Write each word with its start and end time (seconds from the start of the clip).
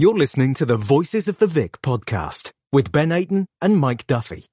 You're 0.00 0.16
listening 0.16 0.54
to 0.54 0.64
the 0.64 0.76
Voices 0.76 1.26
of 1.26 1.38
the 1.38 1.48
Vic 1.48 1.82
podcast 1.82 2.52
with 2.70 2.92
Ben 2.92 3.08
Aiton 3.08 3.46
and 3.60 3.76
Mike 3.76 4.06
Duffy. 4.06 4.46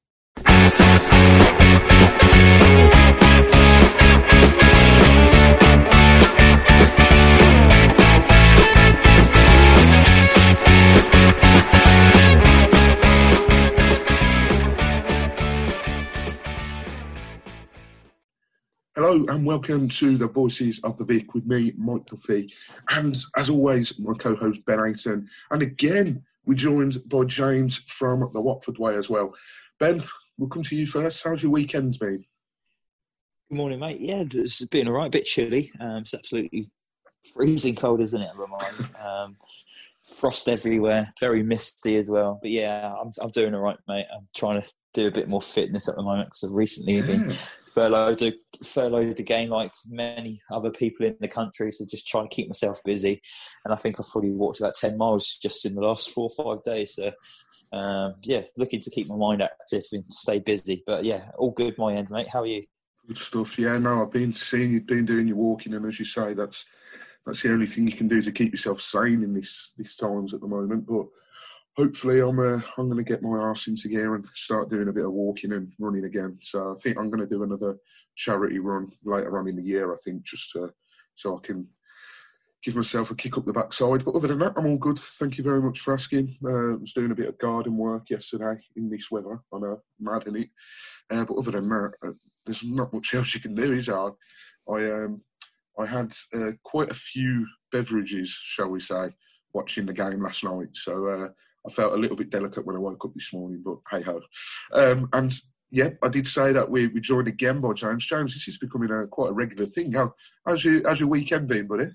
Hello 18.98 19.26
and 19.28 19.46
welcome 19.46 19.90
to 19.90 20.16
the 20.16 20.30
Voices 20.30 20.80
of 20.86 20.96
the 20.96 21.04
Vic 21.04 21.34
with 21.34 21.46
me, 21.46 21.74
Mike 21.78 22.06
Duffy, 22.06 22.54
and 22.92 23.14
as 23.36 23.50
always, 23.50 24.00
my 24.00 24.14
co-host 24.14 24.64
Ben 24.66 24.80
Aiton. 24.80 25.28
And 25.52 25.62
again, 25.62 26.24
we're 26.46 26.54
joined 26.54 27.00
by 27.10 27.26
James 27.26 27.76
from 27.76 28.30
the 28.34 28.40
Watford 28.40 28.78
Way 28.78 28.96
as 28.96 29.10
well. 29.10 29.36
Ben, 29.82 30.02
we'll 30.38 30.48
come 30.48 30.64
to 30.64 30.78
you 30.78 30.88
first. 30.88 31.26
How's 31.26 31.44
your 31.44 31.52
weekend 31.52 32.00
been? 32.00 32.24
Good 33.50 33.58
morning, 33.58 33.82
mate. 33.82 34.00
Yeah, 34.00 34.24
it's 34.32 34.64
been 34.68 34.88
all 34.88 34.94
right. 34.94 35.08
A 35.08 35.10
bit 35.10 35.26
chilly. 35.26 35.74
Um, 35.82 35.98
it's 35.98 36.14
absolutely 36.14 36.72
freezing 37.34 37.76
cold, 37.76 38.00
isn't 38.00 38.22
it, 38.22 38.32
Remind? 38.34 38.92
Um, 39.06 39.36
frost 40.06 40.48
everywhere, 40.48 41.14
very 41.20 41.44
misty 41.44 41.98
as 41.98 42.10
well. 42.10 42.40
But 42.42 42.52
yeah, 42.52 42.94
I'm 42.94 43.10
I'm 43.20 43.32
doing 43.32 43.54
all 43.54 43.62
right, 43.62 43.78
mate. 43.88 44.06
I'm 44.14 44.28
trying 44.36 44.62
to 44.62 44.74
do 44.94 45.08
a 45.08 45.12
bit 45.12 45.28
more 45.28 45.42
fitness 45.42 45.90
at 45.90 45.96
the 45.96 46.04
moment 46.04 46.30
because 46.30 46.44
I've 46.46 46.56
recently 46.56 46.98
yeah. 46.98 47.06
been 47.06 47.30
furloughed 47.30 48.34
furloughed 48.64 49.20
again, 49.20 49.50
like 49.50 49.72
many 49.88 50.42
other 50.52 50.72
people 50.72 51.06
in 51.06 51.18
the 51.20 51.28
country. 51.28 51.72
So 51.72 51.86
just 51.90 52.08
trying 52.08 52.30
to 52.30 52.36
keep 52.36 52.48
myself 52.48 52.80
busy, 52.86 53.22
and 53.64 53.74
I 53.74 53.78
think 53.78 54.00
I've 54.00 54.10
probably 54.10 54.32
walked 54.32 54.60
about 54.60 54.76
ten 54.76 54.98
miles 54.98 55.38
just 55.42 55.66
in 55.66 55.76
the 55.76 55.82
last 55.82 56.12
four 56.12 56.30
or 56.36 56.56
five 56.56 56.64
days. 56.64 56.96
So 56.96 57.12
um, 57.74 58.16
yeah, 58.24 58.44
looking 58.58 58.82
to 58.82 58.90
keep 58.90 59.08
my 59.08 59.18
mind 59.18 59.42
active 59.42 59.84
and 59.92 60.06
stay 60.12 60.40
busy. 60.40 60.84
But 60.86 61.04
yeah, 61.04 61.32
all 61.38 61.52
good 61.52 61.78
my 61.78 61.94
end, 61.94 62.10
mate. 62.10 62.30
How 62.30 62.42
are 62.42 62.48
you? 62.48 62.64
Good 63.08 63.18
stuff. 63.18 63.60
Yeah, 63.60 63.78
no, 63.78 64.02
I've 64.02 64.12
been 64.12 64.34
seeing 64.34 64.72
you've 64.72 64.88
been 64.88 65.06
doing 65.06 65.28
your 65.28 65.38
walking, 65.38 65.74
and 65.74 65.86
as 65.86 66.00
you 66.00 66.06
say, 66.06 66.34
that's 66.34 66.66
that's 67.26 67.42
the 67.42 67.52
only 67.52 67.66
thing 67.66 67.88
you 67.88 67.94
can 67.94 68.08
do 68.08 68.22
to 68.22 68.32
keep 68.32 68.52
yourself 68.52 68.82
sane 68.82 69.24
in 69.24 69.34
this 69.34 69.74
these 69.78 69.96
times 69.96 70.34
at 70.34 70.42
the 70.42 70.48
moment. 70.48 70.86
But 70.86 71.06
hopefully, 71.76 72.20
I'm 72.20 72.40
uh, 72.40 72.62
I'm 72.78 72.90
going 72.90 73.04
to 73.04 73.04
get 73.04 73.24
my 73.24 73.38
arse 73.38 73.68
into 73.68 73.88
gear 73.88 74.16
and 74.16 74.26
start 74.34 74.70
doing 74.70 74.88
a 74.88 74.94
bit 74.94 75.06
of 75.06 75.12
walking 75.12 75.54
and 75.54 75.72
running 75.80 76.06
again. 76.06 76.38
So 76.42 76.72
I 76.72 76.76
think 76.80 76.98
I'm 76.98 77.10
going 77.10 77.28
to 77.28 77.36
do 77.36 77.44
another 77.44 77.78
charity 78.16 78.60
run 78.60 78.90
later 79.04 79.38
on 79.40 79.48
in 79.48 79.56
the 79.56 79.64
year. 79.64 79.94
I 79.94 79.98
think 80.04 80.24
just 80.24 80.52
to, 80.54 80.72
so 81.16 81.38
I 81.38 81.40
can 81.42 81.68
give 82.64 82.76
myself 82.76 83.12
a 83.12 83.16
kick 83.16 83.38
up 83.38 83.46
the 83.46 83.54
backside. 83.54 84.04
But 84.04 84.16
other 84.16 84.28
than 84.28 84.40
that, 84.40 84.54
I'm 84.58 84.66
all 84.66 84.78
good. 84.78 85.00
Thank 85.00 85.38
you 85.38 85.44
very 85.44 85.62
much 85.62 85.80
for 85.80 85.94
asking. 85.94 86.36
Uh, 86.44 86.74
I 86.74 86.76
was 86.78 86.94
doing 86.94 87.12
a 87.12 87.16
bit 87.16 87.30
of 87.30 87.38
garden 87.38 87.78
work 87.78 88.10
yesterday 88.10 88.60
in 88.76 88.90
this 88.90 89.12
weather. 89.12 89.40
I 89.54 89.60
know, 89.60 89.82
mad 90.00 90.28
in 90.28 90.36
it. 90.38 90.50
Uh, 91.12 91.26
but 91.26 91.38
other 91.38 91.52
than 91.52 91.70
that, 91.70 91.92
uh, 92.04 92.12
there's 92.46 92.64
not 92.64 92.94
much 92.94 93.14
else 93.14 93.34
you 93.34 93.42
can 93.42 93.56
do, 93.56 93.74
is 93.74 93.88
there? 93.88 94.12
I 94.68 94.92
um, 94.92 95.22
I 95.78 95.86
had 95.86 96.14
uh, 96.34 96.52
quite 96.64 96.90
a 96.90 96.96
few 96.96 97.46
beverages, 97.72 98.30
shall 98.30 98.70
we 98.70 98.80
say, 98.80 99.10
watching 99.54 99.86
the 99.86 99.94
game 99.94 100.24
last 100.24 100.44
night. 100.44 100.70
So 100.74 101.08
uh, 101.08 101.28
I 101.66 101.72
felt 101.72 101.94
a 101.94 101.98
little 101.98 102.16
bit 102.16 102.30
delicate 102.30 102.66
when 102.66 102.76
I 102.76 102.80
woke 102.80 103.06
up 103.06 103.14
this 103.14 103.34
morning, 103.34 103.62
but 103.64 103.78
hey 103.90 104.02
ho. 104.02 104.22
Um, 104.74 105.10
and 105.14 105.34
yeah, 105.72 105.90
I 106.04 106.08
did 106.08 106.28
say 106.28 106.52
that 106.54 106.70
we, 106.70 106.88
we 106.88 107.02
joined 107.02 107.28
again 107.28 107.60
by 107.60 107.74
James. 107.74 108.06
James, 108.06 108.34
this 108.34 108.48
is 108.48 108.58
becoming 108.58 108.92
a 108.92 109.08
quite 109.08 109.32
a 109.32 109.34
regular 109.34 109.66
thing. 109.66 109.94
How, 109.94 110.14
how's 110.46 110.64
your 110.64 110.88
how's 110.88 111.00
your 111.00 111.10
weekend 111.10 111.48
been, 111.48 111.68
buddy? 111.68 111.90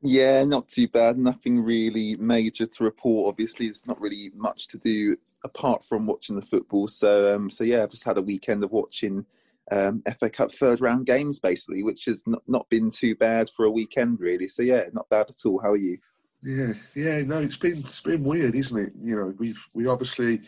Yeah, 0.00 0.44
not 0.44 0.68
too 0.68 0.88
bad. 0.88 1.18
Nothing 1.18 1.60
really 1.60 2.16
major 2.16 2.66
to 2.66 2.84
report. 2.84 3.28
Obviously, 3.28 3.66
there's 3.66 3.86
not 3.86 4.00
really 4.00 4.30
much 4.34 4.68
to 4.68 4.78
do 4.78 5.16
apart 5.44 5.84
from 5.84 6.06
watching 6.06 6.36
the 6.36 6.42
football. 6.42 6.88
So, 6.88 7.34
um, 7.34 7.50
so 7.50 7.64
yeah, 7.64 7.82
I've 7.82 7.90
just 7.90 8.04
had 8.04 8.18
a 8.18 8.22
weekend 8.22 8.62
of 8.64 8.72
watching 8.72 9.24
um, 9.70 10.02
FA 10.18 10.30
Cup 10.30 10.52
third 10.52 10.80
round 10.80 11.06
games, 11.06 11.40
basically, 11.40 11.82
which 11.82 12.06
has 12.06 12.22
not, 12.26 12.42
not 12.46 12.68
been 12.70 12.90
too 12.90 13.14
bad 13.16 13.50
for 13.50 13.64
a 13.64 13.70
weekend, 13.70 14.20
really. 14.20 14.48
So 14.48 14.62
yeah, 14.62 14.84
not 14.92 15.08
bad 15.08 15.26
at 15.28 15.44
all. 15.44 15.60
How 15.60 15.72
are 15.72 15.76
you? 15.76 15.98
Yeah, 16.42 16.72
yeah, 16.94 17.22
no, 17.22 17.40
it's 17.40 17.56
been 17.56 17.78
it's 17.78 18.00
been 18.00 18.22
weird, 18.22 18.54
isn't 18.54 18.78
it? 18.78 18.92
You 19.02 19.16
know, 19.16 19.34
we've 19.38 19.62
we 19.74 19.86
obviously 19.86 20.42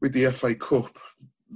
with 0.00 0.12
the 0.12 0.30
FA 0.32 0.54
Cup, 0.54 0.98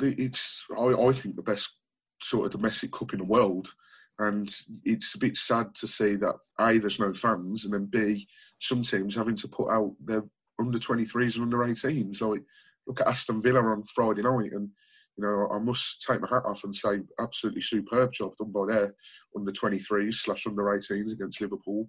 it's 0.01 0.65
I, 0.77 0.89
I 0.89 1.13
think 1.13 1.37
the 1.37 1.43
best 1.43 1.77
sort 2.21 2.47
of 2.47 2.53
domestic 2.53 2.93
cup 2.93 3.13
in 3.13 3.21
the 3.21 3.25
world, 3.25 3.73
and 4.19 4.53
it's 4.85 5.15
a 5.15 5.19
bit 5.19 5.37
sad 5.37 5.75
to 5.77 5.87
see 5.87 6.17
that 6.17 6.35
a 6.61 6.79
there's 6.79 7.01
no 7.01 7.13
fans, 7.15 7.65
and 7.65 7.73
then 7.75 7.87
b 7.87 8.29
some 8.61 8.83
teams 8.83 9.15
having 9.15 9.37
to 9.37 9.49
put 9.49 9.71
out 9.71 9.95
their 10.05 10.25
under 10.59 10.79
23s 10.79 11.35
and 11.35 11.45
under 11.45 11.59
18s. 11.59 12.21
Like 12.21 12.43
look 12.87 13.01
at 13.01 13.09
Aston 13.09 13.43
Villa 13.43 13.61
on 13.61 13.85
Friday 13.95 14.23
night, 14.23 14.53
and 14.53 14.71
you 15.17 15.25
know, 15.25 15.49
I 15.51 15.59
must 15.59 16.03
take 16.03 16.21
my 16.21 16.29
hat 16.29 16.45
off 16.45 16.65
and 16.65 16.75
say, 16.75 17.01
absolutely 17.21 17.63
superb 17.63 18.13
job 18.13 18.37
done 18.37 18.51
by 18.51 18.67
their 18.67 18.95
under 19.37 19.53
23s 19.53 20.15
slash 20.15 20.47
under 20.47 20.65
18s 20.65 21.13
against 21.13 21.41
Liverpool. 21.41 21.89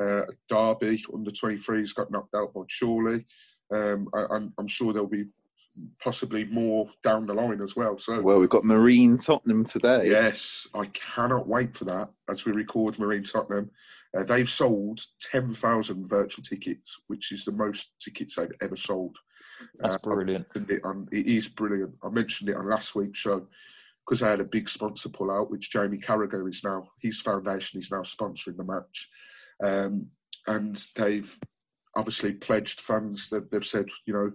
Uh, 0.00 0.22
Derby 0.48 1.04
under 1.12 1.30
23s 1.30 1.94
got 1.94 2.10
knocked 2.10 2.34
out 2.34 2.54
by 2.54 2.62
Chorley. 2.78 3.26
Um, 3.72 4.08
I, 4.14 4.40
am 4.58 4.66
sure 4.66 4.92
there'll 4.92 5.08
be 5.08 5.26
possibly 6.02 6.44
more 6.44 6.88
down 7.02 7.26
the 7.26 7.34
line 7.34 7.60
as 7.62 7.76
well. 7.76 7.96
So, 7.98 8.20
well, 8.20 8.38
we've 8.38 8.48
got 8.48 8.64
Marine 8.64 9.18
Tottenham 9.18 9.64
today. 9.64 10.08
Yes, 10.08 10.66
I 10.74 10.86
cannot 10.86 11.46
wait 11.46 11.76
for 11.76 11.84
that 11.86 12.10
as 12.30 12.44
we 12.44 12.52
record 12.52 12.98
Marine 12.98 13.22
Tottenham. 13.22 13.70
Uh, 14.16 14.24
they've 14.24 14.50
sold 14.50 15.00
10,000 15.20 16.08
virtual 16.08 16.42
tickets, 16.42 17.00
which 17.06 17.32
is 17.32 17.44
the 17.44 17.52
most 17.52 17.92
tickets 17.98 18.36
they've 18.36 18.52
ever 18.60 18.76
sold. 18.76 19.16
That's 19.78 19.94
uh, 19.94 19.98
brilliant. 20.02 20.46
It, 20.54 20.84
on, 20.84 21.08
it 21.10 21.26
is 21.26 21.48
brilliant. 21.48 21.94
I 22.04 22.10
mentioned 22.10 22.50
it 22.50 22.56
on 22.56 22.68
last 22.68 22.94
week's 22.94 23.18
show 23.18 23.46
because 24.06 24.22
I 24.22 24.30
had 24.30 24.40
a 24.40 24.44
big 24.44 24.68
sponsor 24.68 25.08
pull 25.08 25.30
out, 25.30 25.50
which 25.50 25.70
Jamie 25.70 25.98
Carragher 25.98 26.48
is 26.48 26.64
now, 26.64 26.88
his 27.00 27.20
foundation 27.20 27.78
is 27.78 27.90
now 27.90 28.02
sponsoring 28.02 28.56
the 28.56 28.64
match. 28.64 29.08
Um, 29.62 30.08
and 30.46 30.84
they've 30.96 31.38
obviously 31.96 32.32
pledged 32.32 32.80
funds. 32.80 33.30
They've, 33.30 33.48
they've 33.48 33.64
said, 33.64 33.86
you 34.06 34.12
know, 34.12 34.32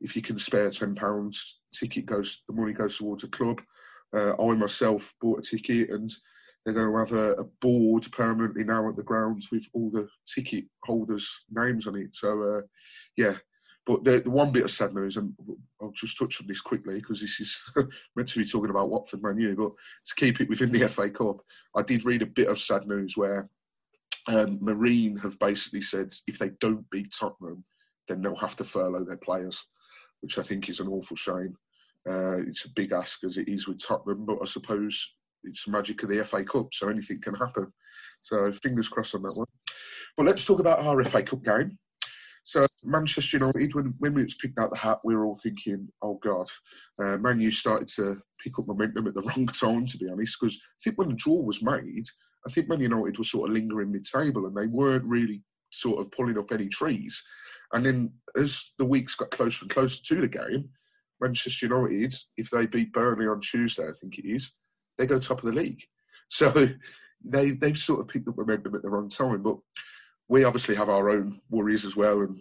if 0.00 0.16
you 0.16 0.22
can 0.22 0.38
spare 0.38 0.70
£10, 0.70 1.52
ticket 1.74 2.06
goes, 2.06 2.42
the 2.48 2.54
money 2.54 2.72
goes 2.72 2.96
towards 2.96 3.24
a 3.24 3.28
club. 3.28 3.60
Uh, 4.16 4.32
I 4.40 4.54
myself 4.54 5.12
bought 5.20 5.40
a 5.40 5.42
ticket 5.42 5.90
and 5.90 6.10
they're 6.64 6.74
going 6.74 6.92
to 6.92 6.98
have 6.98 7.12
a, 7.12 7.40
a, 7.40 7.44
board 7.60 8.06
permanently 8.12 8.64
now 8.64 8.88
at 8.88 8.96
the 8.96 9.02
grounds 9.02 9.50
with 9.50 9.66
all 9.72 9.90
the 9.90 10.08
ticket 10.26 10.64
holders' 10.84 11.44
names 11.50 11.86
on 11.86 11.96
it. 11.96 12.10
So, 12.12 12.42
uh, 12.42 12.60
yeah. 13.16 13.34
But 13.86 14.04
the, 14.04 14.20
the, 14.20 14.30
one 14.30 14.52
bit 14.52 14.64
of 14.64 14.70
sad 14.70 14.94
news, 14.94 15.16
and 15.16 15.34
I'll 15.80 15.92
just 15.92 16.18
touch 16.18 16.40
on 16.40 16.46
this 16.46 16.60
quickly 16.60 16.96
because 16.96 17.20
this 17.20 17.40
is 17.40 17.60
meant 18.16 18.28
to 18.28 18.38
be 18.38 18.44
talking 18.44 18.70
about 18.70 18.90
Watford 18.90 19.22
Man 19.22 19.38
U, 19.38 19.56
but 19.56 19.72
to 20.06 20.14
keep 20.16 20.40
it 20.40 20.48
within 20.50 20.70
the 20.70 20.86
FA 20.88 21.08
Cup, 21.08 21.40
I 21.74 21.82
did 21.82 22.04
read 22.04 22.22
a 22.22 22.26
bit 22.26 22.48
of 22.48 22.60
sad 22.60 22.86
news 22.86 23.16
where 23.16 23.48
um, 24.28 24.58
Marine 24.60 25.16
have 25.16 25.38
basically 25.38 25.82
said 25.82 26.12
if 26.26 26.38
they 26.38 26.50
don't 26.60 26.88
beat 26.90 27.12
Tottenham, 27.18 27.64
then 28.06 28.20
they'll 28.20 28.36
have 28.36 28.56
to 28.56 28.64
furlough 28.64 29.04
their 29.04 29.16
players, 29.16 29.64
which 30.20 30.38
I 30.38 30.42
think 30.42 30.68
is 30.68 30.80
an 30.80 30.88
awful 30.88 31.16
shame. 31.16 31.56
Uh, 32.08 32.38
it's 32.46 32.64
a 32.66 32.70
big 32.70 32.92
ask 32.92 33.24
as 33.24 33.38
it 33.38 33.48
is 33.48 33.66
with 33.66 33.82
Tottenham, 33.82 34.26
but 34.26 34.38
I 34.42 34.44
suppose 34.44 35.14
it's 35.44 35.64
the 35.64 35.70
magic 35.70 36.02
of 36.02 36.08
the 36.08 36.24
FA 36.24 36.44
Cup, 36.44 36.68
so 36.72 36.88
anything 36.88 37.20
can 37.20 37.34
happen. 37.34 37.72
So 38.22 38.52
fingers 38.52 38.88
crossed 38.88 39.14
on 39.14 39.22
that 39.22 39.34
one. 39.34 39.46
But 40.16 40.26
let's 40.26 40.44
talk 40.44 40.60
about 40.60 40.80
our 40.80 41.02
FA 41.04 41.22
Cup 41.22 41.42
game. 41.42 41.78
So 42.44 42.66
Manchester 42.84 43.38
United, 43.38 43.74
when 43.74 43.94
when 43.98 44.14
we 44.14 44.26
picked 44.40 44.58
out 44.58 44.70
the 44.70 44.76
hat, 44.76 44.98
we 45.04 45.14
were 45.14 45.24
all 45.24 45.36
thinking, 45.36 45.88
"Oh 46.02 46.14
God, 46.14 46.48
uh, 46.98 47.16
Man 47.18 47.40
U 47.40 47.50
started 47.50 47.88
to 47.96 48.20
pick 48.42 48.58
up 48.58 48.66
momentum 48.66 49.06
at 49.06 49.14
the 49.14 49.22
wrong 49.36 49.46
time." 49.46 49.86
To 49.86 49.98
be 49.98 50.08
honest, 50.10 50.38
because 50.40 50.56
I 50.56 50.78
think 50.82 50.98
when 50.98 51.08
the 51.10 51.14
draw 51.14 51.40
was 51.40 51.62
made, 51.62 52.06
I 52.46 52.50
think 52.50 52.68
Man 52.68 52.80
United 52.80 53.18
was 53.18 53.30
sort 53.30 53.48
of 53.48 53.54
lingering 53.54 53.92
mid-table, 53.92 54.46
and 54.46 54.56
they 54.56 54.66
weren't 54.66 55.04
really 55.04 55.42
sort 55.72 56.00
of 56.00 56.10
pulling 56.10 56.38
up 56.38 56.52
any 56.52 56.68
trees. 56.68 57.22
And 57.72 57.86
then 57.86 58.12
as 58.36 58.72
the 58.78 58.84
weeks 58.84 59.14
got 59.14 59.30
closer 59.30 59.62
and 59.62 59.70
closer 59.70 60.02
to 60.02 60.20
the 60.20 60.28
game, 60.28 60.70
Manchester 61.20 61.66
United, 61.66 62.14
if 62.36 62.50
they 62.50 62.66
beat 62.66 62.92
Burnley 62.92 63.28
on 63.28 63.40
Tuesday, 63.40 63.86
I 63.86 63.92
think 63.92 64.18
it 64.18 64.26
is, 64.26 64.52
they 65.00 65.06
go 65.06 65.18
top 65.18 65.38
of 65.38 65.46
the 65.46 65.60
league. 65.60 65.82
So 66.32 66.48
they 67.24 67.50
they've 67.50 67.76
sort 67.76 67.98
of 67.98 68.06
picked 68.06 68.28
up 68.28 68.36
momentum 68.38 68.76
at 68.76 68.82
the 68.82 68.88
wrong 68.88 69.08
time. 69.08 69.42
But 69.42 69.56
we 70.28 70.44
obviously 70.44 70.76
have 70.76 70.88
our 70.88 71.10
own 71.10 71.40
worries 71.50 71.84
as 71.84 71.96
well 71.96 72.20
and 72.20 72.38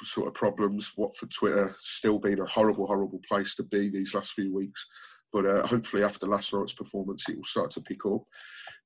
sort 0.00 0.28
of 0.28 0.34
problems. 0.34 0.92
Watford 0.96 1.32
Twitter 1.32 1.74
still 1.76 2.20
being 2.20 2.38
a 2.38 2.46
horrible, 2.46 2.86
horrible 2.86 3.20
place 3.28 3.56
to 3.56 3.64
be 3.64 3.88
these 3.88 4.14
last 4.14 4.34
few 4.34 4.54
weeks. 4.54 4.86
But 5.32 5.46
uh, 5.46 5.66
hopefully, 5.66 6.04
after 6.04 6.28
last 6.28 6.54
night's 6.54 6.72
performance, 6.72 7.28
it 7.28 7.34
will 7.34 7.42
start 7.42 7.72
to 7.72 7.80
pick 7.80 8.06
up. 8.06 8.22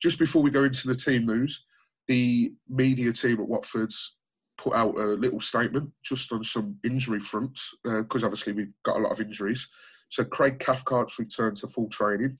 Just 0.00 0.18
before 0.18 0.42
we 0.42 0.50
go 0.50 0.64
into 0.64 0.88
the 0.88 0.94
team 0.94 1.26
news, 1.26 1.66
the 2.08 2.54
media 2.66 3.12
team 3.12 3.40
at 3.40 3.48
Watford's 3.48 4.16
put 4.56 4.74
out 4.74 4.98
a 4.98 5.04
little 5.04 5.40
statement 5.40 5.90
just 6.02 6.32
on 6.32 6.42
some 6.42 6.78
injury 6.82 7.20
fronts 7.20 7.74
because 7.84 8.22
uh, 8.22 8.26
obviously 8.26 8.54
we've 8.54 8.72
got 8.84 8.96
a 8.96 9.00
lot 9.00 9.12
of 9.12 9.20
injuries. 9.20 9.68
So 10.08 10.24
Craig 10.24 10.58
Cathcart's 10.58 11.18
returned 11.18 11.56
to 11.58 11.66
full 11.66 11.88
training. 11.88 12.38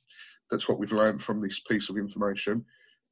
That's 0.51 0.69
what 0.69 0.79
we've 0.79 0.93
learned 0.93 1.23
from 1.23 1.41
this 1.41 1.61
piece 1.61 1.89
of 1.91 1.97
information. 1.97 2.65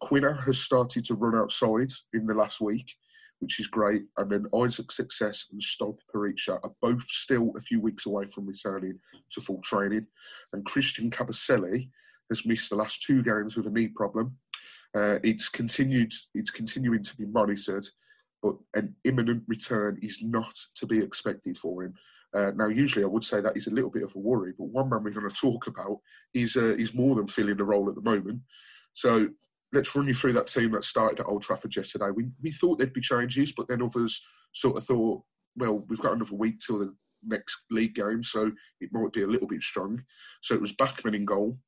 Quina 0.02 0.44
has 0.44 0.58
started 0.58 1.04
to 1.06 1.14
run 1.14 1.34
outside 1.34 1.90
in 2.12 2.26
the 2.26 2.34
last 2.34 2.60
week, 2.60 2.94
which 3.40 3.60
is 3.60 3.66
great. 3.66 4.04
And 4.16 4.30
then 4.30 4.46
Isaac 4.54 4.92
Success 4.92 5.46
and 5.50 5.60
Stipe 5.60 5.98
Perica 6.14 6.58
are 6.62 6.72
both 6.82 7.04
still 7.04 7.52
a 7.56 7.60
few 7.60 7.80
weeks 7.80 8.06
away 8.06 8.26
from 8.26 8.46
returning 8.46 8.98
to 9.30 9.40
full 9.40 9.60
training. 9.62 10.06
And 10.52 10.64
Christian 10.64 11.10
Kabasele 11.10 11.88
has 12.30 12.46
missed 12.46 12.70
the 12.70 12.76
last 12.76 13.02
two 13.02 13.22
games 13.22 13.56
with 13.56 13.66
a 13.66 13.70
knee 13.70 13.88
problem. 13.88 14.36
Uh, 14.94 15.18
it's 15.22 15.48
continued. 15.48 16.12
It's 16.34 16.50
continuing 16.50 17.02
to 17.02 17.16
be 17.16 17.26
monitored, 17.26 17.86
but 18.42 18.56
an 18.74 18.94
imminent 19.04 19.42
return 19.48 19.98
is 20.02 20.18
not 20.22 20.54
to 20.76 20.86
be 20.86 21.00
expected 21.00 21.58
for 21.58 21.84
him. 21.84 21.94
Uh, 22.34 22.50
now, 22.56 22.68
usually 22.68 23.04
I 23.04 23.08
would 23.08 23.24
say 23.24 23.40
that 23.40 23.56
is 23.56 23.68
a 23.68 23.74
little 23.74 23.90
bit 23.90 24.02
of 24.02 24.14
a 24.16 24.18
worry, 24.18 24.52
but 24.58 24.66
one 24.66 24.90
man 24.90 25.04
we're 25.04 25.10
going 25.10 25.28
to 25.28 25.34
talk 25.34 25.66
about 25.68 25.98
is 26.32 26.56
uh, 26.56 26.74
is 26.76 26.94
more 26.94 27.14
than 27.14 27.26
filling 27.26 27.56
the 27.56 27.64
role 27.64 27.88
at 27.88 27.94
the 27.94 28.00
moment. 28.00 28.40
So 28.92 29.28
let's 29.72 29.94
run 29.94 30.08
you 30.08 30.14
through 30.14 30.32
that 30.34 30.48
team 30.48 30.72
that 30.72 30.84
started 30.84 31.20
at 31.20 31.26
Old 31.26 31.42
Trafford 31.42 31.74
yesterday. 31.74 32.10
We 32.10 32.26
we 32.42 32.50
thought 32.50 32.78
there'd 32.78 32.92
be 32.92 33.00
changes, 33.00 33.52
but 33.52 33.68
then 33.68 33.82
others 33.82 34.22
sort 34.52 34.76
of 34.76 34.84
thought, 34.84 35.22
well, 35.56 35.84
we've 35.88 36.00
got 36.00 36.14
another 36.14 36.34
week 36.34 36.58
till 36.58 36.78
the 36.78 36.94
next 37.26 37.56
league 37.70 37.94
game, 37.94 38.22
so 38.22 38.50
it 38.80 38.90
might 38.92 39.12
be 39.12 39.22
a 39.22 39.26
little 39.26 39.48
bit 39.48 39.62
strong. 39.62 40.02
So 40.42 40.54
it 40.54 40.60
was 40.60 40.72
Bachmann 40.72 41.14
in 41.14 41.24
goal, 41.24 41.58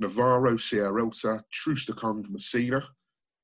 Navarro, 0.00 0.54
Sierralta, 0.54 1.42
Troost-Ekong, 1.52 2.26
Masina, 2.26 2.84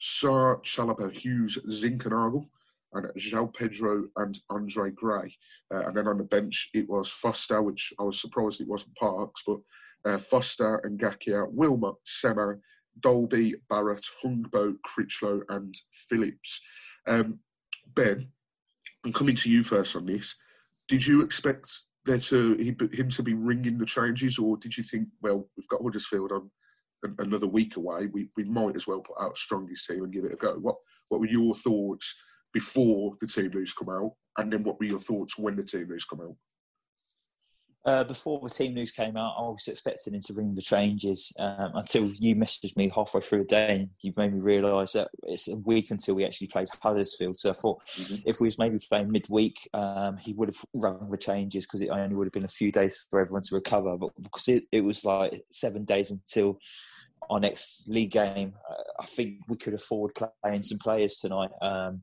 Sarr, 0.00 0.62
Chalobah, 0.62 1.12
Hughes, 1.12 1.58
Zinckernagel, 1.68 2.46
and 2.92 3.06
João 3.16 3.54
Pedro 3.54 4.04
and 4.16 4.38
Andre 4.50 4.90
Gray. 4.90 5.32
Uh, 5.72 5.84
and 5.86 5.96
then 5.96 6.08
on 6.08 6.18
the 6.18 6.24
bench, 6.24 6.70
it 6.74 6.88
was 6.88 7.08
Foster, 7.08 7.62
which 7.62 7.92
I 7.98 8.02
was 8.02 8.20
surprised 8.20 8.60
it 8.60 8.68
wasn't 8.68 8.96
Parks, 8.96 9.42
but 9.46 9.58
uh, 10.04 10.18
Foster 10.18 10.76
and 10.78 10.98
Ngakia, 10.98 11.50
Wilmot, 11.52 11.94
Sema, 12.04 12.56
Dolby, 13.00 13.54
Barrett, 13.68 14.04
Hungbo, 14.22 14.74
Critchlow, 14.84 15.42
and 15.48 15.74
Phillips. 16.08 16.60
Um, 17.06 17.38
ben, 17.94 18.28
I'm 19.04 19.12
coming 19.12 19.36
to 19.36 19.50
you 19.50 19.62
first 19.62 19.96
on 19.96 20.06
this. 20.06 20.36
Did 20.88 21.06
you 21.06 21.22
expect 21.22 21.70
there 22.04 22.18
to 22.18 22.54
him 22.54 23.10
to 23.10 23.22
be 23.22 23.34
ringing 23.34 23.78
the 23.78 23.86
changes, 23.86 24.38
or 24.38 24.56
did 24.56 24.76
you 24.76 24.82
think, 24.82 25.08
well, 25.22 25.48
we've 25.56 25.68
got 25.68 25.82
Huddersfield 25.82 26.32
on 26.32 26.50
another 27.18 27.46
week 27.46 27.76
away, 27.76 28.06
we, 28.06 28.28
we 28.36 28.44
might 28.44 28.76
as 28.76 28.86
well 28.86 29.00
put 29.00 29.20
out 29.20 29.36
strongest 29.36 29.86
team 29.86 30.04
and 30.04 30.12
give 30.12 30.24
it 30.24 30.32
a 30.32 30.36
go? 30.36 30.54
What 30.54 30.76
what 31.08 31.20
were 31.20 31.28
your 31.28 31.54
thoughts 31.54 32.14
before 32.52 33.16
the 33.20 33.26
team 33.26 33.50
news 33.54 33.72
come 33.72 33.88
out, 33.88 34.12
and 34.38 34.52
then 34.52 34.62
what 34.62 34.78
were 34.78 34.86
your 34.86 34.98
thoughts 34.98 35.38
when 35.38 35.56
the 35.56 35.64
team 35.64 35.88
news 35.88 36.04
come 36.04 36.20
out? 36.20 36.36
Uh, 37.86 38.04
before 38.04 38.38
the 38.40 38.50
team 38.50 38.74
news 38.74 38.92
came 38.92 39.16
out, 39.16 39.34
I 39.38 39.42
was 39.42 39.66
expecting 39.66 40.12
him 40.12 40.20
to 40.26 40.34
ring 40.34 40.54
the 40.54 40.60
changes 40.60 41.32
um, 41.38 41.72
until 41.74 42.08
you 42.08 42.36
messaged 42.36 42.76
me 42.76 42.90
halfway 42.94 43.22
through 43.22 43.38
the 43.40 43.44
day 43.44 43.76
and 43.76 43.90
you 44.02 44.12
made 44.18 44.34
me 44.34 44.40
realise 44.40 44.92
that 44.92 45.08
it's 45.22 45.48
a 45.48 45.56
week 45.56 45.90
until 45.90 46.14
we 46.14 46.26
actually 46.26 46.48
played 46.48 46.68
Huddersfield. 46.82 47.38
So 47.38 47.48
I 47.48 47.54
thought 47.54 47.82
mm-hmm. 47.86 48.28
if 48.28 48.38
we 48.38 48.48
was 48.48 48.58
maybe 48.58 48.78
playing 48.86 49.10
midweek, 49.10 49.66
um, 49.72 50.18
he 50.18 50.34
would 50.34 50.50
have 50.50 50.62
run 50.74 51.10
the 51.10 51.16
changes 51.16 51.64
because 51.64 51.80
it 51.80 51.88
only 51.88 52.14
would 52.14 52.26
have 52.26 52.32
been 52.32 52.44
a 52.44 52.48
few 52.48 52.70
days 52.70 53.06
for 53.08 53.18
everyone 53.18 53.42
to 53.42 53.54
recover. 53.54 53.96
But 53.96 54.10
because 54.20 54.48
it, 54.48 54.64
it 54.70 54.82
was 54.82 55.02
like 55.06 55.42
seven 55.50 55.84
days 55.84 56.10
until 56.10 56.58
our 57.30 57.40
next 57.40 57.88
league 57.88 58.10
game, 58.10 58.52
uh, 58.70 58.74
I 59.00 59.06
think 59.06 59.38
we 59.48 59.56
could 59.56 59.72
afford 59.72 60.12
playing 60.42 60.64
some 60.64 60.78
players 60.78 61.16
tonight. 61.16 61.50
Um, 61.62 62.02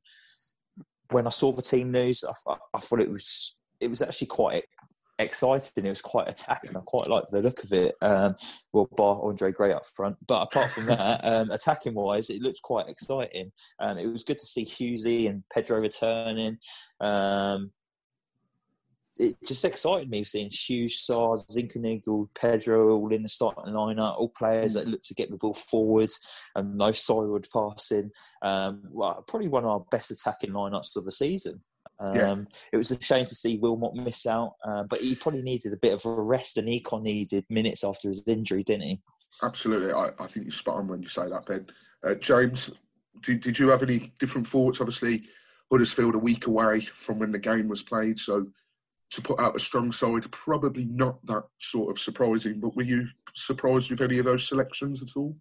when 1.11 1.27
I 1.27 1.31
saw 1.31 1.51
the 1.51 1.61
team 1.61 1.91
news, 1.91 2.23
I, 2.23 2.55
I 2.73 2.79
thought 2.79 3.01
it 3.01 3.11
was 3.11 3.59
it 3.79 3.89
was 3.89 4.01
actually 4.01 4.27
quite 4.27 4.63
exciting. 5.19 5.85
It 5.85 5.89
was 5.89 6.01
quite 6.01 6.27
attacking. 6.27 6.75
I 6.75 6.79
quite 6.85 7.09
like 7.09 7.25
the 7.31 7.41
look 7.41 7.63
of 7.63 7.73
it. 7.73 7.95
Um, 8.01 8.35
well, 8.73 8.87
bar 8.95 9.19
Andre 9.23 9.51
Gray 9.51 9.73
up 9.73 9.85
front, 9.85 10.17
but 10.27 10.43
apart 10.43 10.69
from 10.71 10.85
that, 10.87 11.21
um, 11.23 11.51
attacking 11.51 11.93
wise, 11.93 12.29
it 12.29 12.41
looked 12.41 12.61
quite 12.61 12.87
exciting. 12.87 13.51
Um, 13.79 13.97
it 13.97 14.07
was 14.07 14.23
good 14.23 14.39
to 14.39 14.45
see 14.45 14.65
Hughesy 14.65 15.29
and 15.29 15.43
Pedro 15.53 15.79
returning. 15.79 16.57
Um, 16.99 17.71
it 19.19 19.35
just 19.45 19.65
excited 19.65 20.09
me 20.09 20.23
seeing 20.23 20.49
Hughes, 20.51 20.99
Sars, 20.99 21.45
Zinckernagel, 21.51 22.29
Pedro 22.39 22.91
all 22.91 23.11
in 23.11 23.23
the 23.23 23.29
starting 23.29 23.73
lineup, 23.73 24.17
all 24.17 24.29
players 24.29 24.73
that 24.73 24.87
look 24.87 25.01
to 25.03 25.13
get 25.13 25.29
the 25.29 25.37
ball 25.37 25.53
forwards 25.53 26.49
and 26.55 26.77
no 26.77 26.91
sideward 26.91 27.47
passing. 27.51 28.11
Um, 28.41 28.83
well, 28.89 29.23
probably 29.27 29.47
one 29.47 29.63
of 29.63 29.69
our 29.69 29.85
best 29.91 30.11
attacking 30.11 30.51
lineups 30.51 30.95
of 30.95 31.05
the 31.05 31.11
season. 31.11 31.61
Um, 31.99 32.15
yeah. 32.15 32.35
It 32.73 32.77
was 32.77 32.91
a 32.91 33.01
shame 33.01 33.25
to 33.25 33.35
see 33.35 33.57
Wilmot 33.57 33.95
miss 33.95 34.25
out, 34.25 34.53
uh, 34.63 34.83
but 34.83 34.99
he 34.99 35.15
probably 35.15 35.41
needed 35.41 35.73
a 35.73 35.77
bit 35.77 35.93
of 35.93 36.05
a 36.05 36.21
rest, 36.21 36.57
and 36.57 36.67
Ekong 36.67 37.03
needed 37.03 37.45
minutes 37.49 37.83
after 37.83 38.07
his 38.07 38.23
injury, 38.27 38.63
didn't 38.63 38.83
he? 38.83 39.01
Absolutely, 39.41 39.93
I, 39.93 40.09
I 40.19 40.27
think 40.27 40.45
you're 40.45 40.51
spot 40.51 40.75
on 40.75 40.87
when 40.87 41.01
you 41.01 41.07
say 41.07 41.27
that, 41.27 41.45
Ben. 41.45 41.65
Uh, 42.03 42.13
James, 42.15 42.71
did, 43.21 43.41
did 43.41 43.57
you 43.57 43.69
have 43.69 43.81
any 43.81 44.13
different 44.19 44.45
thoughts? 44.45 44.79
Obviously, 44.79 45.23
Huddersfield 45.71 46.15
a 46.15 46.19
week 46.19 46.47
away 46.47 46.81
from 46.81 47.19
when 47.19 47.31
the 47.31 47.39
game 47.39 47.67
was 47.67 47.81
played, 47.81 48.19
so 48.19 48.45
to 49.09 49.21
put 49.21 49.39
out 49.39 49.55
a 49.55 49.59
strong 49.59 49.91
side, 49.91 50.29
probably 50.31 50.85
not 50.85 51.25
that 51.25 51.43
sort 51.59 51.91
of 51.91 51.99
surprising. 51.99 52.59
But 52.59 52.75
were 52.75 52.83
you 52.83 53.07
surprised 53.33 53.89
with 53.89 54.01
any 54.01 54.19
of 54.19 54.25
those 54.25 54.47
selections 54.47 55.01
at 55.01 55.15
all? 55.15 55.35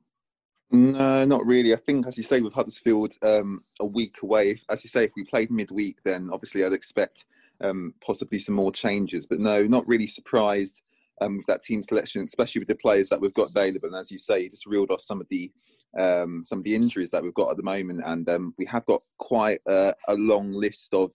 No, 0.70 1.24
not 1.24 1.46
really. 1.46 1.72
I 1.72 1.76
think, 1.76 2.06
as 2.06 2.16
you 2.16 2.22
say, 2.22 2.40
with 2.40 2.52
Huddersfield 2.52 3.14
um, 3.22 3.62
a 3.80 3.86
week 3.86 4.16
away, 4.22 4.60
as 4.68 4.82
you 4.82 4.88
say, 4.88 5.04
if 5.04 5.12
we 5.16 5.24
played 5.24 5.50
midweek, 5.50 5.98
then 6.04 6.28
obviously 6.32 6.64
I'd 6.64 6.72
expect 6.72 7.24
um, 7.60 7.94
possibly 8.04 8.38
some 8.38 8.54
more 8.54 8.72
changes. 8.72 9.26
But 9.26 9.38
no, 9.38 9.62
not 9.64 9.86
really 9.86 10.08
surprised 10.08 10.82
um, 11.20 11.38
with 11.38 11.46
that 11.46 11.62
team 11.62 11.82
selection, 11.82 12.22
especially 12.22 12.60
with 12.60 12.68
the 12.68 12.74
players 12.76 13.08
that 13.08 13.20
we've 13.20 13.34
got 13.34 13.50
available. 13.50 13.88
And 13.88 13.96
as 13.96 14.10
you 14.10 14.18
say, 14.18 14.40
you 14.40 14.50
just 14.50 14.66
reeled 14.66 14.90
off 14.90 15.00
some 15.00 15.20
of 15.20 15.28
the 15.30 15.50
um, 15.98 16.42
some 16.44 16.58
of 16.58 16.64
the 16.64 16.74
injuries 16.74 17.10
that 17.12 17.22
we've 17.22 17.32
got 17.32 17.50
at 17.50 17.56
the 17.56 17.62
moment, 17.62 18.02
and 18.04 18.28
um, 18.28 18.54
we 18.58 18.66
have 18.66 18.84
got 18.84 19.02
quite 19.18 19.60
a, 19.66 19.94
a, 20.08 20.14
long 20.14 20.52
list 20.52 20.92
of 20.92 21.10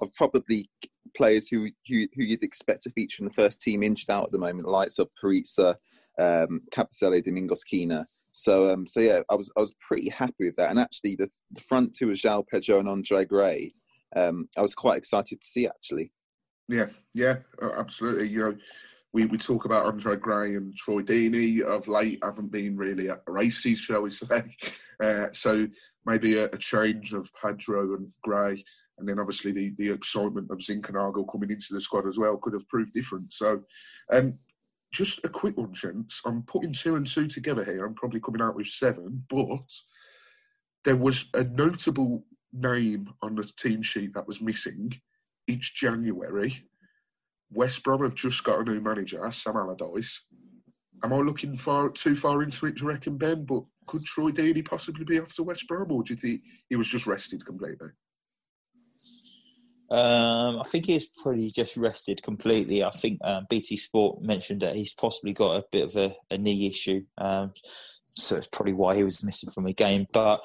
of 0.00 0.12
probably 0.14 0.68
players 1.16 1.48
who, 1.48 1.68
who, 1.88 2.06
who 2.14 2.22
you'd 2.22 2.42
expect 2.42 2.82
to 2.82 2.90
feature 2.90 3.22
in 3.22 3.28
the 3.28 3.34
first 3.34 3.60
team 3.60 3.82
injured 3.82 4.10
out 4.10 4.24
at 4.24 4.32
the 4.32 4.38
moment, 4.38 4.64
the 4.64 4.70
likes 4.70 4.98
of 4.98 5.08
Perica, 5.22 5.74
um, 6.18 6.60
Domingos 6.72 7.64
Quina. 7.72 8.04
So 8.32 8.70
um, 8.70 8.86
so 8.86 9.00
yeah, 9.00 9.20
I 9.28 9.34
was 9.34 9.50
I 9.56 9.60
was 9.60 9.74
pretty 9.86 10.08
happy 10.08 10.44
with 10.44 10.54
that. 10.56 10.70
And 10.70 10.78
actually, 10.78 11.16
the, 11.16 11.28
the 11.50 11.60
front 11.60 11.94
two 11.96 12.10
of 12.10 12.16
João 12.16 12.46
Pedro 12.46 12.78
and 12.78 12.88
Andre 12.88 13.24
Gray, 13.24 13.74
um, 14.14 14.48
I 14.56 14.62
was 14.62 14.74
quite 14.74 14.98
excited 14.98 15.40
to 15.40 15.46
see 15.46 15.66
actually. 15.66 16.12
Yeah, 16.68 16.86
yeah, 17.12 17.36
absolutely. 17.60 18.28
You 18.28 18.38
know, 18.38 18.56
we, 19.12 19.26
we 19.26 19.38
talk 19.38 19.64
about 19.64 19.86
Andre 19.86 20.16
Gray 20.16 20.54
and 20.54 20.76
Troy 20.76 21.02
Deeney 21.02 21.62
of 21.62 21.88
late 21.88 22.20
haven't 22.22 22.52
been 22.52 22.76
really 22.76 23.10
at 23.10 23.22
races, 23.26 23.80
shall 23.80 24.02
we 24.02 24.10
say? 24.10 24.56
Uh, 25.00 25.28
so 25.32 25.66
maybe 26.04 26.36
a, 26.36 26.44
a, 26.44 26.58
change 26.58 27.14
of 27.14 27.30
Pedro 27.32 27.94
and 27.94 28.12
Gray, 28.22 28.62
and 29.00 29.08
then 29.08 29.18
obviously 29.18 29.50
the, 29.50 29.72
the 29.78 29.90
excitement 29.90 30.50
of 30.50 30.58
Zinckernagel 30.58 31.30
coming 31.30 31.50
into 31.50 31.72
the 31.72 31.80
squad 31.80 32.06
as 32.06 32.18
well 32.18 32.36
could 32.36 32.52
have 32.52 32.68
proved 32.68 32.92
different. 32.92 33.32
So, 33.32 33.62
um, 34.12 34.38
just 34.92 35.20
a 35.24 35.28
quick 35.28 35.56
one, 35.56 35.72
gents. 35.72 36.20
I'm 36.24 36.42
putting 36.42 36.72
two 36.72 36.96
and 36.96 37.06
two 37.06 37.26
together 37.26 37.64
here. 37.64 37.84
I'm 37.84 37.94
probably 37.94 38.20
coming 38.20 38.42
out 38.42 38.56
with 38.56 38.66
seven, 38.66 39.24
but 39.28 39.60
there 40.84 40.96
was 40.96 41.26
a 41.34 41.44
notable 41.44 42.24
name 42.52 43.08
on 43.22 43.36
the 43.36 43.44
team 43.56 43.82
sheet 43.82 44.14
that 44.14 44.26
was 44.26 44.40
missing 44.40 44.92
each 45.46 45.74
January. 45.74 46.64
West 47.52 47.82
Brom 47.82 48.02
have 48.02 48.14
just 48.14 48.42
got 48.44 48.60
a 48.60 48.64
new 48.64 48.80
manager, 48.80 49.30
Sam 49.30 49.56
Allardyce. 49.56 50.24
Am 51.02 51.12
I 51.12 51.16
looking 51.16 51.56
far 51.56 51.88
too 51.88 52.14
far 52.14 52.42
into 52.42 52.66
it, 52.66 52.80
you 52.80 52.86
reckon, 52.86 53.16
Ben? 53.16 53.44
But 53.44 53.62
could 53.86 54.04
Troy 54.04 54.30
Deeney 54.30 54.64
possibly 54.64 55.04
be 55.04 55.18
off 55.18 55.34
to 55.34 55.42
West 55.42 55.66
Brom, 55.66 55.90
or 55.90 56.02
do 56.02 56.12
you 56.12 56.18
think 56.18 56.42
he 56.68 56.76
was 56.76 56.88
just 56.88 57.06
rested 57.06 57.44
completely? 57.46 57.88
Um, 59.90 60.60
I 60.60 60.62
think 60.64 60.86
he's 60.86 61.06
probably 61.06 61.50
just 61.50 61.76
rested 61.76 62.22
completely. 62.22 62.84
I 62.84 62.90
think 62.90 63.18
um, 63.24 63.46
BT 63.50 63.76
Sport 63.76 64.22
mentioned 64.22 64.62
that 64.62 64.76
he's 64.76 64.94
possibly 64.94 65.32
got 65.32 65.56
a 65.56 65.64
bit 65.72 65.84
of 65.84 65.96
a, 65.96 66.14
a 66.30 66.38
knee 66.38 66.68
issue, 66.68 67.04
um, 67.18 67.52
so 68.14 68.36
it's 68.36 68.48
probably 68.48 68.72
why 68.72 68.94
he 68.94 69.02
was 69.02 69.24
missing 69.24 69.50
from 69.50 69.66
a 69.66 69.72
game. 69.72 70.06
But 70.12 70.44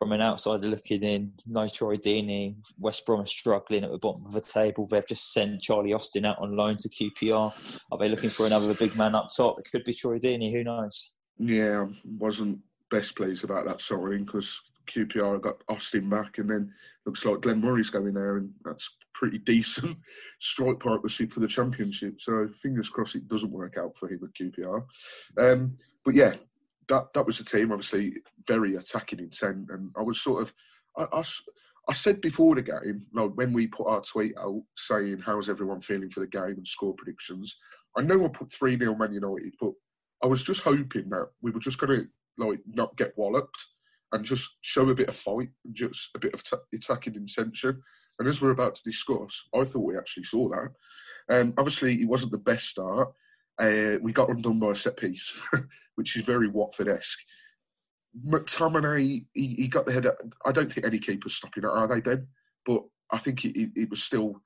from 0.00 0.12
an 0.12 0.22
outsider 0.22 0.66
looking 0.66 1.02
in, 1.02 1.32
no 1.46 1.68
Troy 1.68 1.96
Deeney, 1.96 2.56
West 2.78 3.04
Brom 3.04 3.20
are 3.20 3.26
struggling 3.26 3.84
at 3.84 3.90
the 3.90 3.98
bottom 3.98 4.24
of 4.24 4.32
the 4.32 4.40
table. 4.40 4.86
They've 4.86 5.06
just 5.06 5.32
sent 5.32 5.60
Charlie 5.60 5.92
Austin 5.92 6.24
out 6.24 6.38
on 6.38 6.56
loan 6.56 6.78
to 6.78 6.88
QPR. 6.88 7.82
Are 7.92 7.98
they 7.98 8.08
looking 8.08 8.30
for 8.30 8.46
another 8.46 8.72
big 8.74 8.96
man 8.96 9.14
up 9.14 9.28
top? 9.36 9.58
It 9.60 9.70
could 9.70 9.84
be 9.84 9.92
Troy 9.92 10.18
Deeney. 10.18 10.50
Who 10.50 10.64
knows? 10.64 11.12
Yeah, 11.38 11.86
wasn't 12.04 12.60
best 12.90 13.16
pleased 13.16 13.44
about 13.44 13.66
that 13.66 13.80
signing 13.80 14.24
because 14.24 14.60
QPR 14.90 15.40
got 15.40 15.62
Austin 15.68 16.08
back, 16.08 16.38
and 16.38 16.50
then 16.50 16.72
looks 17.06 17.24
like 17.24 17.40
Glenn 17.40 17.60
Murray's 17.60 17.90
going 17.90 18.14
there, 18.14 18.36
and 18.36 18.50
that's 18.64 18.96
pretty 19.14 19.38
decent 19.38 19.96
strike 20.40 20.80
partnership 20.80 21.32
for 21.32 21.40
the 21.40 21.48
championship. 21.48 22.20
So 22.20 22.48
fingers 22.48 22.90
crossed 22.90 23.16
it 23.16 23.28
doesn't 23.28 23.52
work 23.52 23.76
out 23.78 23.96
for 23.96 24.08
him 24.08 24.20
at 24.24 24.34
QPR. 24.34 24.84
Um, 25.38 25.76
but 26.04 26.14
yeah, 26.14 26.34
that 26.88 27.12
that 27.14 27.26
was 27.26 27.38
the 27.38 27.44
team. 27.44 27.72
Obviously, 27.72 28.14
very 28.46 28.76
attacking 28.76 29.20
intent, 29.20 29.70
and 29.70 29.90
I 29.96 30.02
was 30.02 30.20
sort 30.20 30.42
of, 30.42 30.54
I, 30.96 31.06
I, 31.18 31.22
I 31.88 31.92
said 31.92 32.20
before 32.20 32.54
the 32.54 32.62
game, 32.62 33.06
like 33.14 33.30
when 33.34 33.52
we 33.52 33.66
put 33.66 33.86
our 33.86 34.00
tweet 34.00 34.36
out 34.38 34.62
saying 34.76 35.22
how's 35.24 35.48
everyone 35.48 35.80
feeling 35.80 36.10
for 36.10 36.20
the 36.20 36.26
game 36.26 36.56
and 36.56 36.66
score 36.66 36.94
predictions. 36.94 37.56
I 37.96 38.02
know 38.02 38.24
I 38.24 38.28
put 38.28 38.52
three 38.52 38.78
0 38.78 38.94
Man 38.94 39.12
United, 39.12 39.54
but 39.60 39.72
I 40.22 40.26
was 40.26 40.42
just 40.42 40.62
hoping 40.62 41.08
that 41.10 41.28
we 41.42 41.50
were 41.50 41.60
just 41.60 41.78
going 41.78 41.98
to 41.98 42.06
like 42.38 42.60
not 42.66 42.96
get 42.96 43.16
walloped 43.16 43.66
and 44.12 44.24
just 44.24 44.56
show 44.60 44.88
a 44.88 44.94
bit 44.94 45.08
of 45.08 45.16
fight, 45.16 45.50
just 45.72 46.10
a 46.14 46.18
bit 46.18 46.34
of 46.34 46.42
t- 46.42 46.56
attacking 46.74 47.14
intention. 47.14 47.80
And 48.18 48.28
as 48.28 48.42
we're 48.42 48.50
about 48.50 48.74
to 48.76 48.82
discuss, 48.82 49.48
I 49.54 49.64
thought 49.64 49.84
we 49.84 49.96
actually 49.96 50.24
saw 50.24 50.48
that. 50.48 50.70
Um, 51.28 51.54
obviously, 51.56 52.02
it 52.02 52.08
wasn't 52.08 52.32
the 52.32 52.38
best 52.38 52.68
start. 52.68 53.08
Uh, 53.58 53.98
we 54.02 54.12
got 54.12 54.30
undone 54.30 54.58
by 54.58 54.70
a 54.70 54.74
set 54.74 54.96
piece, 54.96 55.34
which 55.94 56.16
is 56.16 56.24
very 56.24 56.48
Watford-esque. 56.48 57.20
McTominay, 58.26 59.24
he, 59.32 59.46
he 59.46 59.68
got 59.68 59.86
the 59.86 59.92
head. 59.92 60.06
I 60.44 60.52
don't 60.52 60.72
think 60.72 60.86
any 60.86 60.98
keeper's 60.98 61.36
stopping 61.36 61.64
it, 61.64 61.68
are 61.68 61.86
they, 61.86 62.00
Ben? 62.00 62.26
But 62.66 62.82
I 63.12 63.18
think 63.18 63.44
it, 63.44 63.70
it 63.76 63.88
was 63.88 64.02
still 64.02 64.42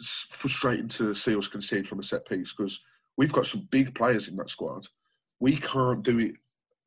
frustrating 0.00 0.88
to 0.88 1.14
see 1.14 1.34
us 1.36 1.48
concede 1.48 1.88
from 1.88 2.00
a 2.00 2.02
set 2.02 2.26
piece 2.26 2.52
because 2.52 2.80
we've 3.16 3.32
got 3.32 3.46
some 3.46 3.66
big 3.70 3.94
players 3.94 4.28
in 4.28 4.36
that 4.36 4.50
squad. 4.50 4.86
We 5.40 5.56
can't 5.56 6.02
do 6.02 6.18
it. 6.18 6.34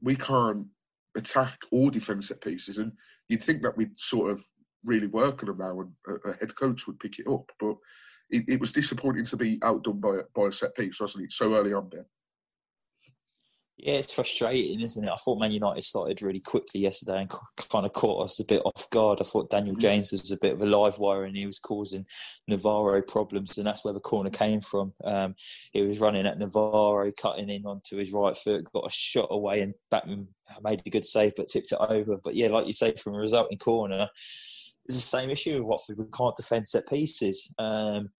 We 0.02 0.16
can't 0.16 0.68
attack 1.16 1.60
defend 1.92 2.26
set 2.26 2.42
pieces, 2.42 2.78
and 2.78 2.92
you'd 3.28 3.42
think 3.42 3.62
that 3.64 3.78
we'd 3.78 4.00
sort 4.00 4.32
of 4.32 4.44
really 4.86 5.08
work 5.08 5.44
on 5.44 5.48
them 5.48 5.58
now, 5.58 5.82
and 5.82 5.92
a, 6.08 6.30
a 6.30 6.34
head 6.38 6.56
coach 6.56 6.88
would 6.88 7.00
pick 7.00 7.20
it 7.20 7.28
up. 7.28 7.52
But 7.60 7.76
it, 8.30 8.46
it, 8.48 8.60
was 8.60 8.72
disappointing 8.72 9.26
to 9.26 9.38
be 9.38 9.60
outdone 9.64 10.00
by 10.00 10.20
by 10.36 10.48
a 10.48 10.52
set 10.52 10.76
piece, 10.76 11.00
wasn't 11.00 11.26
it? 11.26 11.32
So 11.32 11.56
early 11.56 11.74
on, 11.74 11.90
Ben. 11.90 12.06
Yeah, 13.82 13.94
it's 13.94 14.12
frustrating, 14.12 14.82
isn't 14.82 15.06
it? 15.06 15.10
I 15.10 15.16
thought 15.16 15.40
Man 15.40 15.54
United 15.54 15.86
started 15.86 16.22
really 16.22 16.42
quickly 16.42 16.82
yesterday 16.82 17.22
and 17.22 17.30
kind 17.70 17.86
of 17.86 17.94
caught 17.94 18.26
us 18.26 18.38
a 18.42 18.44
bit 18.44 18.62
off 18.66 18.90
guard. 18.90 19.22
I 19.22 19.24
thought 19.24 19.50
Daniel 19.50 19.76
mm. 19.76 19.80
James 19.80 20.12
was 20.12 20.32
a 20.32 20.38
bit 20.38 20.52
of 20.52 20.62
a 20.62 20.66
live 20.66 21.00
wire 21.00 21.24
and 21.24 21.38
he 21.38 21.46
was 21.46 21.60
causing 21.60 22.06
Navarro 22.50 23.02
problems, 23.02 23.58
and 23.58 23.66
that's 23.66 23.86
where 23.86 23.94
the 23.94 24.02
corner 24.02 24.30
came 24.30 24.60
from. 24.60 24.92
Um, 25.06 25.34
he 25.72 25.82
was 25.84 26.02
running 26.02 26.26
at 26.26 26.38
Navarro, 26.38 27.10
cutting 27.22 27.50
in 27.50 27.66
onto 27.66 27.96
his 27.96 28.12
right 28.12 28.36
foot, 28.36 28.70
got 28.74 28.88
a 28.88 28.92
shot 28.92 29.30
away, 29.32 29.62
and 29.62 29.74
Bachmann 29.90 30.28
made 30.62 30.82
a 30.86 30.90
good 30.90 31.06
save 31.06 31.36
but 31.38 31.48
tipped 31.48 31.72
it 31.72 31.80
over. 31.80 32.18
But 32.22 32.36
yeah, 32.36 32.50
like 32.50 32.68
you 32.68 32.74
say, 32.74 32.92
from 32.96 33.16
a 33.16 33.20
resulting 33.20 33.60
corner, 33.60 34.10
it's 34.14 34.76
the 34.88 34.94
same 34.96 35.30
issue 35.30 35.54
with 35.54 35.64
Watford. 35.64 36.00
We 36.00 36.06
can't 36.14 36.36
defend 36.36 36.68
set 36.68 36.90
pieces. 36.90 37.54
Um, 37.58 38.10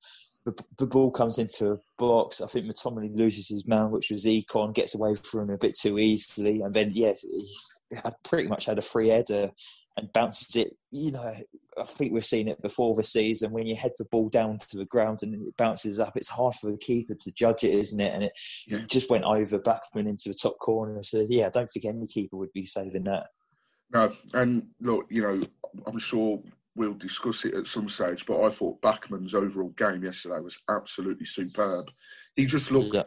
the, 0.45 0.55
the, 0.79 0.87
ball 0.87 1.11
comes 1.11 1.39
into 1.39 1.73
a 1.73 1.79
box. 1.99 2.41
I 2.41 2.47
think 2.47 2.67
McTominay 2.67 3.17
loses 3.17 3.49
his 3.49 3.67
man, 3.67 3.91
which 3.91 4.11
was 4.11 4.25
Ekong, 4.25 4.75
gets 4.75 4.95
away 4.95 5.15
from 5.15 5.43
him 5.43 5.51
a 5.51 5.59
bit 5.59 5.79
too 5.79 5.99
easily, 5.99 6.63
and 6.63 6.73
then 6.73 6.93
yes, 6.95 7.23
he 7.23 7.97
had 7.97 8.15
pretty 8.25 8.49
much 8.49 8.65
had 8.65 8.79
a 8.79 8.83
free 8.83 9.09
header 9.09 9.51
and 9.97 10.13
bounces 10.13 10.57
it. 10.57 10.77
You 10.91 11.13
know, 11.13 11.35
I 11.79 11.85
think 11.85 12.13
we've 12.13 12.25
seen 12.25 12.49
it 12.49 12.63
before 12.63 12.95
this 12.95 13.13
season. 13.13 13.53
When 13.53 13.67
you 13.67 13.77
head 13.77 13.93
the 13.99 14.05
ball 14.05 14.29
down 14.29 14.59
to 14.71 14.79
the 14.79 14.85
ground 14.85 15.23
and 15.23 15.35
it 15.35 15.57
bounces 15.57 16.01
up, 16.01 16.17
it's 16.17 16.29
hard 16.29 16.55
for 16.55 16.71
the 16.71 16.79
keeper 16.79 17.15
to 17.15 17.33
judge 17.33 17.65
it, 17.65 17.75
isn't 17.75 18.01
it? 18.01 18.15
And 18.15 18.25
it, 18.25 18.33
yeah. 18.67 18.81
just 18.87 19.11
went 19.11 19.25
over 19.25 19.59
Bachmann 19.59 20.07
into 20.07 20.31
the 20.31 20.35
top 20.35 20.59
corner. 20.59 21.03
So 21.03 21.27
yeah, 21.29 21.47
I 21.47 21.51
don't 21.51 21.69
think 21.69 21.85
any 21.85 22.07
keeper 22.07 22.37
would 22.37 22.53
be 22.53 22.67
saving 22.67 23.05
that. 23.05 23.27
No, 23.93 24.13
and 24.35 24.69
look, 24.81 25.07
you 25.11 25.23
know, 25.23 25.41
I'm 25.87 25.99
sure 25.99 26.41
we'll 26.77 26.95
discuss 26.95 27.45
it 27.45 27.55
at 27.55 27.67
some 27.67 27.89
stage, 27.89 28.27
but 28.27 28.43
I 28.43 28.51
thought 28.51 28.81
Bachmann's 28.81 29.35
overall 29.35 29.71
game 29.71 30.05
yesterday 30.05 30.41
was 30.41 30.59
absolutely 30.69 31.27
superb. 31.27 31.91
He 32.37 32.47
just 32.47 32.71
looked. 32.71 32.95
Yeah. 32.95 33.03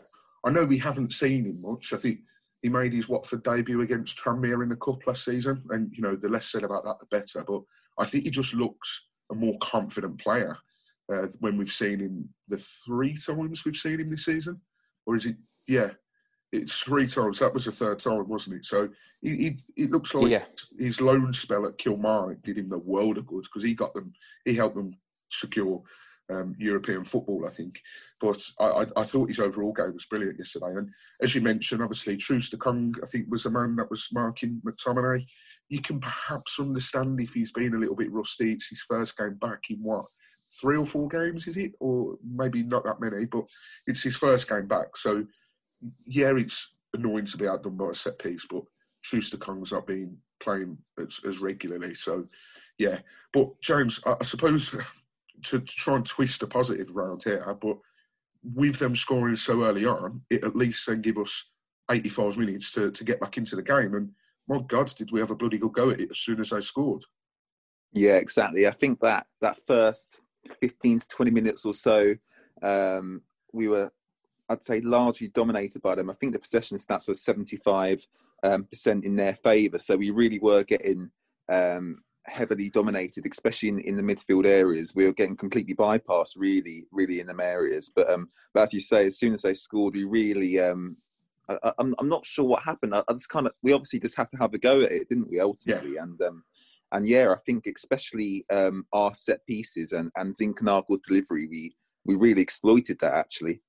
I 0.46 0.52
know 0.52 0.66
we 0.66 0.78
haven't 0.78 1.14
seen 1.14 1.46
him 1.46 1.62
much. 1.62 1.94
I 1.94 1.98
think 1.98 2.20
he 2.62 2.70
made 2.70 2.94
his 2.94 3.10
Watford 3.10 3.44
debut 3.44 3.82
against 3.82 4.18
Tranmere 4.18 4.64
in 4.64 4.70
the 4.70 4.76
cup 4.76 5.06
last 5.08 5.26
season, 5.26 5.64
and 5.70 5.92
you 5.94 6.02
know 6.02 6.16
the 6.16 6.30
less 6.30 6.48
said 6.48 6.64
about 6.64 6.84
that, 6.86 7.00
the 7.00 7.06
better. 7.08 7.44
But 7.46 7.62
I 7.98 8.06
think 8.06 8.26
he 8.26 8.30
just 8.30 8.54
looks 8.54 9.08
a 9.32 9.36
more 9.36 9.58
confident 9.60 10.20
player 10.20 10.58
uh, 11.12 11.28
when 11.40 11.58
we've 11.58 11.72
seen 11.72 12.00
him 12.00 12.30
the 12.48 12.58
three 12.58 13.16
times 13.16 13.66
we've 13.66 13.76
seen 13.76 14.00
him 14.00 14.10
this 14.10 14.26
season, 14.26 14.60
or 15.06 15.16
is 15.16 15.26
it? 15.26 15.38
Yeah, 15.68 15.92
it's 16.54 16.80
three 16.80 17.08
times. 17.08 17.40
That 17.40 17.54
was 17.54 17.66
the 17.66 17.72
third 17.72 18.00
time, 18.00 18.28
wasn't 18.28 18.58
it? 18.58 18.66
So 18.66 18.90
he, 19.22 19.58
he 19.76 19.84
it 19.84 19.92
looks 19.92 20.14
like 20.14 20.32
yeah. 20.32 20.44
his 20.78 21.02
loan 21.02 21.34
spell 21.34 21.66
at 21.66 21.78
Kilmarnock 21.80 22.42
did 22.44 22.58
him 22.58 22.68
the 22.68 22.78
world 22.78 23.18
of 23.18 23.26
good 23.26 23.44
because 23.44 23.64
he 23.64 23.74
got 23.74 23.94
them, 23.94 24.14
he 24.46 24.54
helped 24.54 24.76
them 24.76 24.96
secure 25.32 25.82
um, 26.30 26.56
European 26.60 27.04
football, 27.04 27.46
I 27.48 27.50
think. 27.50 27.82
But 28.22 28.42
I, 28.60 28.66
I, 28.66 28.86
I, 28.98 29.04
thought 29.04 29.30
his 29.30 29.40
overall 29.40 29.74
game 29.74 29.94
was 29.94 30.06
brilliant 30.06 30.38
yesterday. 30.38 30.78
And 30.78 30.90
as 31.22 31.36
you 31.36 31.42
mentioned, 31.42 31.82
obviously, 31.82 32.18
Troost-Ekong, 32.18 32.96
I 33.04 33.08
think, 33.08 33.26
was 33.30 33.44
the 33.44 33.50
man 33.50 33.76
that 33.78 33.90
was 33.90 34.08
marking 34.14 34.62
McTominay. 34.66 35.26
You 35.70 35.82
can 35.82 36.00
perhaps 36.00 36.60
understand 36.60 37.20
if 37.20 37.34
he's 37.34 37.52
been 37.52 37.74
a 37.74 37.80
little 37.80 37.96
bit 37.96 38.12
rusty. 38.12 38.54
It's 38.54 38.70
his 38.70 38.82
first 38.82 39.18
game 39.18 39.36
back 39.36 39.64
in 39.70 39.78
what? 39.78 40.06
Three 40.62 40.78
or 40.78 40.86
four 40.86 41.08
games, 41.08 41.48
is 41.48 41.58
it? 41.58 41.74
Or 41.80 42.16
maybe 42.24 42.64
not 42.64 42.84
that 42.86 43.02
many, 43.02 43.26
but 43.26 43.46
it's 43.88 44.04
his 44.04 44.16
first 44.16 44.48
game 44.48 44.68
back. 44.68 44.96
So 44.96 45.26
yeah, 46.06 46.32
it's 46.36 46.74
annoying 46.94 47.26
to 47.26 47.38
be 47.38 47.48
outdone 47.48 47.78
by 47.78 47.90
a 47.90 47.94
set 47.94 48.20
piece, 48.20 48.46
but 48.50 48.64
Troost-Ekong's 49.04 49.72
not 49.72 49.88
been 49.88 50.18
playing 50.40 50.78
as, 51.00 51.20
as, 51.28 51.40
regularly. 51.40 51.96
So, 51.96 52.28
yeah. 52.78 53.00
But 53.32 53.60
James, 53.62 54.00
I, 54.06 54.16
I 54.20 54.24
suppose 54.24 54.72
to, 54.72 54.84
to, 55.44 55.60
try 55.60 55.96
and 55.96 56.06
twist 56.06 56.44
a 56.44 56.48
positive 56.48 56.96
around 56.96 57.24
here, 57.24 57.58
but 57.62 57.78
with 58.44 58.78
them 58.80 58.96
scoring 58.96 59.36
so 59.36 59.64
early 59.64 59.86
on, 59.86 60.22
it 60.30 60.44
at 60.44 60.56
least 60.56 60.88
then 60.88 61.02
give 61.02 61.18
us 61.18 61.50
85 61.90 62.38
minutes 62.38 62.72
to, 62.74 62.92
to 62.92 63.04
get 63.04 63.20
back 63.20 63.38
into 63.38 63.56
the 63.56 63.64
game. 63.64 63.94
And 63.94 64.12
my 64.48 64.60
God, 64.68 64.88
did 64.96 65.12
we 65.12 65.20
have 65.20 65.32
a 65.32 65.36
bloody 65.36 65.58
good 65.58 65.74
go 65.74 65.90
at 65.90 66.02
it 66.02 66.12
as 66.12 66.20
soon 66.20 66.40
as 66.40 66.50
they 66.50 66.62
scored? 66.62 67.04
Yeah, 67.94 68.16
exactly. 68.16 68.68
I 68.68 68.72
think 68.72 69.00
that 69.02 69.28
that 69.42 69.60
first 69.66 70.20
15 70.62 71.00
to 71.00 71.08
20 71.08 71.32
minutes 71.32 71.66
or 71.66 71.74
so, 71.74 72.16
um, 72.62 73.22
we 73.54 73.68
were 73.68 73.92
I'd 74.50 74.66
say 74.66 74.82
largely 74.82 75.30
dominated 75.30 75.82
by 75.82 75.96
them. 75.96 76.10
I 76.10 76.14
think 76.14 76.34
the 76.34 76.40
possession 76.40 76.78
stats 76.78 77.08
were 77.08 77.14
75 77.14 78.06
um, 78.44 78.66
percent 78.66 79.06
in 79.06 79.16
their 79.16 79.36
favour, 79.36 79.80
so 79.80 79.96
we 79.96 80.10
really 80.10 80.40
were 80.40 80.64
getting 80.64 81.10
um, 81.50 81.98
heavily 82.26 82.70
dominated, 82.70 83.26
especially 83.30 83.70
in, 83.70 83.80
in 83.80 83.96
the 83.96 84.04
midfield 84.04 84.46
areas. 84.46 84.96
We 84.96 85.06
were 85.06 85.14
getting 85.14 85.36
completely 85.36 85.76
bypassed, 85.76 86.34
really, 86.36 86.86
really 86.92 87.20
in 87.20 87.28
them 87.28 87.40
areas. 87.40 87.92
But 87.96 88.10
um, 88.10 88.30
but 88.54 88.64
as 88.64 88.74
you 88.74 88.82
say, 88.82 89.06
as 89.06 89.18
soon 89.18 89.34
as 89.34 89.42
they 89.42 89.54
scored, 89.54 89.96
we 89.96 90.04
really. 90.04 90.60
Um, 90.60 90.98
I, 91.50 91.54
am 91.56 91.74
I'm, 91.78 91.96
I'm 92.00 92.10
not 92.10 92.26
sure 92.26 92.46
what 92.46 92.64
happened. 92.64 92.96
I, 92.96 93.04
I, 93.08 93.14
just 93.14 93.30
kind 93.30 93.48
of 93.48 93.54
we 93.62 93.74
obviously 93.74 94.00
just 94.00 94.16
had 94.16 94.32
to 94.32 94.38
have 94.38 94.54
a 94.54 94.58
go 94.58 94.82
at 94.82 94.92
it, 94.92 95.10
didn't 95.10 95.30
we? 95.30 95.40
Ultimately, 95.40 95.96
yeah. 95.96 96.04
and 96.04 96.22
um, 96.22 96.44
and 96.94 97.06
yeah, 97.06 97.32
I 97.32 97.38
think 97.46 97.68
especially 97.68 98.46
um, 98.52 98.86
our 98.94 99.14
set 99.14 99.46
pieces 99.46 99.92
and 99.92 100.12
and 100.16 100.36
Zinckernagel's 100.36 101.02
delivery, 101.08 101.48
we 101.48 101.76
we 102.06 102.16
really 102.16 102.42
exploited 102.42 103.00
that 103.00 103.14
actually. 103.14 103.62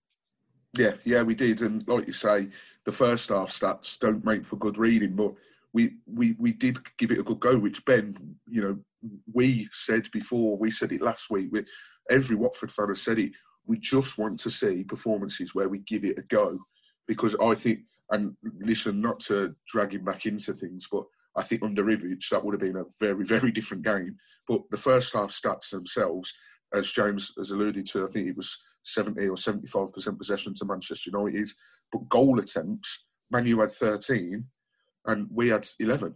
Yeah, 0.76 0.92
yeah, 1.04 1.22
we 1.22 1.34
did, 1.34 1.62
and 1.62 1.86
like 1.86 2.06
you 2.06 2.12
say, 2.12 2.48
the 2.84 2.92
first 2.92 3.28
half 3.28 3.50
stats 3.50 3.98
don't 3.98 4.24
make 4.24 4.44
for 4.44 4.56
good 4.56 4.76
reading, 4.76 5.14
but 5.14 5.32
we 5.72 5.94
we 6.06 6.34
we 6.38 6.52
did 6.52 6.78
give 6.96 7.12
it 7.12 7.18
a 7.18 7.22
good 7.22 7.40
go. 7.40 7.58
Which 7.58 7.84
Ben, 7.84 8.16
you 8.48 8.62
know, 8.62 8.78
we 9.32 9.68
said 9.72 10.10
before, 10.10 10.56
we 10.56 10.70
said 10.70 10.92
it 10.92 11.00
last 11.00 11.30
week. 11.30 11.52
With 11.52 11.66
every 12.10 12.36
Watford 12.36 12.72
fan 12.72 12.88
has 12.88 13.02
said 13.02 13.18
it. 13.18 13.32
We 13.66 13.78
just 13.78 14.18
want 14.18 14.38
to 14.40 14.50
see 14.50 14.84
performances 14.84 15.54
where 15.54 15.68
we 15.68 15.78
give 15.78 16.04
it 16.04 16.18
a 16.18 16.22
go, 16.22 16.58
because 17.08 17.34
I 17.36 17.54
think, 17.54 17.80
and 18.10 18.36
listen, 18.60 19.00
not 19.00 19.20
to 19.20 19.54
drag 19.66 19.94
him 19.94 20.04
back 20.04 20.26
into 20.26 20.52
things, 20.52 20.86
but 20.90 21.04
I 21.36 21.42
think 21.42 21.62
under 21.62 21.84
Ivic 21.84 22.28
that 22.28 22.44
would 22.44 22.52
have 22.52 22.60
been 22.60 22.76
a 22.76 22.84
very 23.00 23.24
very 23.24 23.52
different 23.52 23.84
game. 23.84 24.16
But 24.48 24.62
the 24.70 24.76
first 24.76 25.14
half 25.14 25.30
stats 25.30 25.70
themselves, 25.70 26.34
as 26.74 26.90
James 26.90 27.32
has 27.38 27.52
alluded 27.52 27.86
to, 27.86 28.06
I 28.06 28.10
think 28.10 28.28
it 28.28 28.36
was 28.36 28.58
70 28.84 29.28
or 29.28 29.36
75% 29.36 30.18
possession 30.18 30.54
to 30.54 30.64
Manchester 30.64 31.10
United. 31.10 31.48
But 31.92 32.08
goal 32.08 32.38
attempts, 32.38 33.04
Manu 33.30 33.58
had 33.58 33.70
13 33.70 34.44
and 35.06 35.28
we 35.30 35.48
had 35.48 35.66
11. 35.80 36.14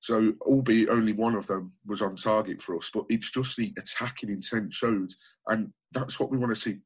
So, 0.00 0.32
albeit 0.42 0.88
only 0.88 1.12
one 1.12 1.34
of 1.34 1.46
them 1.46 1.72
was 1.86 2.00
on 2.00 2.16
target 2.16 2.62
for 2.62 2.76
us, 2.76 2.90
but 2.92 3.04
it's 3.10 3.30
just 3.30 3.56
the 3.56 3.72
attacking 3.78 4.30
intent 4.30 4.72
showed, 4.72 5.10
and 5.48 5.72
that's 5.92 6.18
what 6.18 6.30
we 6.30 6.38
want 6.38 6.54
to 6.54 6.60
see 6.60 6.78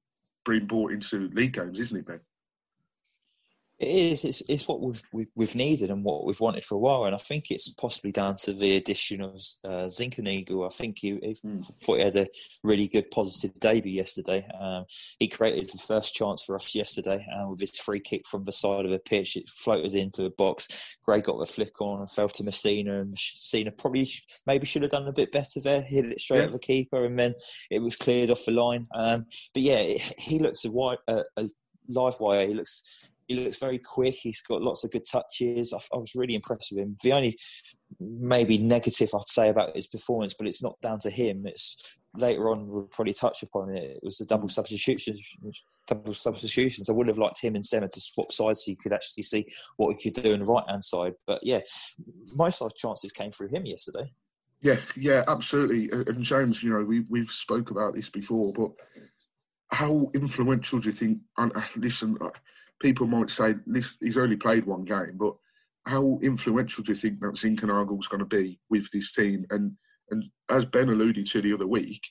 being 0.45 0.67
brought 0.67 0.91
into 0.91 1.31
league 1.33 1.53
games, 1.53 1.79
isn't 1.79 1.97
it, 1.97 2.07
Ben? 2.07 2.21
It 3.81 3.89
is. 3.89 4.25
It's, 4.25 4.43
it's 4.49 4.69
what 4.69 4.81
we've, 4.81 5.03
we've, 5.13 5.29
we've 5.35 5.55
needed 5.57 5.91
and 5.91 6.05
what 6.05 6.25
we've 6.25 6.39
wanted 6.39 6.63
for 6.65 6.77
a 6.77 6.79
while, 6.79 7.05
and 7.05 7.15
I 7.15 7.19
think 7.19 7.51
it's 7.51 7.69
possibly 7.71 8.13
down 8.13 8.37
to 8.37 8.53
the 8.53 8.77
addition 8.77 9.21
of 9.21 9.33
uh, 9.65 9.89
Zinckernagel. 9.89 10.65
I 10.65 10.69
think 10.69 10.99
he, 11.01 11.19
he 11.21 11.39
mm. 11.45 11.83
thought 11.83 11.99
he 11.99 12.05
had 12.05 12.15
a 12.15 12.29
really 12.63 12.87
good 12.87 13.11
positive 13.11 13.59
debut 13.59 13.93
yesterday. 13.93 14.47
Um, 14.61 14.85
he 15.19 15.27
created 15.27 15.71
the 15.71 15.79
first 15.79 16.15
chance 16.15 16.45
for 16.45 16.55
us 16.55 16.73
yesterday 16.73 17.27
uh, 17.35 17.49
with 17.49 17.61
his 17.61 17.77
free 17.77 17.99
kick 17.99 18.29
from 18.29 18.45
the 18.45 18.53
side 18.53 18.85
of 18.85 18.93
the 18.93 19.01
pitch. 19.01 19.37
It 19.37 19.51
floated 19.51 19.93
into 19.95 20.23
the 20.23 20.31
box. 20.31 20.97
Gray 21.05 21.21
got 21.21 21.41
the 21.41 21.47
flick 21.47 21.81
on 21.81 21.99
and 21.99 22.11
fell 22.11 22.29
to 22.29 22.45
Masina, 22.45 23.01
and 23.01 23.17
Masina 23.17 23.77
probably 23.77 24.09
maybe 24.47 24.67
should 24.67 24.83
have 24.83 24.93
done 24.93 25.09
a 25.09 25.13
bit 25.13 25.33
better 25.33 25.59
there. 25.61 25.83
Hit 25.83 26.05
it 26.05 26.21
straight 26.21 26.39
yeah. 26.39 26.45
at 26.45 26.53
the 26.53 26.61
keeper, 26.61 27.05
and 27.05 27.19
then 27.19 27.35
it 27.73 27.81
was 27.81 27.97
cleared 27.97 28.31
off 28.31 28.45
the 28.45 28.53
line. 28.53 28.87
Um, 28.95 29.27
but 29.53 29.63
yeah, 29.63 29.83
he 30.17 30.39
looks 30.39 30.65
a, 30.65 30.71
wide, 30.71 30.99
a 31.09 31.51
live 31.89 32.21
wire. 32.21 32.47
He 32.47 32.55
looks 32.55 33.11
he 33.29 33.37
looks 33.37 33.59
very 33.59 33.79
quick. 33.79 34.15
He's 34.15 34.43
got 34.43 34.63
lots 34.63 34.85
of 34.85 34.91
good 34.91 35.05
touches. 35.11 35.73
I, 35.73 35.79
I, 35.95 35.99
was 35.99 36.15
really 36.15 36.35
impressed 36.35 36.69
with 36.73 36.81
him. 36.81 36.97
The 37.03 37.13
only 37.13 37.39
maybe 38.01 38.59
negative 38.59 39.11
I'd 39.15 39.29
say 39.29 39.49
about 39.49 39.77
his 39.77 39.87
performance, 39.87 40.35
but 40.35 40.47
it's 40.47 40.63
not 40.63 40.81
down 40.81 41.01
to 41.01 41.11
him. 41.11 41.47
It's 41.47 41.97
later 42.17 42.51
on 42.51 42.69
we'll 42.69 42.85
probably 42.85 43.15
touch 43.15 43.43
upon 43.43 43.75
it. 43.75 43.83
It 43.97 44.01
was 44.03 44.19
the 44.19 44.25
double 44.25 44.49
mm. 44.49 44.53
substitutions. 44.53 45.21
Double 45.87 46.15
substitutions. 46.15 46.89
I 46.89 46.93
would 46.93 47.09
have 47.09 47.19
liked 47.19 47.41
him 47.41 47.55
and 47.55 47.65
Sema 47.65 47.89
to 47.89 48.01
swap 48.01 48.33
sides 48.33 48.65
so 48.65 48.71
you 48.71 48.77
could 48.77 48.93
actually 48.93 49.23
see 49.23 49.47
what 49.77 49.97
he 49.97 50.11
could 50.11 50.23
do 50.23 50.33
on 50.33 50.41
the 50.41 50.47
right 50.47 50.65
hand 50.69 50.85
side. 50.85 51.15
But 51.27 51.41
yeah, 51.43 51.61
most 52.35 52.61
of 52.61 52.67
our 52.67 52.71
chances 52.77 53.13
came 53.13 53.33
through 53.33 53.49
him 53.49 53.67
yesterday. 53.67 54.13
Yeah, 54.61 54.77
yeah, 54.97 55.25
absolutely. 55.29 55.91
And 55.93 56.23
James, 56.23 56.63
you 56.63 56.71
know, 56.71 56.85
we 56.85 57.05
we've 57.11 57.31
spoke 57.31 57.71
about 57.71 57.95
this 57.95 58.09
before, 58.09 58.53
but 58.55 58.73
how 59.71 60.11
influential 60.15 60.79
do 60.79 60.89
you 60.89 60.95
think? 60.95 61.19
And 61.37 61.55
uh, 61.55 61.61
listen 61.77 62.17
uh, 62.21 62.31
people 62.85 63.07
might 63.07 63.31
say 63.31 63.55
he's 64.01 64.19
only 64.19 64.37
played 64.37 64.67
one 64.67 64.85
game, 64.85 65.17
but 65.17 65.35
how 65.87 66.19
influential 66.23 66.85
do 66.85 66.93
you 66.93 66.99
think 66.99 67.19
that 67.21 67.33
Zinckernagel's 67.33 68.09
going 68.09 68.21
to 68.21 68.27
be 68.27 68.61
with 68.69 68.91
this 68.91 69.13
team? 69.15 69.47
And 69.51 69.73
and 70.11 70.25
as 70.51 70.67
Ben 70.67 70.91
alluded 70.91 71.25
to 71.27 71.41
the 71.41 71.55
other 71.55 71.67
week, 71.67 72.03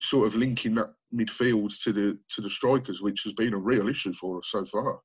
sort 0.00 0.26
of 0.26 0.34
linking 0.34 0.74
that 0.74 0.92
midfield 1.14 1.80
to 1.84 1.92
the 1.92 2.18
to 2.30 2.40
the 2.40 2.50
strikers, 2.50 3.00
which 3.00 3.22
has 3.22 3.32
been 3.32 3.54
a 3.54 3.58
real 3.58 3.88
issue 3.88 4.12
for 4.12 4.38
us 4.38 4.48
so 4.48 4.64
far. 4.64 4.98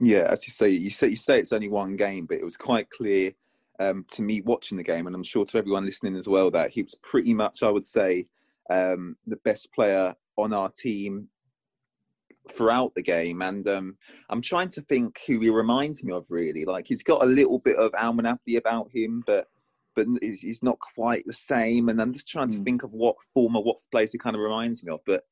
Yeah, 0.00 0.26
as 0.28 0.44
you 0.46 0.50
say, 0.50 0.70
you 0.70 0.90
say 0.90 1.06
you 1.08 1.16
say 1.16 1.38
it's 1.38 1.52
only 1.52 1.68
one 1.68 1.94
game, 1.94 2.26
but 2.26 2.38
it 2.38 2.44
was 2.44 2.56
quite 2.56 2.90
clear 2.90 3.32
um, 3.78 4.04
to 4.10 4.22
me 4.22 4.40
watching 4.40 4.76
the 4.76 4.82
game, 4.82 5.06
and 5.06 5.14
I'm 5.14 5.22
sure 5.22 5.44
to 5.46 5.58
everyone 5.58 5.86
listening 5.86 6.16
as 6.16 6.28
well 6.28 6.50
that 6.50 6.72
he 6.72 6.82
was 6.82 6.96
pretty 6.96 7.32
much, 7.32 7.62
I 7.62 7.70
would 7.70 7.86
say, 7.86 8.26
um, 8.70 9.16
the 9.28 9.38
best 9.44 9.72
player 9.72 10.14
on 10.36 10.52
our 10.52 10.70
team 10.70 11.28
throughout 12.52 12.94
the 12.94 13.02
game. 13.02 13.42
And 13.42 13.66
um, 13.68 13.96
I'm 14.30 14.42
trying 14.42 14.70
to 14.70 14.82
think 14.82 15.20
who 15.26 15.40
he 15.40 15.50
reminds 15.50 16.04
me 16.04 16.12
of. 16.12 16.26
Really, 16.30 16.64
like 16.64 16.86
he's 16.86 17.02
got 17.02 17.22
a 17.22 17.26
little 17.26 17.58
bit 17.58 17.76
of 17.76 17.92
Almen 17.92 18.26
Abdi 18.26 18.56
about 18.56 18.88
him, 18.92 19.22
but 19.26 19.46
but 19.94 20.06
he's 20.20 20.62
not 20.62 20.78
quite 20.94 21.24
the 21.26 21.32
same. 21.32 21.88
And 21.88 22.00
I'm 22.00 22.12
just 22.12 22.28
trying 22.28 22.50
to 22.50 22.58
hmm. 22.58 22.64
think 22.64 22.82
of 22.82 22.92
what 22.92 23.16
former 23.34 23.60
what 23.60 23.78
place 23.90 24.12
he 24.12 24.18
kind 24.18 24.36
of 24.36 24.42
reminds 24.42 24.84
me 24.84 24.92
of. 24.92 25.00
But 25.06 25.24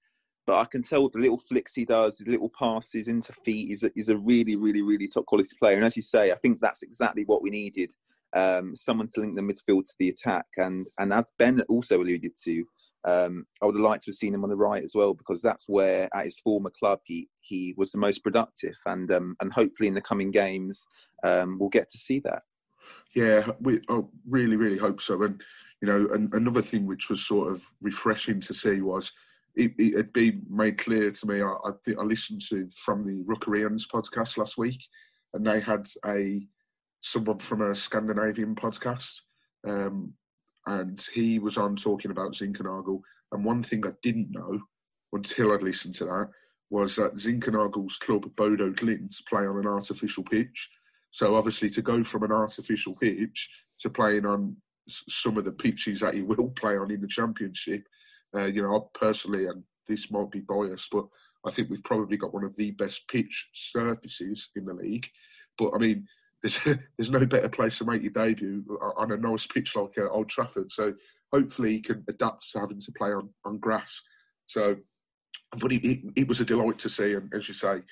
but 0.47 0.59
I 0.59 0.65
can 0.67 0.83
tell 0.83 1.09
the 1.09 1.21
little 1.21 1.39
flicks 1.39 1.75
he 1.75 1.85
does, 1.85 2.19
the 2.19 2.31
little 2.31 2.51
passes 2.59 3.09
into 3.09 3.33
feet. 3.45 3.69
He's 3.69 3.83
a, 3.83 3.91
he's 3.95 4.11
a 4.11 4.19
really, 4.19 4.57
really, 4.57 4.83
really 4.83 5.09
top 5.09 5.25
quality 5.27 5.49
player. 5.59 5.77
And 5.77 5.85
as 5.85 5.97
you 5.97 6.03
say, 6.03 6.33
I 6.33 6.37
think 6.37 6.61
that's 6.61 6.83
exactly 6.83 7.25
what 7.25 7.43
we 7.43 7.51
needed. 7.51 7.91
Um, 8.37 8.77
someone 8.77 9.09
to 9.15 9.21
link 9.21 9.37
the 9.37 9.43
midfield 9.43 9.85
to 9.85 9.95
the 9.99 10.11
attack. 10.11 10.47
And 10.57 10.89
and 10.99 11.13
as 11.13 11.25
Ben 11.39 11.61
also 11.69 12.01
alluded 12.01 12.33
to, 12.45 12.65
um, 13.05 13.45
I 13.63 13.67
would 13.67 13.77
have 13.77 13.85
liked 13.85 14.05
to 14.05 14.11
have 14.11 14.17
seen 14.17 14.35
him 14.35 14.45
on 14.45 14.51
the 14.51 14.57
right 14.57 14.83
as 14.83 14.95
well 14.95 15.15
because 15.15 15.43
that's 15.43 15.69
where 15.69 16.09
at 16.15 16.25
his 16.25 16.39
former 16.41 16.71
club 16.71 17.01
he 17.05 17.29
he 17.43 17.75
was 17.77 17.93
the 17.93 17.99
most 17.99 18.23
productive, 18.23 18.75
and 18.87 19.11
um, 19.13 19.37
and 19.41 19.53
hopefully 19.53 19.89
in 19.89 19.95
the 19.95 20.01
coming 20.01 20.31
games 20.31 20.85
um, 21.23 21.59
we'll 21.59 21.69
get 21.69 21.91
to 21.91 21.99
see 21.99 22.21
that. 22.21 22.43
Yeah, 23.15 23.47
we 23.61 23.81
oh, 23.89 24.11
really 24.29 24.57
really 24.57 24.79
hope 24.79 25.01
so. 25.01 25.23
And 25.23 25.43
you 25.83 25.89
know, 25.89 26.09
and 26.15 26.33
another 26.35 26.63
thing 26.63 26.87
which 26.87 27.11
was 27.11 27.27
sort 27.27 27.53
of 27.53 27.63
refreshing 27.83 28.41
to 28.41 28.55
see 28.55 28.81
was 28.81 29.13
it, 29.55 29.73
it 29.79 29.97
had 29.97 30.13
been 30.13 30.43
made 30.49 30.79
clear 30.79 31.11
to 31.11 31.27
me. 31.27 31.43
I, 31.43 31.53
I, 31.65 31.71
I 32.01 32.03
listened 32.05 32.41
to 32.49 32.67
from 32.85 33.03
the 33.03 33.23
Rookery 33.27 33.65
End 33.65 33.81
podcast 33.93 34.39
last 34.39 34.57
week, 34.57 34.83
and 35.35 35.47
they 35.47 35.61
had 35.61 35.87
a 36.07 36.47
someone 37.01 37.39
from 37.39 37.61
a 37.61 37.75
Scandinavian 37.75 38.55
podcast. 38.55 39.21
Um, 39.67 40.15
and 40.67 41.07
he 41.13 41.39
was 41.39 41.57
on 41.57 41.77
talking 41.77 42.11
about 42.11 42.33
Zinckernagel. 42.33 43.01
And 43.33 43.45
one 43.45 43.63
thing 43.63 43.87
I 43.87 43.93
didn't 44.03 44.31
know 44.31 44.61
until 45.13 45.53
I'd 45.53 45.63
listened 45.63 45.95
to 45.97 46.05
that 46.07 46.29
was 46.71 46.97
that 46.97 47.17
Zinckernagel's 47.17 47.99
club, 47.99 48.29
Bodo 48.37 48.71
Glimt, 48.71 49.15
play 49.29 49.47
on 49.47 49.59
an 49.59 49.67
artificial 49.67 50.25
pitch. 50.25 50.69
So 51.11 51.37
obviously, 51.37 51.71
to 51.71 51.83
go 51.83 52.03
from 52.03 52.25
an 52.25 52.33
artificial 52.33 52.95
pitch 52.95 53.49
to 53.81 53.91
playing 53.91 54.27
on 54.27 54.57
some 54.89 55.37
of 55.39 55.45
the 55.45 55.53
pitches 55.53 56.01
that 56.01 56.15
he 56.15 56.23
will 56.23 56.51
play 56.51 56.77
on 56.77 56.91
in 56.91 57.01
the 57.01 57.07
championship, 57.07 57.85
uh, 58.37 58.47
you 58.47 58.63
know, 58.63 58.77
I 58.77 58.99
personally, 58.99 59.47
and 59.47 59.63
this 59.87 60.11
might 60.11 60.31
be 60.31 60.41
biased, 60.41 60.91
but 60.91 61.07
I 61.47 61.51
think 61.51 61.71
we've 61.71 61.85
probably 61.85 62.17
got 62.17 62.35
one 62.35 62.45
of 62.45 62.57
the 62.57 62.73
best 62.73 63.07
pitch 63.09 63.49
surfaces 63.53 64.51
in 64.57 64.65
the 64.65 64.75
league. 64.75 65.07
But 65.59 65.73
I 65.75 65.79
mean, 65.79 66.07
there's 66.45 66.61
there's 66.97 67.11
no 67.11 67.27
better 67.27 67.49
place 67.49 67.79
to 67.79 67.85
make 67.85 68.03
your 68.03 68.13
debut 68.13 68.65
on 68.97 69.11
a 69.11 69.17
nice 69.17 69.47
pitch 69.47 69.75
like 69.75 69.99
uh, 69.99 70.09
Old 70.09 70.29
Trafford. 70.29 70.71
So 70.71 70.95
hopefully 71.33 71.73
he 71.73 71.81
can 71.81 72.05
adapt 72.09 72.51
to 72.53 72.61
having 72.61 72.79
to 72.79 72.93
play 72.93 73.11
on, 73.11 73.31
on 73.45 73.59
grass. 73.59 74.01
So, 74.47 74.77
but 75.59 75.73
it, 75.73 75.85
it, 75.85 76.01
it 76.15 76.29
was 76.29 76.41
a 76.41 76.45
delight 76.45 76.79
to 76.81 76.89
see, 76.89 77.15
and 77.15 77.33
as 77.35 77.49
you 77.49 77.55
say, 77.55 77.77
a 77.77 77.83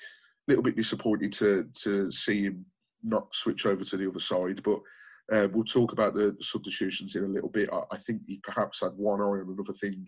little 0.47 0.63
bit 0.63 0.77
disappointed 0.77 1.33
to 1.33 1.67
to 1.83 2.11
see 2.11 2.43
him 2.43 2.65
not 3.03 3.33
switch 3.35 3.65
over 3.65 3.83
to 3.83 3.97
the 3.97 4.07
other 4.07 4.19
side. 4.19 4.61
But 4.63 4.79
uh, 5.31 5.47
we'll 5.51 5.63
talk 5.63 5.91
about 5.91 6.13
the 6.13 6.35
substitutions 6.39 7.15
in 7.15 7.23
a 7.23 7.27
little 7.27 7.49
bit. 7.49 7.69
I, 7.73 7.81
I, 7.91 7.97
think 7.97 8.21
he 8.27 8.39
perhaps 8.43 8.81
had 8.81 8.91
one 8.95 9.19
eye 9.19 9.23
on 9.23 9.55
another 9.57 9.73
thing, 9.73 10.05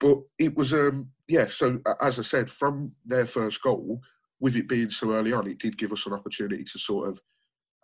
but 0.00 0.18
it 0.38 0.56
was 0.56 0.72
um 0.72 1.10
yeah. 1.28 1.46
So 1.46 1.78
as 2.00 2.18
I 2.18 2.22
said, 2.22 2.50
from 2.50 2.92
their 3.04 3.26
first 3.26 3.62
goal, 3.62 4.00
with 4.40 4.56
it 4.56 4.68
being 4.68 4.90
so 4.90 5.12
early 5.12 5.32
on, 5.32 5.46
it 5.46 5.58
did 5.58 5.76
give 5.76 5.92
us 5.92 6.06
an 6.06 6.14
opportunity 6.14 6.64
to 6.64 6.78
sort 6.78 7.08
of 7.08 7.20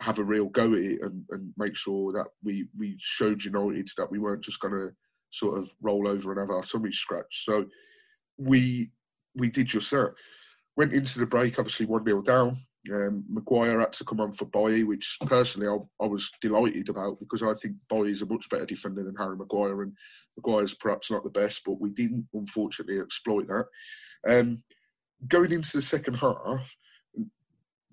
have 0.01 0.19
a 0.19 0.25
real 0.25 0.47
go 0.47 0.73
at 0.73 0.79
it 0.79 1.01
and, 1.03 1.25
and 1.31 1.53
make 1.57 1.77
sure 1.77 2.13
that 2.13 2.27
we 2.43 2.67
we 2.77 2.97
showed 2.99 3.45
United 3.45 3.89
that 3.97 4.11
we 4.11 4.19
weren't 4.19 4.43
just 4.43 4.61
going 4.61 4.75
to 4.75 4.91
sort 5.31 5.59
of 5.59 5.71
roll 5.81 6.09
over 6.09 6.33
and 6.33 6.41
have 6.41 6.51
our 6.51 6.63
tummies 6.63 6.99
scratched. 6.99 7.45
So 7.45 7.67
we 8.39 8.91
we 9.35 9.49
did 9.49 9.67
just 9.67 9.91
that. 9.91 10.15
Went 10.77 10.93
into 10.93 11.19
the 11.19 11.27
break, 11.27 11.59
obviously 11.59 11.87
one 11.87 12.05
0 12.05 12.23
down. 12.23 12.57
Um, 12.91 13.25
Maguire 13.29 13.79
had 13.79 13.93
to 13.93 14.05
come 14.05 14.21
on 14.21 14.33
for 14.33 14.47
Bailly, 14.47 14.83
which 14.83 15.19
personally 15.27 15.69
I, 15.69 16.05
I, 16.05 16.09
was 16.09 16.33
delighted 16.41 16.89
about 16.89 17.21
because 17.21 17.43
I 17.43 17.53
think 17.53 17.77
Bailly 17.89 18.11
is 18.11 18.23
a 18.23 18.27
much 18.27 18.51
better 18.51 18.67
defender 18.67 19.05
than 19.05 19.15
Harry 19.15 19.37
Maguire, 19.37 19.83
and 19.83 19.93
Maguire's 20.37 20.75
perhaps 20.75 21.11
not 21.11 21.23
the 21.23 21.31
best, 21.31 21.63
but 21.65 21.81
we 21.81 21.91
didn't 21.91 22.27
unfortunately 22.35 22.99
exploit 22.99 23.47
that. 23.47 23.67
Um, 24.27 24.65
going 25.29 25.53
into 25.53 25.77
the 25.77 25.83
second 25.83 26.15
half, 26.15 26.75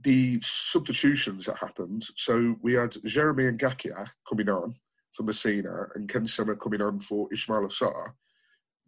the 0.02 0.40
substitutions 0.42 1.46
that 1.46 1.58
happened. 1.58 2.06
So 2.16 2.56
we 2.62 2.74
had 2.74 2.96
Jeremy 3.06 3.52
Ngakia 3.52 4.08
coming 4.28 4.50
on 4.50 4.76
for 5.14 5.24
Masina 5.24 5.88
and 5.96 6.08
Ken 6.08 6.26
Sema 6.26 6.56
coming 6.56 6.82
on 6.82 7.00
for 7.00 7.28
Ismaila 7.30 7.72
Sarr. 7.72 8.12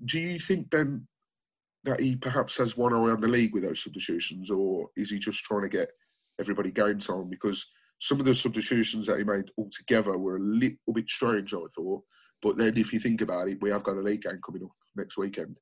Do 0.05 0.19
you 0.19 0.39
think, 0.39 0.69
Ben, 0.69 1.07
that 1.83 1.99
he 1.99 2.15
perhaps 2.15 2.57
has 2.57 2.77
won 2.77 2.93
around 2.93 3.21
the 3.21 3.27
league 3.27 3.53
with 3.53 3.63
those 3.63 3.83
substitutions, 3.83 4.51
or 4.51 4.89
is 4.95 5.11
he 5.11 5.19
just 5.19 5.43
trying 5.43 5.63
to 5.63 5.69
get 5.69 5.89
everybody 6.39 6.71
game 6.71 6.99
time? 6.99 7.29
Because 7.29 7.67
some 7.99 8.19
of 8.19 8.25
the 8.25 8.33
substitutions 8.33 9.07
that 9.07 9.17
he 9.17 9.23
made 9.23 9.45
altogether 9.57 10.17
were 10.17 10.37
a 10.37 10.39
little 10.39 10.93
bit 10.93 11.09
strange, 11.09 11.53
I 11.53 11.65
thought. 11.75 12.03
But 12.41 12.57
then, 12.57 12.77
if 12.77 12.93
you 12.93 12.99
think 12.99 13.21
about 13.21 13.49
it, 13.49 13.61
we 13.61 13.69
have 13.69 13.83
got 13.83 13.97
a 13.97 14.01
league 14.01 14.23
game 14.23 14.39
coming 14.43 14.63
up 14.63 14.71
next 14.95 15.17
weekend 15.17 15.57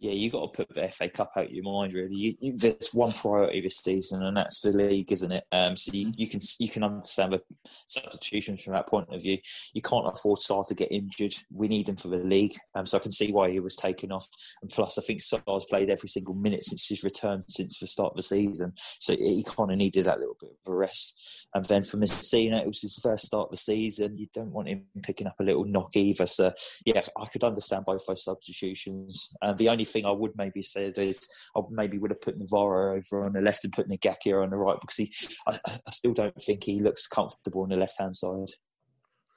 yeah, 0.00 0.12
you 0.12 0.30
got 0.30 0.52
to 0.52 0.64
put 0.64 0.74
the 0.74 0.88
FA 0.88 1.08
Cup 1.08 1.32
out 1.36 1.46
of 1.46 1.50
your 1.50 1.64
mind. 1.64 1.92
Really, 1.92 2.14
you, 2.14 2.34
you, 2.40 2.56
there's 2.56 2.90
one 2.92 3.10
priority 3.10 3.60
this 3.60 3.78
season, 3.78 4.22
and 4.22 4.36
that's 4.36 4.60
the 4.60 4.70
league, 4.70 5.10
isn't 5.10 5.32
it? 5.32 5.44
Um, 5.50 5.76
so 5.76 5.90
you, 5.92 6.12
you, 6.16 6.28
can 6.28 6.40
you 6.60 6.68
can 6.68 6.84
understand 6.84 7.32
the 7.32 7.42
substitutions 7.88 8.62
from 8.62 8.74
that 8.74 8.88
point 8.88 9.12
of 9.12 9.20
view. 9.20 9.38
You 9.74 9.82
can't 9.82 10.06
afford 10.06 10.38
Sarr 10.38 10.66
to 10.68 10.74
get 10.74 10.92
injured. 10.92 11.34
We 11.52 11.66
need 11.66 11.88
him 11.88 11.96
for 11.96 12.08
the 12.08 12.18
league, 12.18 12.54
um, 12.76 12.86
so 12.86 12.96
I 12.96 13.00
can 13.00 13.10
see 13.10 13.32
why 13.32 13.50
he 13.50 13.58
was 13.58 13.74
taken 13.74 14.12
off. 14.12 14.26
And 14.62 14.70
plus, 14.70 14.98
I 14.98 15.02
think 15.02 15.20
Sarr's 15.20 15.66
played 15.68 15.90
every 15.90 16.08
single 16.08 16.34
minute 16.34 16.64
since 16.64 16.86
his 16.86 17.02
return 17.02 17.42
since 17.48 17.80
the 17.80 17.88
start 17.88 18.12
of 18.12 18.16
the 18.16 18.22
season, 18.22 18.74
so 19.00 19.16
he 19.16 19.44
kind 19.44 19.72
of 19.72 19.78
needed 19.78 20.04
that 20.04 20.20
little 20.20 20.36
bit 20.40 20.50
of 20.64 20.72
a 20.72 20.76
rest. 20.76 21.46
And 21.54 21.64
then 21.64 21.82
for 21.82 21.96
Masina, 21.96 22.60
it 22.60 22.66
was 22.66 22.82
his 22.82 22.98
first 23.02 23.24
start 23.24 23.46
of 23.46 23.50
the 23.50 23.56
season. 23.56 24.16
You 24.16 24.26
don't 24.32 24.52
want 24.52 24.68
him 24.68 24.84
picking 25.02 25.26
up 25.26 25.40
a 25.40 25.44
little 25.44 25.64
knock 25.64 25.96
either. 25.96 26.26
So 26.26 26.52
yeah, 26.86 27.02
I 27.16 27.26
could 27.26 27.42
understand 27.42 27.84
both 27.84 28.06
those 28.06 28.22
substitutions. 28.22 29.32
The 29.56 29.68
only 29.68 29.86
thing 29.88 30.04
I 30.04 30.10
would 30.10 30.32
maybe 30.36 30.62
say 30.62 30.92
is 30.96 31.26
I 31.56 31.60
maybe 31.70 31.98
would 31.98 32.10
have 32.10 32.20
put 32.20 32.38
Navarro 32.38 32.96
over 32.96 33.24
on 33.24 33.32
the 33.32 33.40
left 33.40 33.64
and 33.64 33.72
put 33.72 33.88
Ngakia 33.88 34.42
on 34.42 34.50
the 34.50 34.56
right 34.56 34.80
because 34.80 34.96
he, 34.96 35.12
I, 35.46 35.58
I 35.66 35.90
still 35.90 36.14
don't 36.14 36.40
think 36.42 36.64
he 36.64 36.80
looks 36.80 37.06
comfortable 37.06 37.62
on 37.62 37.70
the 37.70 37.76
left 37.76 37.98
hand 37.98 38.16
side. 38.16 38.50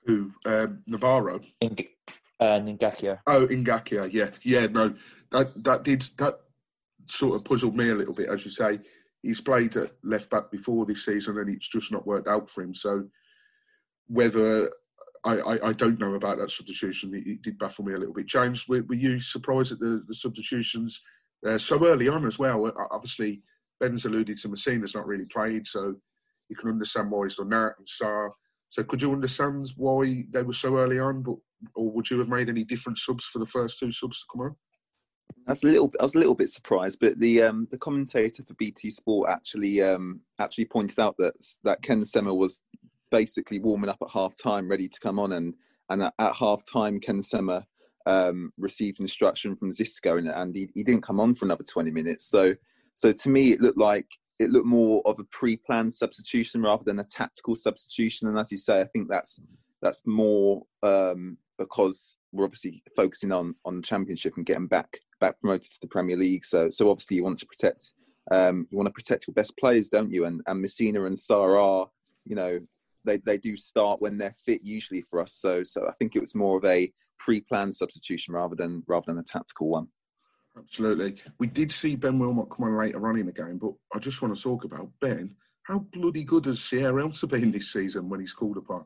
Who 0.06 0.32
um, 0.46 0.84
Navarro? 0.88 1.42
In, 1.60 1.76
uh, 2.40 2.60
Ngakia. 2.60 3.20
Oh, 3.28 3.48
Ngakia. 3.48 4.12
Yeah, 4.12 4.30
yeah. 4.44 4.68
No, 4.68 4.94
that 5.32 5.64
that 5.64 5.84
did 5.84 6.02
that 6.18 6.40
sort 7.06 7.36
of 7.36 7.46
puzzled 7.46 7.76
me 7.76 7.90
a 7.90 7.96
little 7.96 8.14
bit, 8.14 8.30
as 8.30 8.46
you 8.46 8.52
say. 8.52 8.80
He's 9.22 9.42
played 9.42 9.76
at 9.78 9.92
left 10.04 10.32
back 10.32 10.50
before 10.52 10.86
this 10.86 11.06
season, 11.06 11.38
and 11.38 11.50
it's 11.50 11.68
just 11.68 11.92
not 11.92 12.08
worked 12.08 12.28
out 12.28 12.50
for 12.50 12.64
him. 12.64 12.74
So 12.74 13.08
whether 14.08 14.72
I, 15.24 15.38
I, 15.38 15.68
I, 15.70 15.74
don't 15.74 16.00
know 16.00 16.16
about 16.16 16.38
that 16.40 16.50
substitution. 16.50 17.14
It, 17.14 17.28
it, 17.28 17.42
did 17.44 17.60
baffle 17.60 17.86
me 17.86 17.94
a 17.94 17.98
little 17.98 18.14
bit. 18.14 18.26
James, 18.26 18.68
were, 18.68 18.84
were 18.84 18.96
you 18.96 19.20
surprised 19.20 19.72
at 19.72 19.80
the, 19.80 20.04
the 20.08 20.14
substitutions 20.14 21.02
uh, 21.46 21.60
so 21.60 21.86
early 21.86 22.08
on 22.08 22.26
as 22.26 22.40
well? 22.40 22.72
Obviously, 22.90 23.44
Ben's 23.80 24.06
alluded 24.06 24.38
to 24.38 24.50
Masina's 24.50 24.96
not 24.96 25.06
really 25.06 25.26
played, 25.26 25.68
so 25.68 25.96
you 26.50 26.56
can 26.56 26.70
understand 26.70 27.12
why 27.12 27.26
he's 27.26 27.36
done 27.36 27.50
that. 27.50 27.74
And 27.78 27.88
Sarr. 27.88 28.32
So 28.70 28.84
could 28.84 29.02
you 29.02 29.12
understand 29.12 29.68
why 29.76 30.26
they 30.30 30.44
were 30.44 30.54
so 30.54 30.78
early 30.78 30.98
on? 30.98 31.24
But 31.24 31.36
or 31.76 31.92
would 31.92 32.10
you 32.10 32.20
have 32.20 32.30
made 32.30 32.50
any 32.50 32.64
different 32.64 32.98
subs 32.98 33.26
for 33.26 33.40
the 33.40 33.46
first 33.46 33.80
two 33.80 33.92
subs 33.92 34.22
to 34.22 34.26
come 34.32 34.42
on? 34.42 34.56
I 35.48 35.52
was 35.52 35.64
a 35.64 35.68
little, 35.68 35.92
I 36.00 36.04
was 36.04 36.16
a 36.16 36.20
little 36.20 36.36
bit 36.36 36.50
surprised, 36.50 37.00
but 37.02 37.20
the 37.20 37.44
um, 37.44 37.68
the 37.72 37.78
commentator 37.78 38.44
for 38.44 38.54
BT 38.56 38.92
Sport 38.92 39.30
actually 39.30 39.82
um, 39.82 40.22
actually 40.40 40.66
pointed 40.66 41.00
out 41.00 41.16
that 41.18 41.34
that 41.64 41.82
Ken 41.82 42.06
Sema 42.06 42.34
was 42.34 42.62
basically 43.12 43.60
warming 43.60 43.90
up 43.90 43.98
at 44.02 44.10
half 44.10 44.36
time, 44.36 44.70
ready 44.70 44.88
to 44.88 45.00
come 45.00 45.20
on. 45.20 45.34
And 45.34 45.54
and 45.90 46.04
at, 46.04 46.14
at 46.20 46.36
half 46.36 46.62
time, 46.66 47.00
Ken 47.00 47.22
Sema 47.22 47.66
um, 48.06 48.52
received 48.58 49.00
instruction 49.00 49.56
from 49.56 49.72
Xisco, 49.72 50.18
and, 50.18 50.28
and 50.28 50.56
he, 50.56 50.70
he 50.74 50.84
didn't 50.84 51.04
come 51.04 51.20
on 51.20 51.36
for 51.36 51.46
another 51.46 51.64
20 51.64 51.92
minutes. 51.92 52.26
So 52.26 52.56
so 52.96 53.12
to 53.12 53.30
me, 53.30 53.52
it 53.52 53.62
looked 53.62 53.78
like 53.78 54.08
it 54.40 54.50
looked 54.50 54.66
more 54.66 55.02
of 55.06 55.20
a 55.20 55.24
pre-planned 55.26 55.94
substitution 55.94 56.62
rather 56.62 56.84
than 56.84 57.00
a 57.00 57.04
tactical 57.04 57.56
substitution. 57.56 58.28
And 58.28 58.40
as 58.40 58.52
you 58.52 58.58
say, 58.58 58.82
I 58.82 58.86
think 58.86 59.08
that's 59.10 59.40
that's 59.82 60.02
more 60.06 60.64
um, 60.84 61.38
because 61.58 62.16
we're 62.32 62.46
obviously 62.46 62.84
focusing 62.96 63.32
on 63.32 63.56
on 63.66 63.78
the 63.78 63.84
championship 63.84 64.38
and 64.38 64.46
getting 64.46 64.68
back 64.68 65.00
back 65.20 65.40
promoted 65.40 65.70
to 65.72 65.78
the 65.82 65.88
Premier 65.88 66.18
League. 66.18 66.46
So 66.46 66.70
so 66.70 66.90
obviously 66.90 67.18
you 67.18 67.24
want 67.24 67.40
to 67.40 67.46
protect 67.46 67.94
um, 68.32 68.68
you 68.70 68.78
want 68.78 68.88
to 68.88 68.94
protect 68.94 69.28
your 69.28 69.34
best 69.34 69.58
players, 69.58 69.90
don't 69.90 70.12
you? 70.12 70.26
And 70.26 70.42
and 70.48 70.64
Masina 70.64 71.06
and 71.06 71.18
Sarr 71.18 71.62
are 71.62 71.90
you 72.26 72.36
know 72.36 72.60
they, 73.06 73.18
they 73.18 73.38
do 73.38 73.58
start 73.58 74.02
when 74.02 74.18
they're 74.18 74.36
fit 74.46 74.62
usually 74.64 75.02
for 75.02 75.22
us. 75.22 75.34
So 75.34 75.64
so 75.64 75.88
I 75.88 75.94
think 75.94 76.16
it 76.16 76.22
was 76.22 76.36
more 76.36 76.58
of 76.58 76.66
a 76.66 76.92
pre-planned 77.20 77.76
substitution 77.76 78.34
rather 78.34 78.56
than 78.56 78.84
rather 78.88 79.06
than 79.08 79.20
a 79.20 79.24
tactical 79.24 79.70
one. 79.70 79.88
Absolutely. 80.58 81.16
We 81.40 81.48
did 81.48 81.72
see 81.72 81.96
Ben 81.96 82.20
Wilmot 82.20 82.50
come 82.50 82.66
on 82.66 82.78
later 82.78 83.08
on 83.08 83.18
in 83.18 83.26
the 83.26 83.32
game, 83.32 83.58
but 83.58 83.74
I 83.94 84.00
just 84.00 84.22
want 84.22 84.36
to 84.36 84.42
talk 84.42 84.66
about 84.66 84.90
Ben. 85.00 85.36
How 85.64 85.80
bloody 85.94 86.24
good 86.24 86.46
has 86.46 86.60
Sierralta 86.60 87.30
been 87.30 87.52
this 87.52 87.72
season 87.72 88.10
when 88.10 88.20
he's 88.20 88.34
called 88.34 88.58
upon? 88.58 88.86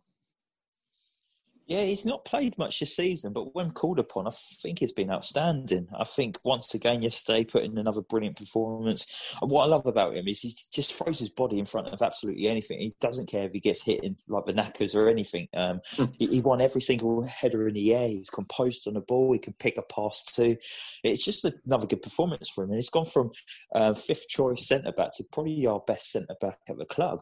Yeah, 1.68 1.82
he's 1.82 2.06
not 2.06 2.26
played 2.26 2.60
much 2.60 2.80
this 2.80 2.96
season, 2.96 3.34
but 3.34 3.56
when 3.56 3.72
called 3.72 3.98
upon, 3.98 4.28
I 4.28 4.30
think 4.32 4.78
he's 4.78 4.92
been 4.92 5.10
outstanding. 5.10 5.88
I 5.98 6.04
think 6.04 6.38
once 6.44 6.72
again 6.76 7.02
yesterday, 7.02 7.44
put 7.44 7.64
in 7.64 7.80
another 7.80 8.02
brilliant 8.02 8.38
performance. 8.38 9.36
And 9.42 9.50
what 9.50 9.64
I 9.64 9.66
love 9.66 9.88
about 9.88 10.16
him 10.16 10.28
is 10.28 10.42
he 10.42 10.56
just 10.72 10.94
throws 10.94 11.18
his 11.18 11.30
body 11.30 11.58
in 11.58 11.66
front 11.66 11.88
of 11.88 12.04
absolutely 12.04 12.48
anything. 12.48 12.80
He 12.80 12.94
doesn't 13.02 13.30
care 13.30 13.46
if 13.46 13.54
he 13.54 13.60
gets 13.60 13.84
hit 13.84 14.04
in 14.04 14.16
like 14.28 14.46
the 14.46 14.54
knackers 14.54 14.94
or 14.94 15.10
anything. 15.10 15.48
Um, 15.56 15.82
hmm. 15.96 16.06
he, 16.20 16.28
he, 16.28 16.42
won 16.42 16.62
every 16.62 16.82
single 16.82 17.26
header 17.26 17.68
in 17.68 17.74
the 17.74 17.96
air. 17.96 18.10
He's 18.10 18.30
composed 18.30 18.88
on 18.88 18.94
the 18.94 19.02
ball. 19.02 19.34
He 19.34 19.40
can 19.40 19.54
pick 19.54 19.78
a 19.78 19.82
pass 19.82 20.22
too. 20.22 20.58
It's 21.04 21.26
just 21.26 21.46
another 21.66 21.88
good 21.88 22.04
performance 22.04 22.48
for 22.48 22.64
him. 22.64 22.70
And 22.70 22.78
he's 22.78 22.92
gone 22.92 23.06
from 23.06 23.32
uh, 23.74 23.96
fifth 23.96 24.28
choice 24.28 24.68
centre 24.68 24.92
back 24.92 25.16
to 25.18 25.24
probably 25.32 25.66
our 25.66 25.80
best 25.80 26.12
centre 26.12 26.36
back 26.40 26.60
at 26.70 26.78
the 26.78 26.86
club. 26.86 27.22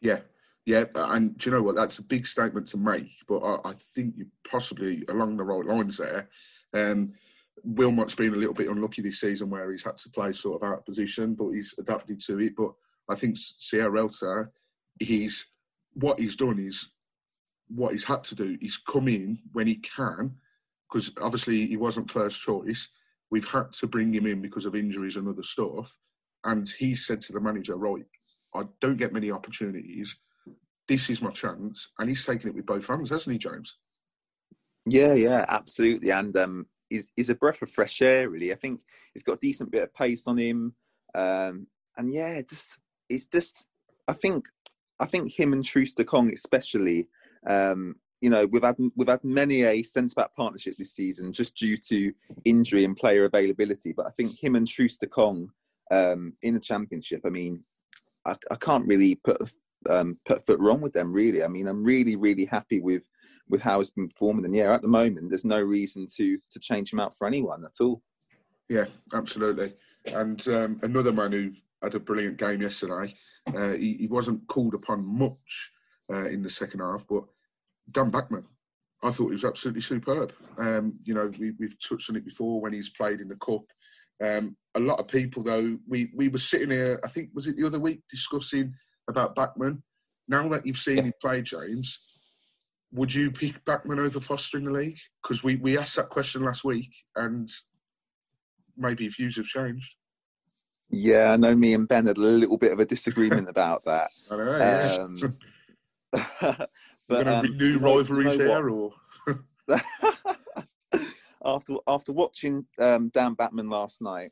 Yeah, 0.00 0.18
yeah, 0.64 0.84
and 0.94 1.36
do 1.38 1.50
you 1.50 1.56
know 1.56 1.62
what? 1.62 1.74
That's 1.74 1.98
a 1.98 2.04
big 2.04 2.26
statement 2.26 2.68
to 2.68 2.76
make, 2.76 3.10
but 3.26 3.38
I, 3.38 3.70
I 3.70 3.72
think 3.72 4.14
you 4.16 4.26
possibly 4.48 5.04
along 5.08 5.36
the 5.36 5.44
right 5.44 5.66
lines 5.66 5.96
there. 5.96 6.28
Um, 6.74 7.14
Wilmot's 7.64 8.14
been 8.14 8.32
a 8.32 8.36
little 8.36 8.54
bit 8.54 8.68
unlucky 8.68 9.02
this 9.02 9.20
season 9.20 9.50
where 9.50 9.70
he's 9.70 9.84
had 9.84 9.96
to 9.98 10.10
play 10.10 10.32
sort 10.32 10.62
of 10.62 10.68
out 10.68 10.78
of 10.78 10.86
position, 10.86 11.34
but 11.34 11.50
he's 11.50 11.74
adapted 11.78 12.20
to 12.20 12.38
it. 12.40 12.54
But 12.56 12.72
I 13.08 13.14
think 13.14 13.36
Sierralta, 13.36 14.48
he's 14.98 15.46
what 15.94 16.18
he's 16.18 16.36
done 16.36 16.58
is 16.58 16.90
what 17.68 17.92
he's 17.92 18.04
had 18.04 18.24
to 18.24 18.34
do. 18.34 18.56
He's 18.60 18.78
come 18.78 19.08
in 19.08 19.38
when 19.52 19.66
he 19.66 19.76
can, 19.76 20.36
because 20.88 21.10
obviously 21.20 21.66
he 21.66 21.76
wasn't 21.76 22.10
first 22.10 22.40
choice. 22.40 22.88
We've 23.30 23.48
had 23.48 23.72
to 23.72 23.86
bring 23.86 24.14
him 24.14 24.26
in 24.26 24.42
because 24.42 24.66
of 24.66 24.74
injuries 24.76 25.16
and 25.16 25.28
other 25.28 25.42
stuff. 25.42 25.96
And 26.44 26.68
he 26.68 26.94
said 26.94 27.20
to 27.22 27.32
the 27.32 27.40
manager, 27.40 27.76
right, 27.76 28.04
I 28.54 28.64
don't 28.80 28.96
get 28.96 29.12
many 29.12 29.30
opportunities 29.30 30.16
this 30.88 31.10
is 31.10 31.22
my 31.22 31.30
chance, 31.30 31.90
and 31.98 32.08
he's 32.08 32.24
taken 32.24 32.48
it 32.48 32.54
with 32.54 32.66
both 32.66 32.86
hands, 32.86 33.10
hasn't 33.10 33.32
he, 33.32 33.38
James? 33.38 33.78
Yeah, 34.86 35.14
yeah, 35.14 35.44
absolutely, 35.48 36.10
and 36.10 36.36
um, 36.36 36.66
he's, 36.88 37.28
a 37.28 37.34
breath 37.34 37.62
of 37.62 37.70
fresh 37.70 38.02
air. 38.02 38.28
Really, 38.28 38.52
I 38.52 38.56
think 38.56 38.80
he's 39.14 39.22
got 39.22 39.34
a 39.34 39.40
decent 39.40 39.70
bit 39.70 39.84
of 39.84 39.94
pace 39.94 40.26
on 40.26 40.36
him, 40.38 40.74
um, 41.14 41.66
and 41.96 42.12
yeah, 42.12 42.40
just 42.42 42.76
it's 43.08 43.26
just 43.26 43.64
I 44.08 44.12
think 44.12 44.46
I 44.98 45.06
think 45.06 45.32
him 45.32 45.52
and 45.52 45.64
Troost-Ekong 45.64 46.32
especially. 46.32 47.08
Um, 47.46 47.96
you 48.20 48.30
know, 48.30 48.46
we've 48.46 48.62
had 48.62 48.76
we've 48.94 49.08
had 49.08 49.24
many 49.24 49.62
a 49.62 49.82
centre 49.82 50.14
back 50.14 50.32
partnership 50.34 50.76
this 50.76 50.92
season 50.92 51.32
just 51.32 51.56
due 51.56 51.76
to 51.76 52.12
injury 52.44 52.84
and 52.84 52.96
player 52.96 53.24
availability. 53.24 53.92
But 53.92 54.06
I 54.06 54.10
think 54.10 54.40
him 54.40 54.54
and 54.54 54.66
Troost-Ekong 54.66 55.48
um, 55.90 56.32
in 56.42 56.54
the 56.54 56.60
championship. 56.60 57.22
I 57.24 57.30
mean, 57.30 57.64
I, 58.24 58.36
I, 58.50 58.54
can't 58.56 58.86
really 58.86 59.16
put 59.16 59.38
um, 59.88 60.18
put 60.24 60.44
foot 60.44 60.60
wrong 60.60 60.80
with 60.80 60.92
them. 60.92 61.12
Really, 61.12 61.42
I 61.42 61.48
mean, 61.48 61.68
I'm 61.68 61.84
really, 61.84 62.16
really 62.16 62.44
happy 62.44 62.80
with 62.80 63.02
with 63.48 63.60
how 63.60 63.78
he's 63.78 63.90
been 63.90 64.08
performing. 64.08 64.44
And 64.44 64.54
yeah, 64.54 64.72
at 64.72 64.82
the 64.82 64.88
moment, 64.88 65.28
there's 65.28 65.44
no 65.44 65.60
reason 65.60 66.06
to 66.16 66.38
to 66.50 66.60
change 66.60 66.92
him 66.92 67.00
out 67.00 67.16
for 67.16 67.26
anyone 67.26 67.64
at 67.64 67.80
all. 67.80 68.02
Yeah, 68.68 68.86
absolutely. 69.12 69.74
And 70.06 70.46
um, 70.48 70.80
another 70.82 71.12
man 71.12 71.32
who 71.32 71.52
had 71.82 71.94
a 71.94 72.00
brilliant 72.00 72.38
game 72.38 72.62
yesterday. 72.62 73.14
Uh, 73.54 73.70
he, 73.72 73.94
he, 73.94 74.06
wasn't 74.06 74.46
called 74.46 74.74
upon 74.74 75.04
much 75.04 75.72
uh, 76.12 76.26
in 76.26 76.42
the 76.42 76.50
second 76.50 76.80
half, 76.80 77.04
but 77.08 77.24
Dan 77.90 78.10
Bachmann, 78.10 78.44
I 79.02 79.10
thought 79.10 79.28
he 79.28 79.32
was 79.32 79.44
absolutely 79.44 79.80
superb. 79.80 80.32
Um, 80.58 80.94
you 81.02 81.14
know, 81.14 81.30
we, 81.38 81.52
have 81.60 81.76
touched 81.78 82.08
on 82.08 82.16
it 82.16 82.24
before 82.24 82.60
when 82.60 82.72
he's 82.72 82.90
played 82.90 83.20
in 83.20 83.28
the 83.28 83.36
cup. 83.36 83.64
Um, 84.22 84.56
a 84.76 84.80
lot 84.80 85.00
of 85.00 85.08
people, 85.08 85.42
though, 85.42 85.76
we 85.88 86.12
we 86.14 86.28
were 86.28 86.38
sitting 86.38 86.70
here. 86.70 87.00
I 87.04 87.08
think 87.08 87.30
was 87.34 87.48
it 87.48 87.56
the 87.56 87.66
other 87.66 87.80
week 87.80 88.02
discussing 88.08 88.74
about 89.08 89.34
Bachmann. 89.34 89.82
Now 90.28 90.48
that 90.48 90.66
you've 90.66 90.78
seen 90.78 91.04
him 91.04 91.12
play, 91.20 91.42
James, 91.42 92.00
would 92.92 93.12
you 93.14 93.30
pick 93.30 93.64
Bachmann 93.64 93.98
over 93.98 94.20
Foster 94.20 94.58
in 94.58 94.64
the 94.64 94.70
league? 94.70 94.98
Because 95.22 95.42
we, 95.42 95.56
we 95.56 95.78
asked 95.78 95.96
that 95.96 96.08
question 96.08 96.44
last 96.44 96.64
week, 96.64 96.94
and 97.16 97.48
maybe 98.76 99.08
views 99.08 99.36
have 99.36 99.46
changed. 99.46 99.96
Yeah, 100.90 101.32
I 101.32 101.36
know 101.36 101.56
me 101.56 101.72
and 101.72 101.88
Ben 101.88 102.06
had 102.06 102.18
a 102.18 102.20
little 102.20 102.58
bit 102.58 102.72
of 102.72 102.80
a 102.80 102.84
disagreement 102.84 103.48
about 103.50 103.84
that. 103.86 104.08
I 104.30 104.36
know, 104.36 104.56
yeah. 104.56 104.96
Um, 105.00 105.16
but 107.08 107.28
um, 107.28 107.42
renew 107.42 107.78
rivalries 107.78 108.36
you 108.36 108.44
know 108.44 108.48
there, 108.48 108.68
or 108.68 108.92
after 111.44 111.74
after 111.86 112.12
watching 112.12 112.66
um, 112.78 113.08
Dan 113.08 113.34
Bachmann 113.34 113.70
last 113.70 114.02
night, 114.02 114.30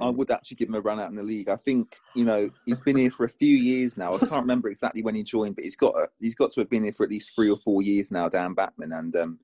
I 0.00 0.10
would 0.10 0.30
actually 0.30 0.56
give 0.56 0.68
him 0.68 0.74
a 0.74 0.80
run 0.80 1.00
out 1.00 1.08
in 1.08 1.14
the 1.14 1.22
league. 1.22 1.48
I 1.48 1.56
think 1.56 1.96
you 2.14 2.24
know 2.24 2.48
he's 2.66 2.80
been 2.80 2.96
here 2.96 3.10
for 3.10 3.24
a 3.24 3.28
few 3.28 3.56
years 3.56 3.96
now. 3.96 4.14
I 4.14 4.18
can't 4.18 4.32
remember 4.32 4.68
exactly 4.68 5.02
when 5.02 5.14
he 5.14 5.22
joined, 5.22 5.56
but 5.56 5.64
he's 5.64 5.76
got 5.76 5.94
a, 5.94 6.08
he's 6.20 6.34
got 6.34 6.50
to 6.52 6.60
have 6.60 6.70
been 6.70 6.84
here 6.84 6.92
for 6.92 7.04
at 7.04 7.10
least 7.10 7.34
three 7.34 7.50
or 7.50 7.58
four 7.58 7.82
years 7.82 8.10
now. 8.10 8.28
Dan 8.28 8.54
Bachmann. 8.54 8.92
and 8.92 9.16
um, 9.16 9.38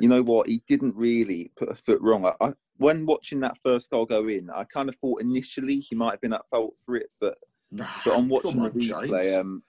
you 0.00 0.08
know 0.08 0.22
what? 0.22 0.48
He 0.48 0.62
didn't 0.66 0.94
really 0.96 1.50
put 1.56 1.70
a 1.70 1.74
foot 1.74 2.00
wrong. 2.00 2.26
I, 2.26 2.32
I, 2.40 2.52
when 2.78 3.06
watching 3.06 3.40
that 3.40 3.58
first 3.62 3.90
goal 3.90 4.06
go 4.06 4.28
in, 4.28 4.50
I 4.50 4.64
kind 4.64 4.88
of 4.88 4.96
thought 4.96 5.20
initially 5.20 5.80
he 5.80 5.94
might 5.94 6.12
have 6.12 6.20
been 6.20 6.32
at 6.32 6.48
fault 6.50 6.74
for 6.84 6.96
it, 6.96 7.10
but 7.20 7.38
nah, 7.70 7.86
but 8.04 8.14
on 8.14 8.28
watching 8.28 8.60
on, 8.60 8.64
the 8.64 8.70
replay, 8.70 9.38
um, 9.38 9.62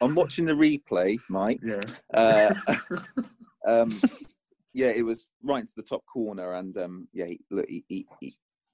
on 0.00 0.14
watching 0.14 0.44
the 0.44 0.52
replay, 0.52 1.18
Mike, 1.30 1.60
yeah, 1.62 1.82
uh, 2.12 2.54
um, 3.66 3.90
yeah, 4.72 4.88
it 4.88 5.02
was 5.02 5.28
right 5.42 5.60
into 5.60 5.74
the 5.76 5.82
top 5.82 6.04
corner, 6.06 6.54
and 6.54 6.76
um, 6.76 7.08
yeah, 7.12 7.26
he, 7.26 7.40
look, 7.50 7.66
he, 7.68 7.84
he, 7.88 8.06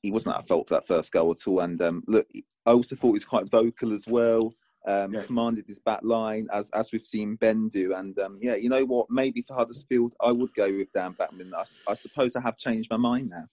he 0.02 0.10
wasn't 0.10 0.36
at 0.36 0.46
fault 0.48 0.68
for 0.68 0.74
that 0.74 0.86
first 0.86 1.12
goal 1.12 1.30
at 1.30 1.46
all. 1.46 1.60
And 1.60 1.80
um, 1.80 2.02
look, 2.06 2.26
I 2.66 2.72
also 2.72 2.96
thought 2.96 3.08
he 3.08 3.14
was 3.14 3.24
quite 3.24 3.50
vocal 3.50 3.92
as 3.92 4.06
well. 4.06 4.52
Um, 4.86 5.14
yeah. 5.14 5.22
Commanded 5.22 5.64
his 5.68 5.78
back 5.78 6.00
line 6.02 6.48
as 6.52 6.68
as 6.70 6.90
we've 6.92 7.06
seen 7.06 7.36
Ben 7.36 7.68
do. 7.68 7.94
And 7.94 8.18
um, 8.18 8.38
yeah, 8.40 8.56
you 8.56 8.68
know 8.68 8.84
what? 8.84 9.06
Maybe 9.10 9.42
for 9.46 9.54
Huddersfield, 9.54 10.14
I 10.20 10.32
would 10.32 10.52
go 10.54 10.72
with 10.72 10.92
Dan 10.92 11.12
Bachmann. 11.12 11.52
I, 11.54 11.62
I 11.88 11.94
suppose 11.94 12.34
I 12.34 12.40
have 12.40 12.58
changed 12.58 12.90
my 12.90 12.96
mind 12.96 13.30
now. 13.30 13.44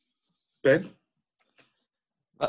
Ben. 0.64 0.90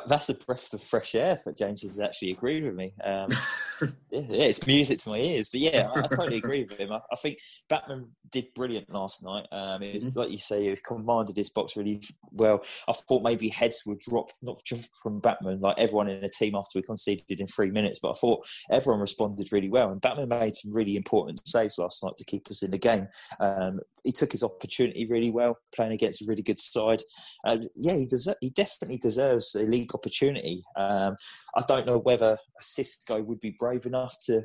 That's 0.06 0.28
a 0.28 0.34
breath 0.34 0.72
of 0.72 0.82
fresh 0.82 1.16
air 1.16 1.36
for 1.36 1.52
James 1.52 1.82
has 1.82 1.98
actually 1.98 2.30
agreed 2.30 2.64
with 2.64 2.74
me. 2.74 2.94
Um, 3.02 3.28
yeah, 4.11 4.21
it's 4.31 4.66
music 4.66 4.99
to 5.01 5.11
my 5.11 5.19
ears. 5.19 5.49
But 5.49 5.61
yeah, 5.61 5.90
I, 5.95 6.01
I 6.01 6.07
totally 6.09 6.37
agree 6.45 6.64
with 6.64 6.79
him. 6.79 6.93
I, 6.93 7.01
I, 7.11 7.16
think 7.16 7.38
Bachmann 7.69 8.05
did 8.31 8.53
brilliant 8.55 8.90
last 8.93 9.23
night. 9.23 9.47
Um, 9.53 9.83
it 9.83 9.97
was, 9.97 10.05
mm-hmm. 10.07 10.19
like 10.19 10.31
you 10.31 10.38
say, 10.38 10.69
he 10.69 10.77
commanded 10.87 11.37
his 11.37 11.51
box 11.51 11.77
really 11.77 12.03
well. 12.31 12.62
I 12.88 12.93
thought 12.93 13.23
maybe 13.23 13.49
heads 13.49 13.83
would 13.87 14.01
drop, 14.01 14.31
not 14.43 14.62
just 14.64 14.88
from 15.03 15.21
Bachmann, 15.21 15.61
like 15.61 15.79
everyone 15.79 16.09
in 16.09 16.21
the 16.21 16.29
team 16.29 16.55
after 16.55 16.79
we 16.79 16.83
conceded 16.83 17.40
in 17.40 17.47
three 17.47 17.71
minutes. 17.71 17.99
But 18.01 18.11
I 18.11 18.14
thought 18.14 18.47
everyone 18.71 19.01
responded 19.01 19.53
really 19.53 19.71
well, 19.71 19.90
and 19.90 20.01
Bachmann 20.01 20.29
made 20.29 20.57
some 20.57 20.75
really 20.75 20.97
important 20.97 21.47
saves 21.47 21.79
last 21.79 22.03
night 22.03 22.16
to 22.19 22.25
keep 22.25 22.51
us 22.51 22.62
in 22.62 22.71
the 22.71 22.79
game. 22.79 23.09
Um, 23.40 23.81
he 24.05 24.12
took 24.12 24.33
his 24.33 24.43
opportunity 24.43 25.07
really 25.07 25.31
well, 25.31 25.59
playing 25.75 25.93
against 25.93 26.23
a 26.23 26.25
really 26.27 26.43
good 26.43 26.59
side. 26.59 27.03
Uh, 27.45 27.59
yeah, 27.75 27.95
he 27.95 28.07
deser- 28.07 28.37
he 28.40 28.51
definitely 28.51 28.99
deserves 28.99 29.55
a 29.55 29.61
league 29.61 29.95
opportunity. 29.95 30.64
Um, 30.77 31.16
I 31.57 31.62
don't 31.69 31.87
know 31.87 31.99
whether 31.99 32.38
Xisco 32.62 33.25
would 33.25 33.40
be 33.40 33.57
brave 33.59 33.69
enough 33.78 34.16
to 34.26 34.42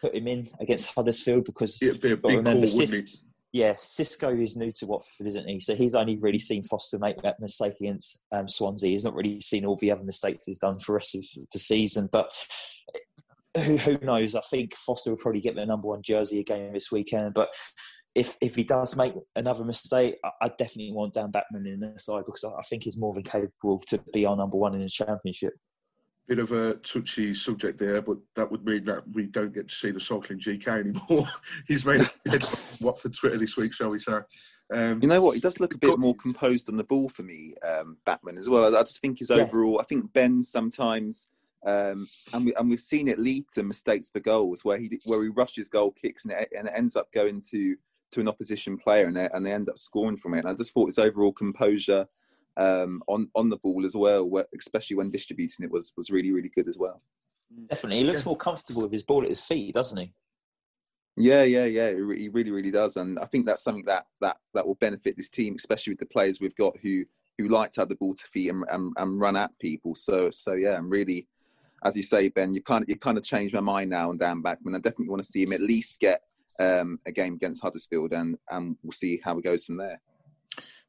put 0.00 0.14
him 0.14 0.28
in 0.28 0.48
against 0.60 0.92
Huddersfield 0.94 1.44
because 1.44 1.80
it'd 1.80 2.00
be 2.00 2.12
a 2.12 2.16
big 2.16 2.38
remember, 2.38 2.66
call, 2.66 2.78
wouldn't 2.78 3.08
it? 3.08 3.10
Yeah, 3.52 3.74
Xisco 3.74 4.42
is 4.42 4.56
new 4.56 4.72
to 4.72 4.86
Watford, 4.86 5.26
isn't 5.26 5.46
he? 5.46 5.60
So 5.60 5.74
he's 5.74 5.94
only 5.94 6.16
really 6.16 6.38
seen 6.38 6.62
Foster 6.62 6.98
make 6.98 7.20
that 7.22 7.38
mistake 7.38 7.74
against 7.80 8.22
um, 8.32 8.48
Swansea. 8.48 8.90
He's 8.90 9.04
not 9.04 9.14
really 9.14 9.40
seen 9.42 9.66
all 9.66 9.76
the 9.76 9.92
other 9.92 10.04
mistakes 10.04 10.44
he's 10.46 10.58
done 10.58 10.78
for 10.78 10.92
the 10.92 10.94
rest 10.94 11.14
of 11.14 11.22
the 11.52 11.58
season. 11.58 12.08
But 12.10 12.32
who, 13.56 13.76
who 13.76 13.98
knows? 13.98 14.34
I 14.34 14.40
think 14.40 14.74
Foster 14.74 15.10
will 15.10 15.18
probably 15.18 15.42
get 15.42 15.54
the 15.54 15.66
number 15.66 15.88
one 15.88 16.02
jersey 16.02 16.40
again 16.40 16.72
this 16.72 16.90
weekend. 16.90 17.34
But 17.34 17.50
if 18.14 18.36
if 18.40 18.56
he 18.56 18.64
does 18.64 18.96
make 18.96 19.14
another 19.36 19.64
mistake, 19.64 20.16
I, 20.24 20.30
I 20.42 20.48
definitely 20.48 20.92
want 20.92 21.12
Dan 21.12 21.30
Bachmann 21.30 21.66
in 21.66 21.80
the 21.80 21.94
side 21.98 22.24
because 22.24 22.44
I, 22.44 22.48
I 22.58 22.62
think 22.62 22.84
he's 22.84 22.98
more 22.98 23.12
than 23.12 23.22
capable 23.22 23.82
to 23.88 23.98
be 24.14 24.24
our 24.24 24.36
number 24.36 24.56
one 24.56 24.74
in 24.74 24.80
the 24.80 24.88
championship 24.88 25.52
bit 26.28 26.38
of 26.38 26.52
a 26.52 26.74
touchy 26.74 27.34
subject 27.34 27.78
there, 27.78 28.00
but 28.00 28.16
that 28.36 28.50
would 28.50 28.64
mean 28.64 28.84
that 28.84 29.02
we 29.12 29.26
don't 29.26 29.52
get 29.52 29.68
to 29.68 29.74
see 29.74 29.90
the 29.90 30.00
cycling 30.00 30.38
GK 30.38 30.68
anymore. 30.68 31.26
He's 31.68 31.84
made 31.84 32.02
it 32.26 32.76
what 32.80 33.00
for 33.00 33.08
Twitter 33.08 33.38
this 33.38 33.56
week, 33.56 33.74
shall 33.74 33.90
we 33.90 33.98
say? 33.98 34.18
Um, 34.72 35.02
you 35.02 35.08
know 35.08 35.20
what? 35.20 35.34
He 35.34 35.40
does 35.40 35.60
look 35.60 35.74
a 35.74 35.78
bit 35.78 35.98
more 35.98 36.14
composed 36.16 36.68
on 36.70 36.76
the 36.76 36.84
ball 36.84 37.08
for 37.08 37.22
me, 37.22 37.54
um, 37.68 37.98
Bachmann 38.06 38.38
as 38.38 38.48
well. 38.48 38.64
I, 38.64 38.78
I 38.78 38.82
just 38.82 39.00
think 39.00 39.18
his 39.18 39.30
yeah. 39.30 39.36
overall. 39.36 39.80
I 39.80 39.84
think 39.84 40.12
Ben 40.12 40.42
sometimes, 40.42 41.26
um, 41.66 42.06
and 42.32 42.46
we 42.46 42.54
and 42.54 42.70
we've 42.70 42.80
seen 42.80 43.08
it 43.08 43.18
lead 43.18 43.44
to 43.52 43.62
mistakes 43.62 44.10
for 44.10 44.20
goals 44.20 44.64
where 44.64 44.78
he 44.78 44.98
where 45.04 45.22
he 45.22 45.28
rushes 45.28 45.68
goal 45.68 45.90
kicks 45.90 46.24
and 46.24 46.32
it, 46.32 46.48
and 46.56 46.68
it 46.68 46.74
ends 46.74 46.96
up 46.96 47.12
going 47.12 47.42
to 47.50 47.76
to 48.12 48.20
an 48.20 48.28
opposition 48.28 48.78
player 48.78 49.06
and 49.06 49.16
they, 49.16 49.28
and 49.32 49.44
they 49.44 49.52
end 49.52 49.68
up 49.68 49.78
scoring 49.78 50.16
from 50.16 50.34
it. 50.34 50.40
And 50.40 50.48
I 50.48 50.54
just 50.54 50.72
thought 50.72 50.86
his 50.86 50.98
overall 50.98 51.32
composure 51.32 52.06
um, 52.56 53.02
on 53.08 53.28
on 53.34 53.48
the 53.48 53.56
ball 53.58 53.84
as 53.84 53.94
well, 53.94 54.24
where, 54.28 54.46
especially 54.58 54.96
when 54.96 55.10
distributing 55.10 55.64
it, 55.64 55.70
was 55.70 55.92
was 55.96 56.10
really 56.10 56.32
really 56.32 56.50
good 56.54 56.68
as 56.68 56.78
well. 56.78 57.02
Definitely, 57.68 57.98
he 58.00 58.04
looks 58.04 58.24
more 58.24 58.36
comfortable 58.36 58.82
with 58.82 58.92
his 58.92 59.02
ball 59.02 59.22
at 59.22 59.28
his 59.28 59.44
feet, 59.44 59.74
doesn't 59.74 59.98
he? 59.98 60.12
Yeah, 61.16 61.42
yeah, 61.42 61.66
yeah. 61.66 61.90
He 61.90 62.28
really, 62.30 62.50
really 62.50 62.70
does, 62.70 62.96
and 62.96 63.18
I 63.18 63.26
think 63.26 63.44
that's 63.44 63.62
something 63.62 63.84
that 63.84 64.06
that 64.20 64.38
that 64.54 64.66
will 64.66 64.76
benefit 64.76 65.16
this 65.16 65.28
team, 65.28 65.54
especially 65.56 65.92
with 65.92 66.00
the 66.00 66.06
players 66.06 66.40
we've 66.40 66.56
got 66.56 66.76
who 66.78 67.04
who 67.38 67.48
like 67.48 67.72
to 67.72 67.80
have 67.80 67.88
the 67.88 67.96
ball 67.96 68.14
to 68.14 68.26
feet 68.26 68.50
and, 68.50 68.64
and, 68.70 68.92
and 68.96 69.20
run 69.20 69.36
at 69.36 69.58
people. 69.58 69.94
So, 69.94 70.30
so 70.30 70.52
yeah, 70.52 70.76
I'm 70.76 70.90
really, 70.90 71.26
as 71.84 71.96
you 71.96 72.02
say, 72.02 72.28
Ben, 72.28 72.52
you 72.52 72.62
kind 72.62 72.82
of 72.82 72.88
you 72.88 72.96
kind 72.96 73.18
of 73.18 73.24
changed 73.24 73.54
my 73.54 73.60
mind 73.60 73.90
now 73.90 74.10
on 74.10 74.18
Dan 74.18 74.42
Bachmann. 74.42 74.74
I 74.74 74.78
definitely 74.78 75.08
want 75.08 75.22
to 75.22 75.30
see 75.30 75.42
him 75.42 75.52
at 75.52 75.60
least 75.60 76.00
get 76.00 76.22
um, 76.58 76.98
a 77.06 77.12
game 77.12 77.34
against 77.34 77.62
Huddersfield, 77.62 78.12
and 78.12 78.38
and 78.50 78.76
we'll 78.82 78.92
see 78.92 79.20
how 79.22 79.38
it 79.38 79.44
goes 79.44 79.66
from 79.66 79.76
there. 79.76 80.00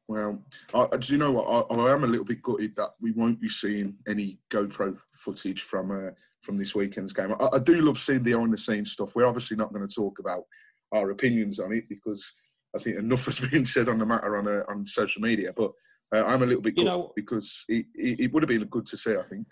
Well, 0.06 0.42
I, 0.74 0.86
do 0.96 1.12
you 1.12 1.18
know 1.18 1.30
what? 1.32 1.46
I, 1.46 1.74
I, 1.74 1.92
am 1.92 2.04
a 2.04 2.08
little 2.08 2.26
bit 2.26 2.42
gutted 2.42 2.76
that 2.76 2.90
we 3.00 3.12
won't 3.12 3.40
be 3.40 3.48
seeing 3.48 3.96
any 4.06 4.38
GoPro 4.50 4.98
footage 5.12 5.62
from 5.62 5.90
uh, 5.90 6.10
from 6.42 6.58
this 6.58 6.74
weekend's 6.74 7.14
game. 7.14 7.34
I, 7.40 7.48
I, 7.54 7.58
do 7.58 7.80
love 7.80 7.98
seeing 7.98 8.18
the 8.18 8.32
behind 8.32 8.52
the 8.52 8.58
scenes 8.58 8.92
stuff. 8.92 9.16
We're 9.16 9.26
obviously 9.26 9.56
not 9.56 9.72
going 9.72 9.86
to 9.86 9.94
talk 9.94 10.18
about 10.18 10.44
our 10.92 11.10
opinions 11.10 11.58
on 11.58 11.72
it 11.72 11.88
because 11.88 12.30
I 12.76 12.80
think 12.80 12.98
enough 12.98 13.24
has 13.26 13.40
been 13.40 13.64
said 13.64 13.88
on 13.88 13.98
the 13.98 14.06
matter 14.06 14.36
on 14.36 14.46
uh, 14.46 14.64
on 14.68 14.86
social 14.86 15.22
media. 15.22 15.52
But 15.56 15.72
uh, 16.14 16.24
I'm 16.26 16.42
a 16.42 16.46
little 16.46 16.62
bit 16.62 16.78
you 16.78 16.84
know, 16.84 17.12
because 17.16 17.64
it, 17.68 17.86
it, 17.94 18.20
it, 18.20 18.32
would 18.32 18.42
have 18.42 18.48
been 18.48 18.64
good 18.64 18.86
to 18.86 18.96
see. 18.96 19.16
I 19.16 19.22
think 19.22 19.46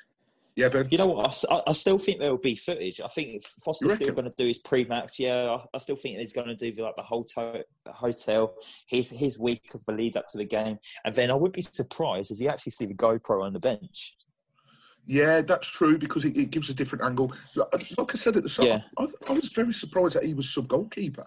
yeah, 0.55 0.69
Ben. 0.69 0.89
You 0.91 0.99
know 0.99 1.07
what? 1.07 1.45
I, 1.51 1.63
I 1.69 1.73
still 1.73 1.99
think 1.99 2.19
there 2.19 2.31
will 2.31 2.39
be 2.39 2.57
footage. 2.57 3.01
I 3.01 3.09
think 3.09 3.43
Foster's 3.43 3.95
still 3.95 4.13
going 4.13 4.27
to 4.27 4.35
do 4.37 4.47
his 4.47 4.59
pre-match. 4.59 5.19
Yeah, 5.19 5.57
I, 5.57 5.65
I 5.75 5.79
still 5.79 5.97
think 5.97 6.19
he's 6.19 6.35
going 6.35 6.55
to 6.55 6.71
do 6.71 6.83
like 6.83 6.97
the 6.97 7.03
hotel, 7.03 7.63
hotel, 7.87 8.55
his 8.87 9.11
his 9.11 9.39
week 9.39 9.71
of 9.75 9.85
the 9.87 9.93
lead 9.93 10.17
up 10.17 10.29
to 10.29 10.39
the 10.39 10.45
game, 10.45 10.79
and 11.05 11.15
then 11.15 11.31
I 11.31 11.35
would 11.35 11.53
be 11.53 11.63
surprised 11.63 12.31
if 12.31 12.41
you 12.41 12.49
actually 12.49 12.73
see 12.73 12.87
the 12.87 12.95
GoPro 12.95 13.43
on 13.43 13.55
the 13.55 13.61
bench. 13.61 14.17
Yeah, 15.07 15.41
that's 15.41 15.69
true 15.69 15.99
because 15.99 16.25
it, 16.25 16.37
it 16.37 16.51
gives 16.51 16.71
a 16.71 16.75
different 16.75 17.05
angle. 17.05 17.33
Like 17.57 17.69
uh, 17.99 18.05
I 18.09 18.15
said 18.15 18.37
at 18.37 18.43
the 18.43 18.49
start, 18.49 18.69
yeah. 18.69 18.83
I, 18.99 19.07
I 19.29 19.33
was 19.33 19.49
very 19.49 19.73
surprised 19.73 20.17
that 20.17 20.25
he 20.25 20.35
was 20.35 20.53
sub 20.53 20.69
goalkeeper 20.69 21.25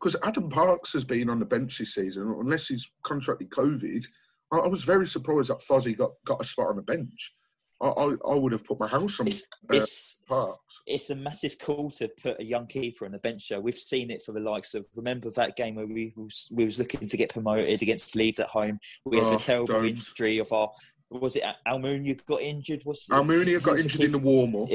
because 0.00 0.16
Adam 0.22 0.48
Parks 0.48 0.92
has 0.94 1.04
been 1.04 1.30
on 1.30 1.38
the 1.38 1.44
bench 1.44 1.78
this 1.78 1.94
season, 1.94 2.34
unless 2.40 2.68
he's 2.68 2.90
contracted 3.02 3.50
COVID. 3.50 4.06
I, 4.52 4.58
I 4.58 4.66
was 4.66 4.82
very 4.82 5.06
surprised 5.06 5.50
that 5.50 5.60
Fozzie 5.60 5.96
got, 5.96 6.12
got 6.24 6.40
a 6.40 6.44
spot 6.44 6.68
on 6.68 6.76
the 6.76 6.82
bench. 6.82 7.34
I, 7.80 7.88
I, 7.88 8.14
I 8.30 8.34
would 8.34 8.52
have 8.52 8.64
put 8.64 8.80
my 8.80 8.88
house 8.88 9.20
on 9.20 9.26
it's, 9.26 9.42
uh, 9.42 9.76
it's, 9.76 10.22
Parks. 10.26 10.82
It's 10.86 11.10
a 11.10 11.14
massive 11.14 11.58
call 11.58 11.90
to 11.90 12.08
put 12.08 12.40
a 12.40 12.44
young 12.44 12.66
keeper 12.66 13.04
on 13.04 13.12
the 13.12 13.18
bench. 13.18 13.42
Show. 13.42 13.60
We've 13.60 13.74
seen 13.74 14.10
it 14.10 14.22
for 14.22 14.32
the 14.32 14.40
likes 14.40 14.74
of. 14.74 14.86
Remember 14.96 15.30
that 15.30 15.56
game 15.56 15.74
where 15.74 15.86
we 15.86 16.12
was, 16.16 16.50
we 16.52 16.64
was 16.64 16.78
looking 16.78 17.06
to 17.06 17.16
get 17.16 17.30
promoted 17.30 17.82
against 17.82 18.16
Leeds 18.16 18.40
at 18.40 18.48
home. 18.48 18.78
We 19.04 19.18
had 19.18 19.26
oh, 19.26 19.32
the 19.32 19.38
terrible 19.38 19.66
don't. 19.66 19.86
injury 19.86 20.38
of 20.38 20.52
our. 20.52 20.70
Was 21.10 21.36
it 21.36 21.44
Almunia 21.66 22.24
got 22.24 22.40
injured? 22.40 22.82
Was 22.84 23.06
Almunia 23.10 23.62
got 23.62 23.78
injured 23.78 24.00
in 24.00 24.12
the 24.12 24.18
warm 24.18 24.56
up? 24.56 24.68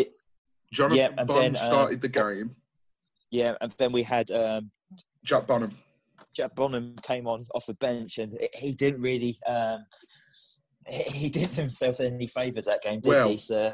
Jonathan 0.72 0.98
yeah, 0.98 1.10
and 1.18 1.28
then, 1.28 1.56
started 1.56 1.96
um, 1.96 2.00
the 2.00 2.08
game. 2.08 2.56
Yeah, 3.30 3.56
and 3.60 3.72
then 3.78 3.92
we 3.92 4.04
had 4.04 4.32
um, 4.32 4.72
Jack 5.24 5.48
Bonham. 5.48 5.72
Jack 6.34 6.56
Bonham 6.56 6.96
came 7.02 7.28
on 7.28 7.46
off 7.54 7.66
the 7.66 7.74
bench, 7.74 8.20
and 8.20 8.38
he 8.54 8.74
didn't 8.74 9.02
really. 9.02 9.38
Um, 9.48 9.86
he 11.14 11.30
did 11.30 11.54
himself 11.54 12.00
any 12.00 12.28
favours 12.28 12.66
that 12.66 12.82
game, 12.82 13.00
did 13.00 13.10
well, 13.10 13.30
he, 13.30 13.38
sir? 13.38 13.74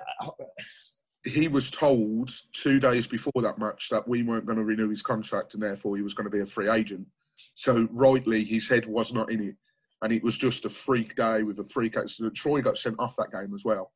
He 1.26 1.48
was 1.48 1.72
told 1.72 2.30
two 2.54 2.80
days 2.80 3.08
before 3.08 3.42
that 3.42 3.58
match 3.58 3.90
that 3.90 4.08
we 4.08 4.24
weren't 4.24 4.46
going 4.46 4.60
to 4.60 4.64
renew 4.64 4.90
his 4.90 5.02
contract 5.02 5.54
and 5.54 5.64
therefore 5.64 5.96
he 5.98 6.04
was 6.04 6.14
going 6.14 6.26
to 6.26 6.32
be 6.32 6.42
a 6.42 6.46
free 6.46 6.70
agent. 6.70 7.08
So, 7.56 7.88
rightly, 7.92 8.44
his 8.44 8.70
head 8.70 8.86
was 8.86 9.14
not 9.14 9.32
in 9.32 9.50
it. 9.50 9.56
And 10.04 10.14
it 10.14 10.24
was 10.24 10.38
just 10.38 10.66
a 10.66 10.70
freak 10.70 11.16
day 11.16 11.42
with 11.42 11.60
a 11.60 11.64
freak 11.64 11.98
accident. 11.98 12.36
Troy 12.36 12.62
got 12.62 12.78
sent 12.78 13.00
off 13.00 13.16
that 13.16 13.32
game 13.32 13.54
as 13.54 13.66
well. 13.66 13.92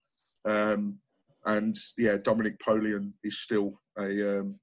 Um, 0.46 0.98
and 1.46 1.76
yeah, 1.98 2.18
Dominic 2.18 2.60
Poleon 2.60 3.14
is 3.24 3.40
still 3.40 3.80
a 4.00 4.40
um, 4.40 4.60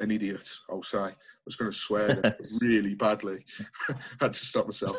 an 0.00 0.10
idiot, 0.10 0.50
I'll 0.70 0.82
say. 0.82 0.98
I 0.98 1.14
was 1.44 1.56
going 1.56 1.70
to 1.70 1.76
swear 1.76 2.36
really 2.62 2.94
badly. 2.94 3.44
Had 4.20 4.32
to 4.32 4.46
stop 4.46 4.66
myself. 4.66 4.96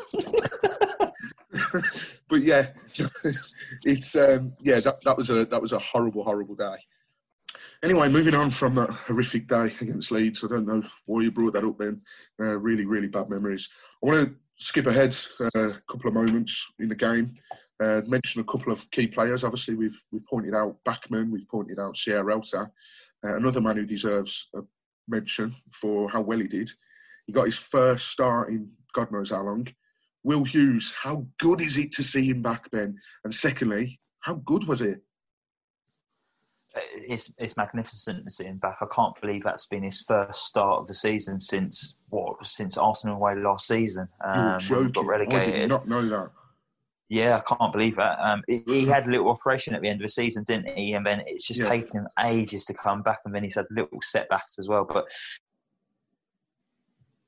but 2.28 2.42
yeah, 2.42 2.68
it's 3.84 4.16
um, 4.16 4.54
yeah 4.60 4.80
that, 4.80 5.02
that 5.04 5.16
was 5.16 5.30
a 5.30 5.44
that 5.46 5.60
was 5.60 5.72
a 5.72 5.78
horrible 5.78 6.24
horrible 6.24 6.54
day. 6.54 6.76
Anyway, 7.82 8.08
moving 8.08 8.34
on 8.34 8.50
from 8.50 8.74
that 8.76 8.90
horrific 8.90 9.48
day 9.48 9.72
against 9.80 10.10
Leeds, 10.10 10.44
I 10.44 10.48
don't 10.48 10.66
know 10.66 10.82
why 11.06 11.22
you 11.22 11.30
brought 11.30 11.54
that 11.54 11.64
up. 11.64 11.78
Ben. 11.78 12.00
uh, 12.40 12.58
really 12.58 12.86
really 12.86 13.08
bad 13.08 13.30
memories. 13.30 13.68
I 14.02 14.06
want 14.06 14.28
to 14.28 14.34
skip 14.56 14.86
ahead 14.86 15.16
uh, 15.40 15.70
a 15.70 15.80
couple 15.90 16.08
of 16.08 16.14
moments 16.14 16.66
in 16.78 16.88
the 16.88 16.94
game. 16.94 17.34
Uh, 17.80 18.00
mention 18.08 18.40
a 18.40 18.44
couple 18.44 18.72
of 18.72 18.88
key 18.90 19.06
players. 19.06 19.44
Obviously, 19.44 19.74
we've 19.74 20.00
we've 20.12 20.26
pointed 20.26 20.54
out 20.54 20.76
Bachmann, 20.84 21.30
we've 21.30 21.48
pointed 21.48 21.78
out 21.78 21.96
Sierralta, 21.96 22.70
uh, 23.24 23.36
another 23.36 23.60
man 23.60 23.76
who 23.76 23.86
deserves 23.86 24.48
a 24.54 24.60
mention 25.08 25.54
for 25.70 26.08
how 26.10 26.20
well 26.20 26.38
he 26.38 26.46
did. 26.46 26.70
He 27.26 27.32
got 27.32 27.46
his 27.46 27.58
first 27.58 28.08
start 28.08 28.50
in 28.50 28.70
God 28.92 29.10
knows 29.10 29.30
how 29.30 29.42
long. 29.42 29.66
Will 30.24 30.44
Hughes, 30.44 30.94
how 31.02 31.26
good 31.38 31.60
is 31.60 31.78
it 31.78 31.92
to 31.92 32.02
see 32.02 32.24
him 32.28 32.42
back, 32.42 32.70
Ben? 32.70 32.96
And 33.24 33.34
secondly, 33.34 34.00
how 34.20 34.34
good 34.34 34.66
was 34.66 34.82
it? 34.82 35.00
It's, 36.94 37.30
it's 37.36 37.56
magnificent 37.56 38.24
to 38.24 38.30
see 38.30 38.44
him 38.44 38.58
back. 38.58 38.78
I 38.80 38.86
can't 38.94 39.20
believe 39.20 39.42
that's 39.42 39.66
been 39.66 39.82
his 39.82 40.02
first 40.08 40.46
start 40.46 40.80
of 40.80 40.86
the 40.86 40.94
season 40.94 41.38
since 41.38 41.96
what 42.08 42.46
since 42.46 42.78
Arsenal 42.78 43.16
away 43.16 43.34
last 43.36 43.66
season. 43.66 44.08
Um, 44.24 44.52
You're 44.52 44.58
joking. 44.60 44.92
Got 44.92 45.06
relegated. 45.06 45.54
I 45.54 45.58
did 45.58 45.70
not 45.70 45.88
know 45.88 46.08
that. 46.08 46.30
Yeah, 47.10 47.36
I 47.36 47.54
can't 47.56 47.72
believe 47.74 47.96
that. 47.96 48.18
Um, 48.20 48.42
he 48.48 48.86
had 48.86 49.06
a 49.06 49.10
little 49.10 49.28
operation 49.28 49.74
at 49.74 49.82
the 49.82 49.88
end 49.88 50.00
of 50.00 50.06
the 50.06 50.12
season, 50.12 50.44
didn't 50.44 50.74
he? 50.78 50.94
And 50.94 51.04
then 51.04 51.22
it's 51.26 51.46
just 51.46 51.60
yeah. 51.60 51.68
taken 51.68 51.98
him 51.98 52.08
ages 52.24 52.64
to 52.64 52.72
come 52.72 53.02
back, 53.02 53.18
and 53.26 53.34
then 53.34 53.42
he's 53.42 53.56
had 53.56 53.66
little 53.70 54.00
setbacks 54.00 54.58
as 54.58 54.66
well. 54.66 54.86
But 54.86 55.12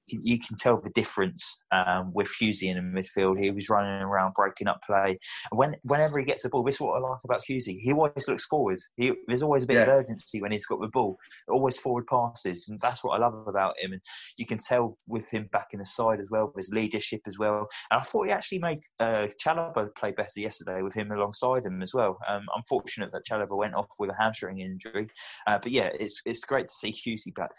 you 0.07 0.39
can 0.39 0.57
tell 0.57 0.81
the 0.81 0.91
difference 0.91 1.63
um, 1.73 2.13
with 2.13 2.29
Hughesy 2.41 2.65
in 2.65 2.77
the 2.77 3.01
midfield. 3.01 3.43
He 3.43 3.51
was 3.51 3.69
running 3.69 4.03
around, 4.03 4.35
breaking 4.35 4.69
up 4.69 4.81
play. 4.87 5.19
And 5.51 5.59
when, 5.59 5.77
whenever 5.83 6.19
he 6.19 6.25
gets 6.25 6.43
the 6.43 6.49
ball, 6.49 6.63
this 6.63 6.77
is 6.77 6.81
what 6.81 6.97
I 6.97 7.01
like 7.01 7.21
about 7.25 7.43
Hughesy. 7.49 7.81
He 7.81 7.93
always 7.93 8.29
looks 8.29 8.47
forward. 8.47 8.79
He, 8.97 9.13
there's 9.27 9.43
always 9.43 9.65
a 9.65 9.67
bit 9.67 9.75
yeah. 9.75 9.83
of 9.83 9.89
urgency 9.89 10.41
when 10.41 10.53
he's 10.53 10.67
got 10.67 10.81
the 10.81 10.89
ball. 10.89 11.17
Always 11.49 11.79
forward 11.79 12.07
passes, 12.07 12.69
and 12.69 12.79
that's 12.81 13.03
what 13.03 13.13
I 13.13 13.19
love 13.19 13.47
about 13.47 13.75
him. 13.79 13.93
And 13.93 14.03
you 14.39 14.47
can 14.47 14.59
tell 14.59 14.99
with 15.07 15.31
him 15.31 15.49
back 15.53 15.69
in 15.73 15.81
the 15.81 15.87
side 15.87 16.21
as 16.21 16.29
well, 16.31 16.53
his 16.57 16.71
leadership 16.71 17.23
as 17.27 17.39
well. 17.39 17.67
And 17.91 18.01
I 18.01 18.03
thought 18.03 18.27
he 18.27 18.33
actually 18.33 18.59
made 18.59 18.81
uh, 19.01 19.29
Chalobah 19.43 19.95
play 19.97 20.13
better 20.13 20.41
yesterday 20.41 20.83
with 20.83 20.95
him 20.95 21.11
alongside 21.11 21.65
him 21.65 21.83
as 21.83 21.95
well. 21.95 22.19
Um, 22.29 22.43
unfortunate 22.55 23.13
that 23.13 23.25
Chalobah 23.29 23.57
went 23.57 23.75
off 23.75 23.89
with 23.99 24.11
a 24.11 24.17
hamstring 24.19 24.61
injury, 24.61 25.09
uh, 25.47 25.59
but 25.59 25.73
yeah, 25.73 25.91
it's 25.99 26.21
it's 26.25 26.45
great 26.45 26.69
to 26.69 26.75
see 26.75 26.93
Hughesy 26.93 27.35
back. 27.35 27.51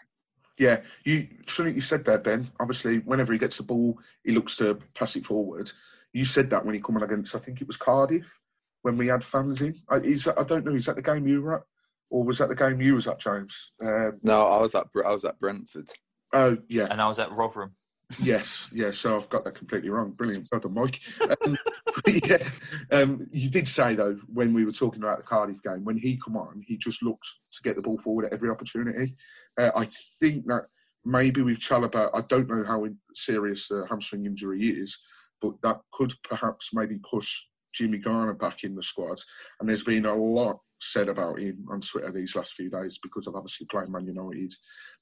Yeah, 0.58 0.80
you 1.04 1.28
something 1.46 1.74
you 1.74 1.80
said 1.80 2.04
there, 2.04 2.18
Ben. 2.18 2.50
Obviously, 2.60 2.98
whenever 3.00 3.32
he 3.32 3.38
gets 3.38 3.58
the 3.58 3.62
ball, 3.62 3.98
he 4.24 4.32
looks 4.32 4.56
to 4.56 4.78
pass 4.94 5.14
it 5.16 5.26
forward. 5.26 5.70
You 6.12 6.24
said 6.24 6.48
that 6.50 6.64
when 6.64 6.74
he 6.74 6.80
come 6.80 6.96
on 6.96 7.02
against, 7.02 7.34
I 7.34 7.38
think 7.38 7.60
it 7.60 7.66
was 7.66 7.76
Cardiff, 7.76 8.40
when 8.82 8.96
we 8.96 9.08
had 9.08 9.24
fans 9.24 9.60
in. 9.60 9.74
I, 9.90 9.96
is 9.96 10.28
I 10.28 10.44
don't 10.44 10.64
know. 10.64 10.74
Is 10.74 10.86
that 10.86 10.96
the 10.96 11.02
game 11.02 11.26
you 11.26 11.42
were 11.42 11.56
at, 11.56 11.62
or 12.08 12.24
was 12.24 12.38
that 12.38 12.48
the 12.48 12.54
game 12.54 12.80
you 12.80 12.94
was 12.94 13.08
at, 13.08 13.18
James? 13.18 13.72
Um, 13.82 14.18
no, 14.22 14.46
I 14.46 14.60
was 14.60 14.74
at 14.74 14.86
I 15.04 15.10
was 15.10 15.24
at 15.24 15.38
Brentford. 15.38 15.90
Oh 16.32 16.56
yeah, 16.68 16.86
and 16.90 17.00
I 17.00 17.08
was 17.08 17.18
at 17.18 17.32
Rotherham. 17.32 17.74
yes, 18.22 18.70
yeah. 18.72 18.92
So 18.92 19.16
I've 19.16 19.28
got 19.28 19.44
that 19.44 19.56
completely 19.56 19.90
wrong. 19.90 20.12
Brilliant, 20.12 20.48
well 20.52 20.60
done, 20.60 20.74
Mike. 20.74 21.02
Um, 21.44 21.58
yeah, 22.06 22.48
um, 22.92 23.26
you 23.32 23.48
did 23.48 23.66
say 23.66 23.94
though 23.94 24.18
when 24.32 24.52
we 24.52 24.64
were 24.64 24.72
talking 24.72 25.02
about 25.02 25.18
the 25.18 25.24
Cardiff 25.24 25.62
game, 25.62 25.82
when 25.84 25.96
he 25.96 26.16
come 26.16 26.36
on, 26.36 26.62
he 26.64 26.76
just 26.76 27.02
looks 27.02 27.40
to 27.52 27.62
get 27.62 27.74
the 27.74 27.82
ball 27.82 27.96
forward 27.96 28.26
at 28.26 28.32
every 28.32 28.50
opportunity. 28.50 29.16
Uh, 29.58 29.70
I 29.74 29.88
think 30.20 30.46
that 30.46 30.66
maybe 31.04 31.42
with 31.42 31.58
Chalobah, 31.58 32.10
I 32.12 32.22
don't 32.22 32.48
know 32.48 32.64
how 32.64 32.86
serious 33.14 33.68
the 33.68 33.86
hamstring 33.88 34.26
injury 34.26 34.68
is, 34.68 34.98
but 35.40 35.60
that 35.62 35.80
could 35.92 36.12
perhaps 36.22 36.70
maybe 36.72 36.98
push 37.08 37.32
Jimmy 37.74 37.98
Garner 37.98 38.34
back 38.34 38.64
in 38.64 38.74
the 38.74 38.82
squad. 38.82 39.18
And 39.60 39.68
there's 39.68 39.84
been 39.84 40.06
a 40.06 40.14
lot 40.14 40.60
said 40.80 41.08
about 41.08 41.38
him 41.38 41.64
on 41.70 41.80
Twitter 41.80 42.12
these 42.12 42.36
last 42.36 42.54
few 42.54 42.70
days 42.70 42.98
because 43.02 43.26
of 43.26 43.34
obviously 43.34 43.66
playing 43.70 43.90
Man 43.90 44.06
United. 44.06 44.52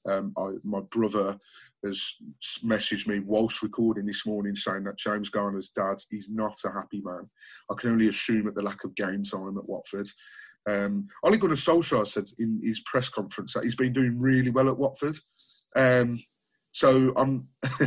Um, 0.07 0.33
I, 0.37 0.51
my 0.63 0.81
brother 0.91 1.37
has 1.83 2.13
messaged 2.63 3.07
me 3.07 3.19
whilst 3.19 3.61
recording 3.61 4.05
this 4.05 4.25
morning 4.25 4.55
saying 4.55 4.85
that 4.85 4.97
James 4.97 5.29
Garner's 5.29 5.69
dad 5.69 5.97
is 6.11 6.29
not 6.29 6.57
a 6.65 6.71
happy 6.71 7.01
man. 7.03 7.29
I 7.69 7.75
can 7.75 7.91
only 7.91 8.07
assume 8.07 8.47
at 8.47 8.55
the 8.55 8.61
lack 8.61 8.83
of 8.83 8.95
game 8.95 9.23
time 9.23 9.57
at 9.57 9.67
Watford. 9.67 10.07
Um, 10.67 11.07
Ole 11.23 11.37
Gunnar 11.37 11.55
Solskjaer 11.55 12.07
said 12.07 12.25
in 12.39 12.61
his 12.63 12.79
press 12.81 13.09
conference 13.09 13.53
that 13.53 13.63
he's 13.63 13.75
been 13.75 13.93
doing 13.93 14.19
really 14.19 14.49
well 14.49 14.69
at 14.69 14.77
Watford. 14.77 15.17
Um, 15.75 16.19
so 16.71 17.13
I'm. 17.15 17.47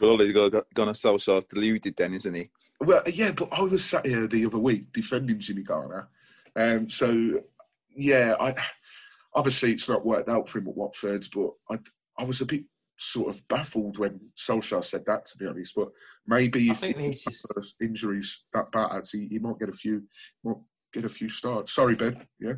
well, 0.00 0.10
Ole 0.10 0.32
Gunnar 0.32 0.92
Solskjaer's 0.92 1.44
deluded 1.44 1.96
then, 1.96 2.14
isn't 2.14 2.34
he? 2.34 2.50
Well, 2.80 3.02
yeah, 3.06 3.30
but 3.30 3.48
I 3.52 3.62
was 3.62 3.84
sat 3.84 4.06
here 4.06 4.26
the 4.26 4.46
other 4.46 4.58
week 4.58 4.92
defending 4.92 5.38
Jimmy 5.38 5.62
Garner 5.62 6.08
um, 6.56 6.88
so, 6.88 7.40
yeah, 7.94 8.34
I 8.38 8.54
obviously 9.34 9.72
it's 9.72 9.88
not 9.88 10.04
worked 10.04 10.28
out 10.28 10.48
for 10.48 10.58
him 10.58 10.68
at 10.68 10.76
Watford, 10.76 11.26
but 11.34 11.50
I, 11.70 11.78
I 12.18 12.24
was 12.24 12.40
a 12.40 12.46
bit 12.46 12.64
sort 12.98 13.34
of 13.34 13.46
baffled 13.48 13.98
when 13.98 14.20
Solskjaer 14.36 14.84
said 14.84 15.04
that, 15.06 15.26
to 15.26 15.38
be 15.38 15.46
honest. 15.46 15.74
But 15.74 15.88
maybe 16.26 16.70
if 16.70 16.80
just... 16.80 17.74
injuries 17.80 18.44
that 18.52 18.70
bad, 18.70 19.04
he, 19.10 19.28
he 19.28 19.38
might 19.38 19.58
get 19.58 19.70
a 19.70 19.72
few, 19.72 20.04
might 20.44 20.56
get 20.92 21.04
a 21.04 21.08
few 21.08 21.28
starts. 21.28 21.72
Sorry, 21.72 21.94
Ben. 21.94 22.26
Yeah. 22.38 22.54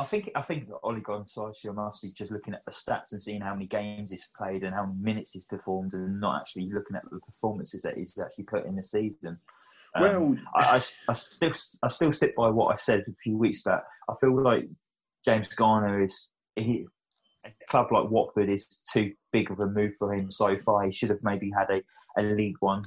I 0.00 0.04
think 0.04 0.30
I 0.34 0.42
think 0.42 0.68
Ole 0.82 1.00
Gunnar 1.00 1.24
Solskjaer 1.24 1.74
must 1.74 2.02
be 2.02 2.12
just 2.12 2.32
looking 2.32 2.54
at 2.54 2.64
the 2.64 2.72
stats 2.72 3.12
and 3.12 3.22
seeing 3.22 3.40
how 3.40 3.54
many 3.54 3.66
games 3.66 4.10
he's 4.10 4.28
played 4.36 4.64
and 4.64 4.74
how 4.74 4.86
many 4.86 5.00
minutes 5.00 5.32
he's 5.32 5.44
performed, 5.44 5.92
and 5.92 6.20
not 6.20 6.40
actually 6.40 6.70
looking 6.72 6.96
at 6.96 7.02
the 7.10 7.20
performances 7.20 7.82
that 7.82 7.96
he's 7.96 8.18
actually 8.18 8.44
put 8.44 8.66
in 8.66 8.74
the 8.74 8.82
season. 8.82 9.38
Um, 9.94 10.02
well, 10.02 10.36
I, 10.56 10.64
I, 10.64 10.80
I, 11.08 11.12
still 11.12 11.52
I 11.82 11.88
still 11.88 12.12
stick 12.12 12.34
by 12.34 12.48
what 12.48 12.72
I 12.72 12.76
said 12.76 13.04
a 13.06 13.14
few 13.22 13.38
weeks 13.38 13.62
back. 13.62 13.84
I 14.08 14.14
feel 14.20 14.42
like 14.42 14.64
James 15.24 15.48
Garner 15.48 16.02
is 16.02 16.28
he, 16.56 16.86
a 17.44 17.50
club 17.68 17.92
like 17.92 18.10
Watford 18.10 18.48
is 18.48 18.66
too 18.92 19.12
big 19.32 19.50
of 19.50 19.60
a 19.60 19.68
move 19.68 19.94
for 19.96 20.12
him 20.12 20.32
so 20.32 20.58
far. 20.58 20.84
He 20.84 20.92
should 20.92 21.10
have 21.10 21.22
maybe 21.22 21.52
had 21.56 21.70
a, 21.70 21.82
a 22.18 22.22
League 22.22 22.56
One 22.60 22.82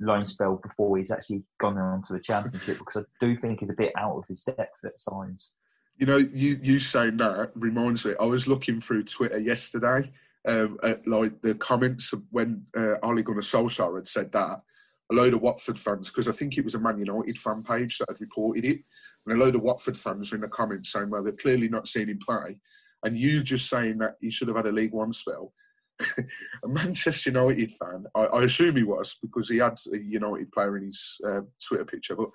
loan 0.00 0.26
spell 0.26 0.60
before 0.62 0.96
he's 0.98 1.10
actually 1.10 1.42
gone 1.60 1.78
on 1.78 2.02
to 2.02 2.12
the 2.14 2.20
Championship 2.20 2.78
because 2.78 3.02
I 3.02 3.24
do 3.24 3.36
think 3.36 3.60
he's 3.60 3.70
a 3.70 3.74
bit 3.74 3.92
out 3.96 4.16
of 4.16 4.24
his 4.28 4.42
depth 4.44 4.84
at 4.84 4.92
times. 5.10 5.52
You 5.96 6.06
know, 6.06 6.16
you 6.16 6.58
you 6.62 6.78
saying 6.78 7.18
that 7.18 7.50
reminds 7.54 8.04
me. 8.04 8.14
I 8.18 8.24
was 8.24 8.48
looking 8.48 8.80
through 8.80 9.04
Twitter 9.04 9.38
yesterday 9.38 10.10
um, 10.46 10.78
at 10.82 11.06
like 11.06 11.40
the 11.42 11.54
comments 11.54 12.12
when 12.30 12.64
uh, 12.76 12.96
Ole 13.02 13.22
Gunnar 13.22 13.40
Solskjaer 13.40 13.96
had 13.96 14.06
said 14.06 14.32
that, 14.32 14.62
a 15.10 15.14
load 15.14 15.34
of 15.34 15.42
Watford 15.42 15.78
fans, 15.78 16.10
because 16.10 16.28
I 16.28 16.32
think 16.32 16.56
it 16.56 16.64
was 16.64 16.74
a 16.74 16.80
Man 16.80 16.98
United 16.98 17.38
fan 17.38 17.62
page 17.62 17.98
that 17.98 18.08
had 18.08 18.20
reported 18.20 18.64
it, 18.64 18.80
and 19.26 19.36
a 19.36 19.44
load 19.44 19.54
of 19.54 19.62
Watford 19.62 19.96
fans 19.96 20.30
were 20.30 20.36
in 20.36 20.42
the 20.42 20.48
comments 20.48 20.92
saying, 20.92 21.10
well, 21.10 21.22
they've 21.22 21.36
clearly 21.36 21.68
not 21.68 21.86
seen 21.86 22.08
him 22.08 22.18
play. 22.18 22.58
And 23.04 23.18
you 23.18 23.42
just 23.42 23.68
saying 23.68 23.98
that 23.98 24.16
he 24.20 24.30
should 24.30 24.48
have 24.48 24.56
had 24.56 24.66
a 24.66 24.72
League 24.72 24.92
One 24.92 25.12
spell. 25.12 25.52
A 26.00 26.68
Manchester 26.68 27.30
United 27.30 27.72
fan, 27.72 28.06
I, 28.14 28.24
I, 28.24 28.42
assume 28.44 28.76
he 28.76 28.82
was 28.82 29.16
because 29.22 29.48
he 29.48 29.58
had 29.58 29.78
a 29.92 29.98
United 29.98 30.50
player 30.52 30.76
in 30.76 30.86
his 30.86 31.20
uh, 31.24 31.42
Twitter 31.64 31.84
picture, 31.84 32.16
but 32.16 32.30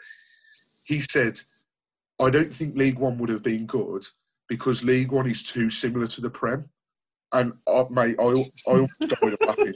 he 0.83 1.01
said, 1.01 1.39
I 2.19 2.29
don't 2.29 2.53
think 2.53 2.75
League 2.75 2.99
One 2.99 3.17
would 3.17 3.29
have 3.29 3.43
been 3.43 3.65
good 3.65 4.03
because 4.47 4.83
League 4.83 5.11
One 5.11 5.29
is 5.29 5.43
too 5.43 5.69
similar 5.69 6.07
to 6.07 6.21
the 6.21 6.29
Prem. 6.29 6.69
And 7.33 7.53
uh, 7.67 7.85
mate, 7.89 8.15
I, 8.19 8.23
I 8.23 8.45
almost 8.67 8.99
died 8.99 9.35
laughing. 9.45 9.73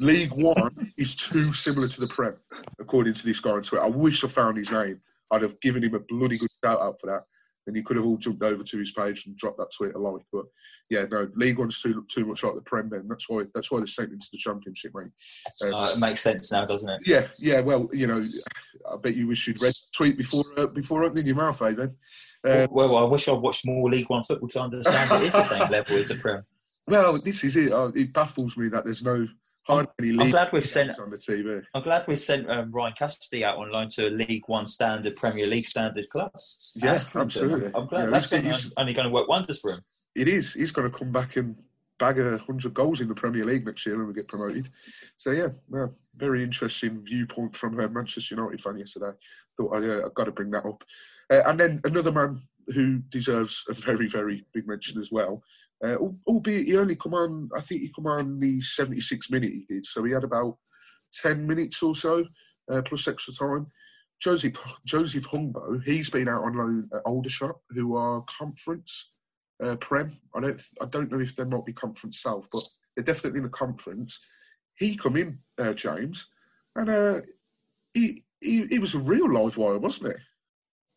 League 0.00 0.32
One 0.32 0.92
is 0.96 1.14
too 1.14 1.42
similar 1.42 1.88
to 1.88 2.00
the 2.00 2.08
Prem, 2.08 2.34
according 2.78 3.14
to 3.14 3.24
this 3.24 3.40
guy 3.40 3.50
on 3.50 3.62
Twitter. 3.62 3.84
I 3.84 3.88
wish 3.88 4.24
I 4.24 4.28
found 4.28 4.58
his 4.58 4.70
name. 4.70 5.00
I'd 5.30 5.42
have 5.42 5.60
given 5.60 5.84
him 5.84 5.94
a 5.94 6.00
bloody 6.00 6.36
good 6.36 6.50
shout 6.62 6.80
out 6.80 7.00
for 7.00 7.06
that. 7.08 7.24
And 7.68 7.76
he 7.76 7.82
could 7.82 7.96
have 7.96 8.06
all 8.06 8.16
jumped 8.16 8.42
over 8.42 8.64
to 8.64 8.78
his 8.78 8.90
page 8.90 9.26
and 9.26 9.36
dropped 9.36 9.58
that 9.58 9.70
tweet 9.76 9.94
a 9.94 9.98
like. 9.98 10.22
But 10.32 10.46
yeah, 10.90 11.04
no, 11.10 11.28
League 11.36 11.58
One's 11.58 11.80
too 11.80 12.04
too 12.08 12.26
much 12.26 12.42
like 12.42 12.54
the 12.54 12.62
Prem. 12.62 12.88
Then 12.88 13.06
that's 13.06 13.28
why 13.28 13.44
that's 13.54 13.70
why 13.70 13.78
they're 13.78 13.86
sent 13.86 14.12
into 14.12 14.26
the 14.32 14.38
Championship, 14.38 14.92
mate. 14.94 15.10
Um, 15.66 15.74
uh, 15.74 15.90
it 15.94 16.00
makes 16.00 16.22
sense 16.22 16.50
now, 16.50 16.64
doesn't 16.64 16.88
it? 16.88 17.02
Yeah, 17.06 17.28
yeah. 17.38 17.60
Well, 17.60 17.88
you 17.92 18.06
know, 18.06 18.26
I 18.90 18.96
bet 18.96 19.14
you 19.14 19.28
wish 19.28 19.46
you'd 19.46 19.62
read 19.62 19.74
tweet 19.94 20.16
before 20.16 20.44
uh, 20.56 20.66
before 20.66 21.04
opening 21.04 21.26
your 21.26 21.36
mouth, 21.36 21.60
eh, 21.62 21.72
then. 21.72 21.94
Um, 22.44 22.68
well, 22.70 22.88
well, 22.88 22.96
I 22.98 23.04
wish 23.04 23.28
I'd 23.28 23.34
watched 23.34 23.66
more 23.66 23.90
League 23.90 24.08
One 24.08 24.24
football 24.24 24.48
to 24.48 24.62
understand 24.62 25.12
it 25.12 25.26
is 25.26 25.32
the 25.34 25.42
same 25.42 25.60
level 25.70 25.96
as 25.96 26.08
the 26.08 26.14
Prem. 26.16 26.42
Well, 26.86 27.20
this 27.20 27.44
is 27.44 27.54
it. 27.56 27.70
Uh, 27.70 27.92
it 27.94 28.12
baffles 28.14 28.56
me 28.56 28.68
that 28.68 28.84
there's 28.84 29.04
no 29.04 29.28
I'm, 29.68 29.86
I'm 30.00 30.30
glad 30.30 30.52
we've 30.52 30.64
sent 30.64 30.98
on 30.98 31.10
the 31.10 31.16
TV. 31.16 31.62
I'm 31.74 31.82
glad 31.82 32.06
we 32.06 32.16
sent 32.16 32.48
um, 32.50 32.70
Ryan 32.70 32.94
Cassidy 32.94 33.44
out 33.44 33.58
on 33.58 33.70
loan 33.70 33.88
to 33.90 34.08
a 34.08 34.10
League 34.10 34.44
One 34.46 34.66
standard, 34.66 35.16
Premier 35.16 35.46
League 35.46 35.66
standard 35.66 36.08
club. 36.08 36.32
Yeah, 36.74 37.02
absolutely. 37.14 37.70
I'm 37.74 37.86
glad 37.86 38.04
yeah, 38.04 38.10
that's 38.10 38.28
going 38.28 38.44
to, 38.44 38.72
only 38.78 38.94
going 38.94 39.08
to 39.08 39.12
work 39.12 39.28
wonders 39.28 39.60
for 39.60 39.72
him. 39.72 39.80
It 40.14 40.26
is. 40.26 40.54
He's 40.54 40.72
going 40.72 40.90
to 40.90 40.96
come 40.98 41.12
back 41.12 41.36
and 41.36 41.56
bag 41.98 42.18
a 42.18 42.38
hundred 42.38 42.72
goals 42.72 43.00
in 43.00 43.08
the 43.08 43.14
Premier 43.14 43.44
League 43.44 43.66
next 43.66 43.84
year 43.84 43.98
when 43.98 44.06
we 44.06 44.14
get 44.14 44.28
promoted. 44.28 44.68
So 45.16 45.32
yeah, 45.32 45.48
very 46.16 46.42
interesting 46.42 47.02
viewpoint 47.02 47.54
from 47.54 47.78
a 47.78 47.88
Manchester 47.88 48.36
United 48.36 48.62
fan 48.62 48.78
yesterday. 48.78 49.16
Thought 49.56 49.74
I, 49.74 49.88
uh, 49.88 50.06
I've 50.06 50.14
got 50.14 50.24
to 50.24 50.32
bring 50.32 50.50
that 50.52 50.64
up. 50.64 50.82
Uh, 51.30 51.42
and 51.46 51.60
then 51.60 51.80
another 51.84 52.12
man 52.12 52.40
who 52.68 52.98
deserves 53.10 53.64
a 53.68 53.74
very, 53.74 54.08
very 54.08 54.44
big 54.52 54.66
mention 54.66 55.00
as 55.00 55.12
well 55.12 55.42
uh, 55.84 55.96
albeit 56.26 56.66
he 56.66 56.76
only 56.76 56.96
come 56.96 57.14
on, 57.14 57.48
I 57.56 57.60
think 57.60 57.82
he 57.82 57.92
come 57.94 58.06
on 58.06 58.40
the 58.40 58.60
76 58.60 59.30
minute 59.30 59.52
he 59.52 59.64
did, 59.68 59.86
so 59.86 60.02
he 60.04 60.12
had 60.12 60.24
about 60.24 60.56
10 61.12 61.46
minutes 61.46 61.82
or 61.82 61.94
so 61.94 62.24
uh, 62.70 62.82
plus 62.82 63.06
extra 63.08 63.32
time. 63.34 63.68
Joseph 64.20 64.58
Joseph 64.84 65.28
Hungbo, 65.28 65.82
he's 65.84 66.10
been 66.10 66.28
out 66.28 66.42
on 66.42 66.54
loan 66.54 66.90
at 66.92 67.02
Aldershot, 67.06 67.56
who 67.70 67.96
are 67.96 68.22
conference 68.22 69.12
uh, 69.62 69.76
prem. 69.76 70.18
I 70.34 70.40
don't 70.40 70.62
I 70.80 70.86
don't 70.86 71.12
know 71.12 71.20
if 71.20 71.36
they 71.36 71.44
might 71.44 71.64
be 71.64 71.72
conference 71.72 72.20
south, 72.20 72.48
but 72.50 72.62
they're 72.96 73.04
definitely 73.04 73.38
in 73.38 73.44
the 73.44 73.50
conference. 73.50 74.18
He 74.76 74.96
come 74.96 75.16
in, 75.16 75.38
uh, 75.58 75.74
James, 75.74 76.26
and 76.74 76.90
uh, 76.90 77.20
he, 77.92 78.24
he 78.40 78.66
he 78.66 78.78
was 78.80 78.94
a 78.94 78.98
real 78.98 79.32
live 79.32 79.56
wire, 79.56 79.78
wasn't 79.78 80.12
he? 80.12 80.18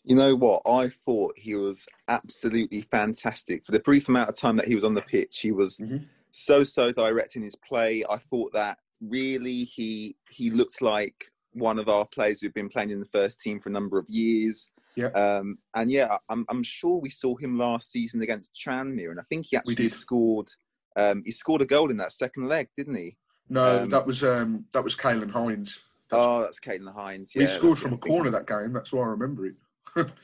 You 0.04 0.16
know 0.16 0.36
what? 0.36 0.62
I 0.66 0.90
thought 0.90 1.38
he 1.38 1.56
was 1.56 1.86
absolutely 2.08 2.82
fantastic. 2.82 3.66
For 3.66 3.72
the 3.72 3.80
brief 3.80 4.10
amount 4.10 4.30
of 4.30 4.36
time 4.36 4.58
that 4.58 4.68
he 4.68 4.76
was 4.76 4.84
on 4.84 4.96
the 4.96 5.02
pitch, 5.02 5.40
he 5.40 5.52
was 5.52 5.78
mm-hmm. 5.78 6.06
so 6.32 6.64
so 6.64 6.92
direct 6.92 7.36
in 7.36 7.44
his 7.44 7.56
play. 7.56 8.04
I 8.10 8.18
thought 8.18 8.52
that 8.54 8.80
really 9.02 9.64
he 9.64 10.16
he 10.30 10.50
looked 10.50 10.82
like 10.82 11.32
one 11.54 11.80
of 11.80 11.90
our 11.90 12.06
players 12.06 12.42
who've 12.42 12.54
been 12.54 12.70
playing 12.70 12.92
in 12.92 13.00
the 13.00 13.06
first 13.06 13.40
team 13.40 13.60
for 13.60 13.70
a 13.70 13.74
number 13.74 13.98
of 13.98 14.10
years. 14.10 14.68
Yeah. 14.96 15.08
Um, 15.08 15.58
and 15.76 15.92
yeah, 15.92 16.18
I'm 16.30 16.46
I'm 16.50 16.64
sure 16.64 17.00
we 17.00 17.10
saw 17.10 17.36
him 17.36 17.58
last 17.58 17.92
season 17.92 18.22
against 18.22 18.56
Tranmere, 18.56 19.12
and 19.12 19.20
I 19.20 19.24
think 19.30 19.48
he 19.50 19.58
actually 19.58 19.88
scored. 19.90 20.50
Um, 20.96 21.24
he 21.26 21.32
scored 21.32 21.62
a 21.62 21.66
goal 21.66 21.90
in 21.90 21.98
that 21.98 22.12
second 22.12 22.48
leg, 22.48 22.68
didn't 22.76 22.96
he? 22.96 23.18
No, 23.50 23.84
um, 23.84 23.90
that 23.90 24.06
was 24.06 24.24
um, 24.24 24.66
that 24.74 24.84
was 24.84 24.96
Kaylen 24.96 25.32
Hinds. 25.32 25.82
That's, 26.10 26.28
oh, 26.28 26.42
that's 26.42 26.60
Kaylen 26.60 26.94
Hinds. 26.94 27.34
Yeah, 27.36 27.44
we 27.44 27.48
scored 27.48 27.78
from 27.78 27.94
a 27.94 27.98
corner 27.98 28.30
that 28.32 28.48
game. 28.48 28.74
That's 28.74 28.92
why 28.92 29.04
I 29.04 29.08
remember 29.08 29.46
it. 29.46 29.56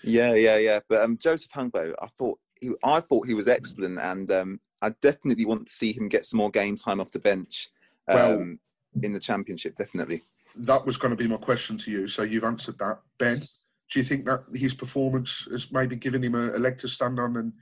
Yeah, 0.04 0.34
yeah, 0.34 0.58
yeah. 0.58 0.80
But 0.88 1.02
um, 1.02 1.18
Joseph 1.18 1.52
Hungbo, 1.52 1.94
I 2.02 2.08
thought 2.08 2.40
he, 2.60 2.72
I 2.84 3.00
thought 3.00 3.28
he 3.28 3.34
was 3.34 3.48
excellent, 3.48 4.00
and 4.00 4.32
um, 4.32 4.60
I 4.82 4.92
definitely 5.02 5.46
want 5.46 5.68
to 5.68 5.74
see 5.74 5.94
him 5.94 6.08
get 6.08 6.26
some 6.26 6.38
more 6.38 6.52
game 6.52 6.76
time 6.76 7.00
off 7.00 7.12
the 7.12 7.20
bench. 7.20 7.70
well, 8.08 8.38
um, 8.38 8.60
in 9.04 9.14
the 9.14 9.20
championship, 9.20 9.76
definitely. 9.76 10.24
That 10.56 10.86
was 10.86 10.98
going 10.98 11.16
to 11.16 11.22
be 11.22 11.30
my 11.30 11.38
question 11.38 11.78
to 11.78 11.92
you. 11.92 12.08
So 12.08 12.24
you've 12.24 12.44
answered 12.44 12.80
that, 12.80 13.00
Ben. 13.18 13.38
Do 13.40 14.00
you 14.00 14.04
think 14.04 14.26
that 14.26 14.44
his 14.54 14.74
performance 14.74 15.48
has 15.52 15.72
maybe 15.72 15.96
given 15.96 16.24
him 16.24 16.36
a, 16.36 16.58
a 16.58 16.60
leg 16.60 16.78
to 16.80 16.88
stand 16.88 17.20
on 17.20 17.38
and 17.38 17.54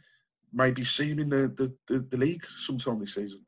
maybe 0.54 0.84
see 0.84 1.12
him 1.12 1.20
in 1.20 1.30
the, 1.30 1.48
the, 1.56 1.74
the, 1.88 2.00
the 2.00 2.18
league 2.18 2.46
sometime 2.48 3.00
this 3.00 3.16
season? 3.16 3.42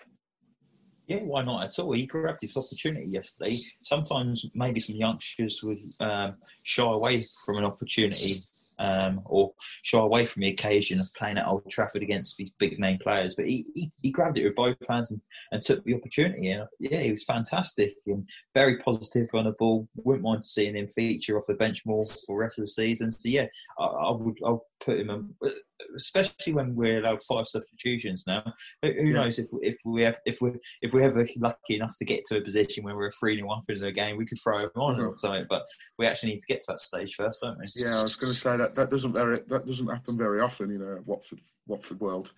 Yeah, 1.08 1.20
why 1.20 1.42
not 1.44 1.64
at 1.64 1.80
all? 1.80 1.94
He 1.94 2.06
grabbed 2.06 2.42
his 2.42 2.58
opportunity 2.58 3.08
yesterday. 3.08 3.56
Sometimes 3.82 4.46
maybe 4.54 4.82
some 4.82 4.98
youngsters 4.98 5.64
would 5.64 5.94
um, 6.02 6.36
shy 6.64 6.84
away 6.84 7.26
from 7.46 7.58
an 7.58 7.64
opportunity 7.64 8.42
um, 8.80 9.22
or 9.26 9.54
shy 9.84 10.00
away 10.00 10.26
from 10.26 10.42
the 10.42 10.50
occasion 10.50 11.00
of 11.00 11.08
playing 11.16 11.38
at 11.38 11.48
Old 11.48 11.70
Trafford 11.70 12.04
against 12.04 12.38
these 12.38 12.52
big 12.60 12.80
name 12.80 13.00
players. 13.02 13.36
But 13.36 13.48
he, 13.48 13.66
he, 13.74 13.92
he 14.02 14.12
grabbed 14.12 14.38
it 14.38 14.46
with 14.46 14.56
both 14.56 14.76
hands 14.90 15.12
and, 15.12 15.22
and, 15.52 15.62
took 15.62 15.84
the 15.84 15.96
opportunity. 15.96 16.52
And 16.52 16.68
yeah, 16.80 17.00
he 17.00 17.12
was 17.12 17.26
fantastic 17.26 17.96
and 18.06 18.28
very 18.54 18.78
positive 18.78 19.28
on 19.34 19.46
the 19.46 19.52
ball. 19.52 19.88
Wouldn't 19.96 20.24
mind 20.24 20.46
seeing 20.46 20.76
him 20.76 20.90
feature 20.96 21.38
off 21.38 21.48
the 21.48 21.56
bench 21.56 21.84
more 21.86 22.06
for 22.06 22.16
the 22.28 22.34
rest 22.36 22.60
of 22.60 22.66
the 22.66 22.70
season. 22.70 23.12
So 23.12 23.30
yeah, 23.30 23.48
I, 23.80 23.84
I 23.84 24.12
would 24.12 24.38
I'll 24.46 24.66
put 24.84 25.00
him, 25.00 25.10
in, 25.10 25.52
especially 25.96 26.54
when 26.54 26.76
we're 26.76 27.00
allowed 27.00 27.24
five 27.24 27.48
substitutions 27.48 28.24
now. 28.28 28.44
Who, 28.82 28.92
who 28.92 29.08
yeah. 29.08 29.14
knows 29.14 29.40
if 29.40 29.48
if 29.62 29.76
we 29.86 30.04
have 30.04 30.18
if 30.26 30.42
we 30.42 30.52
if 30.82 30.94
we're 30.94 31.04
ever 31.04 31.28
lucky 31.38 31.76
enough 31.76 31.98
to 31.98 32.06
get 32.06 32.24
to 32.26 32.38
a 32.38 32.42
position 32.42 32.84
where 32.84 32.96
we're 32.96 33.12
three 33.12 33.38
and 33.38 33.48
one 33.48 33.62
for 33.68 33.76
the 33.76 33.92
game, 33.92 34.18
we 34.18 34.26
could 34.26 34.40
throw 34.42 34.60
him 34.60 34.70
on 34.76 35.00
or 35.00 35.18
something. 35.18 35.46
But 35.50 35.64
we 35.98 36.06
actually 36.06 36.32
need 36.32 36.40
to 36.40 36.48
get 36.48 36.62
to 36.62 36.68
that 36.70 36.80
stage 36.80 37.14
first, 37.18 37.42
don't 37.42 37.58
we? 37.58 37.66
Yeah, 37.76 38.00
I 38.00 38.02
was 38.04 38.16
going 38.16 38.34
to 38.34 38.40
say 38.40 38.58
that 38.58 38.67
that 38.68 38.76
that 38.76 38.90
doesn't 38.90 39.14
very 39.14 39.42
that 39.48 39.66
doesn't 39.66 39.88
happen 39.88 40.18
very 40.18 40.42
often, 40.42 40.72
in 40.72 40.82
a 40.82 41.02
Watford 41.02 41.40
Watford 41.66 42.00
world. 42.00 42.32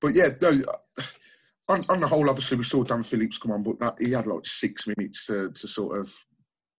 But 0.00 0.14
yeah, 0.14 0.28
no. 0.40 0.62
On, 1.66 1.82
on 1.88 1.98
the 1.98 2.06
whole, 2.06 2.28
obviously, 2.28 2.58
we 2.58 2.62
saw 2.62 2.84
Dan 2.84 3.02
Phillips 3.02 3.38
come 3.38 3.52
on, 3.52 3.62
but 3.62 3.78
that, 3.78 3.96
he 3.98 4.12
had 4.12 4.26
like 4.26 4.44
six 4.44 4.86
minutes 4.86 5.24
to, 5.28 5.50
to 5.50 5.66
sort 5.66 5.98
of 5.98 6.14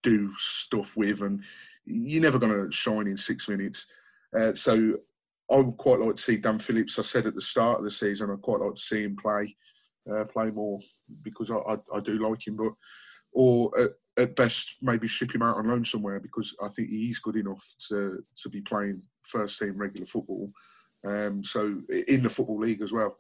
do 0.04 0.32
stuff 0.38 0.96
with, 0.96 1.24
and 1.24 1.42
you're 1.86 2.22
never 2.22 2.38
going 2.38 2.54
to 2.54 2.72
shine 2.72 3.08
in 3.08 3.18
six 3.18 3.50
minutes. 3.50 3.88
Uh, 4.38 4.54
so 4.54 4.94
I 5.52 5.56
would 5.56 5.78
quite 5.78 5.98
like 5.98 6.18
to 6.18 6.22
see 6.22 6.38
Dan 6.38 6.60
Phillips. 6.60 7.00
I 7.00 7.02
said 7.02 7.26
at 7.26 7.34
the 7.34 7.42
start 7.42 7.80
of 7.80 7.84
the 7.84 7.90
season, 7.90 8.30
I'd 8.30 8.44
quite 8.44 8.60
like 8.60 8.76
to 8.76 8.82
see 8.82 9.02
him 9.02 9.16
play 9.16 9.56
uh, 10.12 10.26
play 10.26 10.52
more 10.52 10.80
because 11.24 11.50
I, 11.50 11.56
I, 11.56 11.78
I, 11.96 12.00
do 12.00 12.20
like 12.20 12.46
him, 12.46 12.56
but 12.56 12.74
or 13.32 13.72
at, 13.80 13.90
at 14.18 14.36
best 14.36 14.76
maybe 14.82 15.08
ship 15.08 15.34
him 15.34 15.42
out 15.42 15.58
on 15.58 15.68
loan 15.68 15.84
somewhere 15.84 16.20
because 16.20 16.56
I 16.64 16.70
think 16.70 16.90
he's 16.90 17.20
good 17.20 17.36
enough 17.36 17.66
to 17.90 18.24
to 18.38 18.50
be 18.50 18.62
playing 18.62 19.02
first 19.24 19.60
team 19.60 19.78
regular 19.78 20.06
football. 20.06 20.52
Um, 21.06 21.44
so 21.44 21.82
in 22.08 22.24
the 22.24 22.30
football 22.30 22.60
league 22.60 22.82
as 22.82 22.92
well. 22.92 23.16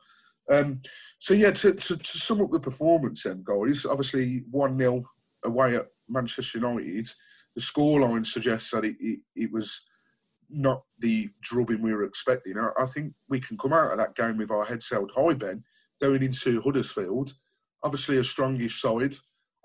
Um, 0.49 0.81
so 1.19 1.33
yeah, 1.33 1.51
to, 1.51 1.73
to, 1.73 1.97
to, 1.97 2.17
sum 2.17 2.41
up 2.41 2.51
the 2.51 2.59
performance, 2.59 3.23
then 3.23 3.43
guys, 3.43 3.85
obviously 3.85 4.43
one 4.51 4.77
0 4.77 5.03
away 5.43 5.75
at 5.75 5.87
Manchester 6.07 6.59
United. 6.59 7.07
The 7.55 7.61
scoreline 7.61 8.25
suggests 8.25 8.71
that 8.71 8.85
it, 8.85 8.95
it, 8.99 9.19
it, 9.35 9.51
was 9.51 9.81
not 10.49 10.83
the 10.99 11.29
drubbing 11.41 11.81
we 11.81 11.93
were 11.93 12.03
expecting. 12.03 12.57
I, 12.59 12.69
I, 12.77 12.85
think 12.85 13.13
we 13.29 13.39
can 13.39 13.57
come 13.57 13.73
out 13.73 13.91
of 13.91 13.97
that 13.97 14.15
game 14.15 14.37
with 14.37 14.51
our 14.51 14.65
heads 14.65 14.89
held 14.89 15.11
high, 15.15 15.33
Ben, 15.33 15.63
going 16.01 16.21
into 16.21 16.61
Huddersfield. 16.61 17.33
Obviously, 17.83 18.17
a 18.17 18.21
strongish 18.21 18.79
side. 18.81 19.15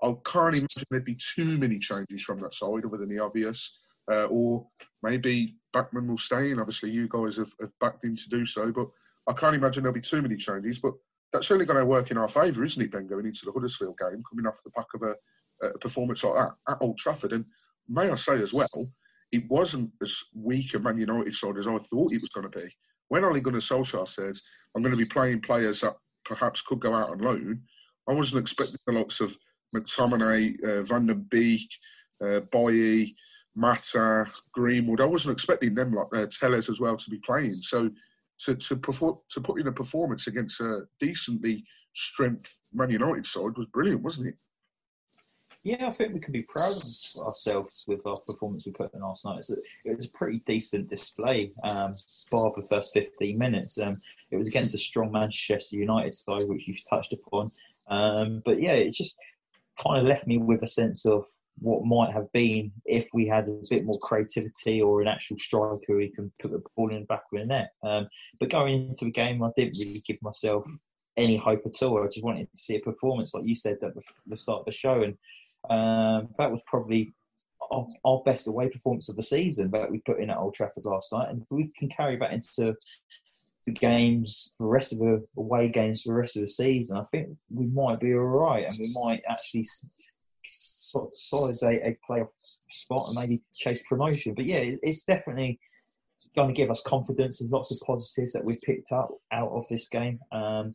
I 0.03 0.13
can't 0.25 0.55
imagine 0.55 0.83
there'd 0.89 1.05
be 1.05 1.17
too 1.35 1.57
many 1.57 1.77
changes 1.77 2.23
from 2.23 2.39
that 2.39 2.53
side 2.53 2.85
other 2.85 2.97
than 2.97 3.09
the 3.09 3.19
obvious. 3.19 3.79
Uh, 4.11 4.25
or 4.25 4.67
maybe 5.03 5.57
Bachmann 5.73 6.07
will 6.07 6.17
stay 6.17 6.51
in. 6.51 6.59
Obviously, 6.59 6.89
you 6.89 7.07
guys 7.07 7.37
have, 7.37 7.53
have, 7.61 7.69
backed 7.79 8.03
him 8.03 8.15
to 8.15 8.29
do 8.29 8.45
so, 8.45 8.71
but 8.71 8.87
I 9.27 9.33
can't 9.33 9.55
imagine 9.55 9.83
there'll 9.83 9.93
be 9.93 10.01
too 10.01 10.21
many 10.21 10.35
changes. 10.35 10.79
But 10.79 10.93
that's 11.31 11.47
certainly 11.47 11.65
going 11.65 11.79
to 11.79 11.85
work 11.85 12.11
in 12.11 12.17
our 12.17 12.27
favour, 12.27 12.63
isn't 12.63 12.81
it, 12.81 12.91
Ben, 12.91 13.07
going 13.07 13.25
into 13.25 13.45
the 13.45 13.51
Huddersfield 13.51 13.97
game, 13.97 14.23
coming 14.29 14.47
off 14.47 14.63
the 14.63 14.71
back 14.71 14.87
of 14.95 15.03
a, 15.03 15.15
a 15.67 15.77
performance 15.77 16.23
like 16.23 16.33
that 16.33 16.53
at 16.67 16.81
Old 16.81 16.97
Trafford? 16.97 17.33
And 17.33 17.45
may 17.87 18.09
I 18.09 18.15
say 18.15 18.41
as 18.41 18.53
well, 18.53 18.91
it 19.31 19.49
wasn't 19.49 19.91
as 20.01 20.17
weak 20.35 20.73
a 20.73 20.79
Man 20.79 20.97
United 20.97 21.33
side 21.33 21.57
as 21.57 21.67
I 21.67 21.77
thought 21.77 22.11
it 22.11 22.21
was 22.21 22.31
going 22.33 22.49
to 22.49 22.59
be. 22.59 22.67
When 23.07 23.23
Ole 23.23 23.39
Gunnar 23.39 23.59
Solskjaer 23.59 24.07
said, 24.07 24.33
I'm 24.75 24.81
going 24.81 24.95
to 24.95 24.97
be 24.97 25.05
playing 25.05 25.41
players 25.41 25.81
that 25.81 25.95
perhaps 26.25 26.61
could 26.61 26.79
go 26.79 26.95
out 26.95 27.11
on 27.11 27.19
loan, 27.19 27.61
I 28.09 28.13
wasn't 28.13 28.41
expecting 28.41 28.79
the 28.87 28.93
likes 28.93 29.19
of 29.19 29.35
McTominay, 29.75 30.63
uh, 30.63 30.83
Van 30.83 31.05
den 31.05 31.25
Beek, 31.29 31.69
uh, 32.23 32.41
Bailly, 32.51 33.15
Mata, 33.55 34.27
Greenwood. 34.53 35.01
I 35.01 35.05
wasn't 35.05 35.33
expecting 35.33 35.75
them 35.75 35.93
like 35.93 36.07
uh, 36.13 36.27
Telles 36.27 36.69
as 36.69 36.79
well 36.79 36.97
to 36.97 37.09
be 37.09 37.19
playing. 37.19 37.53
So 37.53 37.89
to 38.45 38.55
to, 38.55 38.75
perform, 38.75 39.17
to 39.29 39.41
put 39.41 39.59
in 39.59 39.67
a 39.67 39.71
performance 39.71 40.27
against 40.27 40.61
a 40.61 40.81
decently 40.99 41.63
strength 41.93 42.57
Man 42.73 42.89
United 42.89 43.25
side 43.25 43.57
was 43.57 43.67
brilliant, 43.67 44.01
wasn't 44.01 44.27
it? 44.27 44.35
Yeah, 45.63 45.87
I 45.87 45.91
think 45.91 46.13
we 46.13 46.19
can 46.19 46.33
be 46.33 46.41
proud 46.41 46.71
of 46.71 47.27
ourselves 47.27 47.85
with 47.87 48.03
our 48.07 48.17
performance 48.17 48.65
we 48.65 48.71
put 48.71 48.93
in 48.95 49.01
last 49.01 49.25
night. 49.25 49.45
It 49.85 49.95
was 49.95 50.07
a 50.07 50.11
pretty 50.11 50.41
decent 50.47 50.89
display, 50.89 51.53
um, 51.63 51.93
bar 52.31 52.51
the 52.55 52.65
first 52.67 52.93
15 52.93 53.37
minutes. 53.37 53.79
Um, 53.79 54.01
it 54.31 54.37
was 54.37 54.47
against 54.47 54.73
a 54.73 54.79
strong 54.79 55.11
Manchester 55.11 55.75
United 55.75 56.15
side, 56.15 56.47
which 56.47 56.67
you've 56.67 56.89
touched 56.89 57.13
upon. 57.13 57.51
Um, 57.89 58.41
but 58.43 58.59
yeah, 58.59 58.71
it 58.71 58.91
just 58.91 59.19
kind 59.81 59.99
of 59.99 60.07
left 60.07 60.27
me 60.27 60.37
with 60.37 60.63
a 60.63 60.67
sense 60.67 61.05
of 61.05 61.25
what 61.59 61.85
might 61.85 62.13
have 62.13 62.31
been 62.31 62.71
if 62.85 63.07
we 63.13 63.27
had 63.27 63.47
a 63.47 63.61
bit 63.69 63.85
more 63.85 63.99
creativity 63.99 64.81
or 64.81 65.01
an 65.01 65.07
actual 65.07 65.37
striker 65.37 65.79
who 65.87 66.09
can 66.11 66.31
put 66.41 66.51
the 66.51 66.61
ball 66.75 66.89
in 66.89 67.01
the 67.01 67.05
back 67.05 67.23
of 67.31 67.39
the 67.39 67.45
net. 67.45 67.71
Um, 67.83 68.07
but 68.39 68.49
going 68.49 68.89
into 68.89 69.05
the 69.05 69.11
game, 69.11 69.43
I 69.43 69.49
didn't 69.55 69.77
really 69.77 70.03
give 70.05 70.17
myself 70.21 70.65
any 71.17 71.37
hope 71.37 71.61
at 71.65 71.83
all. 71.83 72.01
I 72.01 72.07
just 72.07 72.23
wanted 72.23 72.49
to 72.49 72.61
see 72.61 72.77
a 72.77 72.79
performance, 72.79 73.33
like 73.33 73.45
you 73.45 73.55
said 73.55 73.77
at 73.83 73.91
the 74.27 74.37
start 74.37 74.61
of 74.61 74.65
the 74.65 74.71
show, 74.71 75.03
and 75.03 75.17
um, 75.69 76.29
that 76.37 76.51
was 76.51 76.61
probably 76.65 77.13
our, 77.69 77.87
our, 78.03 78.21
best 78.25 78.47
away 78.47 78.69
performance 78.69 79.09
of 79.09 79.15
the 79.15 79.23
season 79.23 79.69
that 79.71 79.91
we 79.91 79.99
put 79.99 80.19
in 80.19 80.29
at 80.29 80.37
Old 80.37 80.55
Trafford 80.55 80.85
last 80.85 81.13
night, 81.13 81.29
and 81.29 81.45
we 81.49 81.69
can 81.77 81.89
carry 81.89 82.17
that 82.17 82.33
into 82.33 82.75
the 83.65 83.71
games, 83.71 84.55
the 84.59 84.65
rest 84.65 84.93
of 84.93 84.99
the 84.99 85.25
away 85.37 85.69
games, 85.69 86.03
for 86.03 86.09
the 86.09 86.19
rest 86.19 86.35
of 86.35 86.41
the 86.41 86.47
season. 86.47 86.97
I 86.97 87.03
think 87.11 87.29
we 87.49 87.67
might 87.67 87.99
be 87.99 88.13
all 88.13 88.21
right, 88.21 88.65
and 88.65 88.75
we 88.79 88.91
might 88.93 89.21
actually 89.29 89.67
sort 90.45 91.07
of 91.07 91.11
solidate 91.13 91.81
a 91.83 91.97
playoff 92.09 92.29
spot 92.71 93.07
and 93.07 93.15
maybe 93.15 93.41
chase 93.53 93.81
promotion. 93.87 94.33
But 94.33 94.45
yeah, 94.45 94.63
it's 94.81 95.03
definitely 95.03 95.59
going 96.35 96.49
to 96.49 96.53
give 96.53 96.71
us 96.71 96.83
confidence. 96.83 97.39
There's 97.39 97.51
lots 97.51 97.71
of 97.71 97.85
positives 97.85 98.33
that 98.33 98.43
we've 98.43 98.61
picked 98.61 98.91
up 98.91 99.09
out 99.31 99.49
of 99.51 99.65
this 99.69 99.87
game. 99.89 100.19
Um, 100.31 100.71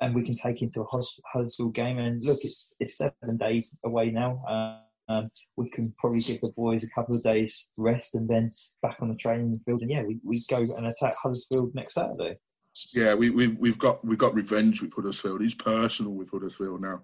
and 0.00 0.14
we 0.14 0.22
can 0.22 0.34
take 0.34 0.62
into 0.62 0.80
a 0.80 0.86
Huddersfield 1.32 1.74
game. 1.74 1.98
And 1.98 2.24
look, 2.24 2.38
it's 2.42 2.74
it's 2.80 2.96
seven 2.96 3.36
days 3.36 3.76
away 3.84 4.10
now. 4.10 4.82
Um, 5.10 5.28
we 5.56 5.68
can 5.70 5.92
probably 5.98 6.20
give 6.20 6.40
the 6.40 6.52
boys 6.56 6.84
a 6.84 6.90
couple 6.90 7.16
of 7.16 7.22
days 7.24 7.68
rest 7.76 8.14
and 8.14 8.28
then 8.28 8.52
back 8.80 8.98
on 9.00 9.08
the 9.08 9.16
training 9.16 9.60
field. 9.66 9.80
And 9.82 9.90
yeah, 9.90 10.02
we, 10.02 10.20
we 10.22 10.40
go 10.48 10.58
and 10.58 10.86
attack 10.86 11.14
Huddersfield 11.20 11.74
next 11.74 11.94
Saturday. 11.94 12.36
Yeah, 12.94 13.14
we, 13.14 13.30
we 13.30 13.48
we've 13.48 13.78
got 13.78 14.04
we've 14.04 14.18
got 14.18 14.34
revenge 14.34 14.80
with 14.80 14.94
Huddersfield. 14.94 15.42
It's 15.42 15.54
personal 15.54 16.12
with 16.12 16.30
Huddersfield 16.30 16.80
now. 16.80 17.02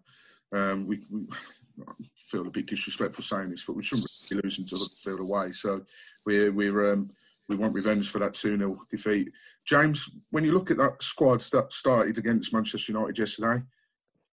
Um, 0.53 0.87
we, 0.87 1.01
we 1.11 1.27
feel 2.17 2.47
a 2.47 2.51
bit 2.51 2.67
disrespectful 2.67 3.25
saying 3.25 3.51
this, 3.51 3.65
but 3.65 3.75
we 3.75 3.83
shouldn't 3.83 4.09
be 4.31 4.37
losing 4.37 4.65
to 4.67 4.77
Huddersfield 4.77 5.21
away. 5.21 5.51
So 5.51 5.83
we're 6.25 6.53
we're 6.53 6.93
um, 6.93 7.11
we 7.49 7.57
want 7.57 7.75
revenge 7.75 8.09
for 8.09 8.21
that 8.21 8.35
2 8.35 8.57
0 8.57 8.79
defeat. 8.89 9.33
James, 9.67 10.09
when 10.31 10.45
you 10.45 10.53
look 10.53 10.71
at 10.71 10.79
that 10.79 11.03
squad 11.03 11.41
that 11.41 11.73
started 11.73 12.19
against 12.19 12.53
Manchester 12.55 12.93
United 12.93 13.19
yesterday, 13.19 13.63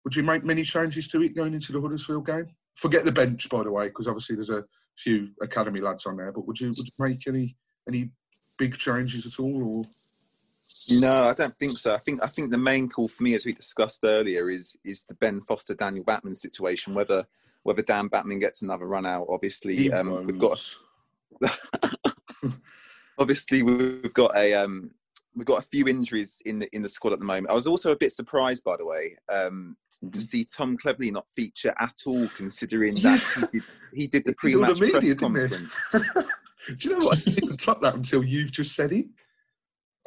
would 0.03 0.15
you 0.15 0.21
make 0.21 0.43
many 0.43 0.61
changes 0.61 1.07
to 1.07 1.23
it 1.23 1.35
going 1.35 1.55
into 1.55 1.71
the 1.71 1.81
Huddersfield 1.81 2.27
game? 2.27 2.47
Forget 2.75 3.05
the 3.05 3.11
bench, 3.11 3.49
by 3.49 3.63
the 3.63 3.71
way, 3.71 3.87
because 3.87 4.07
obviously 4.07 4.35
there's 4.35 4.49
a 4.49 4.65
few 4.97 5.29
academy 5.41 5.79
lads 5.79 6.05
on 6.05 6.17
there. 6.17 6.31
But 6.31 6.47
would 6.47 6.59
you 6.59 6.69
would 6.69 6.87
you 6.87 6.93
make 6.97 7.27
any 7.27 7.55
any 7.87 8.09
big 8.57 8.77
changes 8.77 9.25
at 9.25 9.41
all? 9.41 9.63
Or 9.63 9.83
no, 10.99 11.29
I 11.29 11.33
don't 11.33 11.57
think 11.57 11.77
so. 11.77 11.93
I 11.93 11.99
think 11.99 12.23
I 12.23 12.27
think 12.27 12.51
the 12.51 12.57
main 12.57 12.89
call 12.89 13.07
for 13.07 13.23
me, 13.23 13.35
as 13.35 13.45
we 13.45 13.53
discussed 13.53 14.01
earlier, 14.03 14.49
is 14.49 14.75
is 14.83 15.03
the 15.03 15.15
Ben 15.15 15.41
Foster 15.41 15.73
Daniel 15.73 16.03
Bachmann 16.03 16.35
situation. 16.35 16.93
Whether 16.93 17.25
whether 17.63 17.81
Dan 17.81 18.07
Bachmann 18.07 18.39
gets 18.39 18.61
another 18.61 18.85
run 18.85 19.05
out, 19.05 19.27
obviously 19.29 19.91
um, 19.91 20.25
we've 20.25 20.39
got. 20.39 20.59
obviously 23.17 23.63
we've 23.63 24.13
got 24.13 24.35
a 24.35 24.53
um, 24.53 24.91
we've 25.35 25.45
got 25.45 25.59
a 25.59 25.67
few 25.67 25.87
injuries 25.87 26.41
in 26.45 26.59
the 26.59 26.73
in 26.75 26.81
the 26.81 26.89
squad 26.89 27.13
at 27.13 27.19
the 27.19 27.25
moment. 27.25 27.49
I 27.49 27.53
was 27.53 27.67
also 27.67 27.91
a 27.91 27.95
bit 27.95 28.11
surprised, 28.11 28.63
by 28.63 28.77
the 28.77 28.85
way, 28.85 29.17
um, 29.31 29.75
to 29.99 30.05
mm-hmm. 30.05 30.19
see 30.19 30.45
Tom 30.45 30.77
Cleverley 30.77 31.11
not 31.11 31.27
feature 31.29 31.73
at 31.79 31.95
all, 32.05 32.27
considering 32.35 32.95
that 32.95 33.21
he 33.35 33.59
did, 33.59 33.63
he 33.93 34.07
did 34.07 34.25
the 34.25 34.33
pre-match 34.33 34.79
media, 34.79 34.99
press 34.99 35.13
conference. 35.15 35.75
Do 36.67 36.77
you 36.79 36.91
know 36.91 37.05
what? 37.05 37.17
I 37.17 37.31
didn't 37.31 37.61
clock 37.61 37.81
that 37.81 37.95
until 37.95 38.23
you've 38.23 38.51
just 38.51 38.75
said 38.75 38.93
it. 38.93 39.07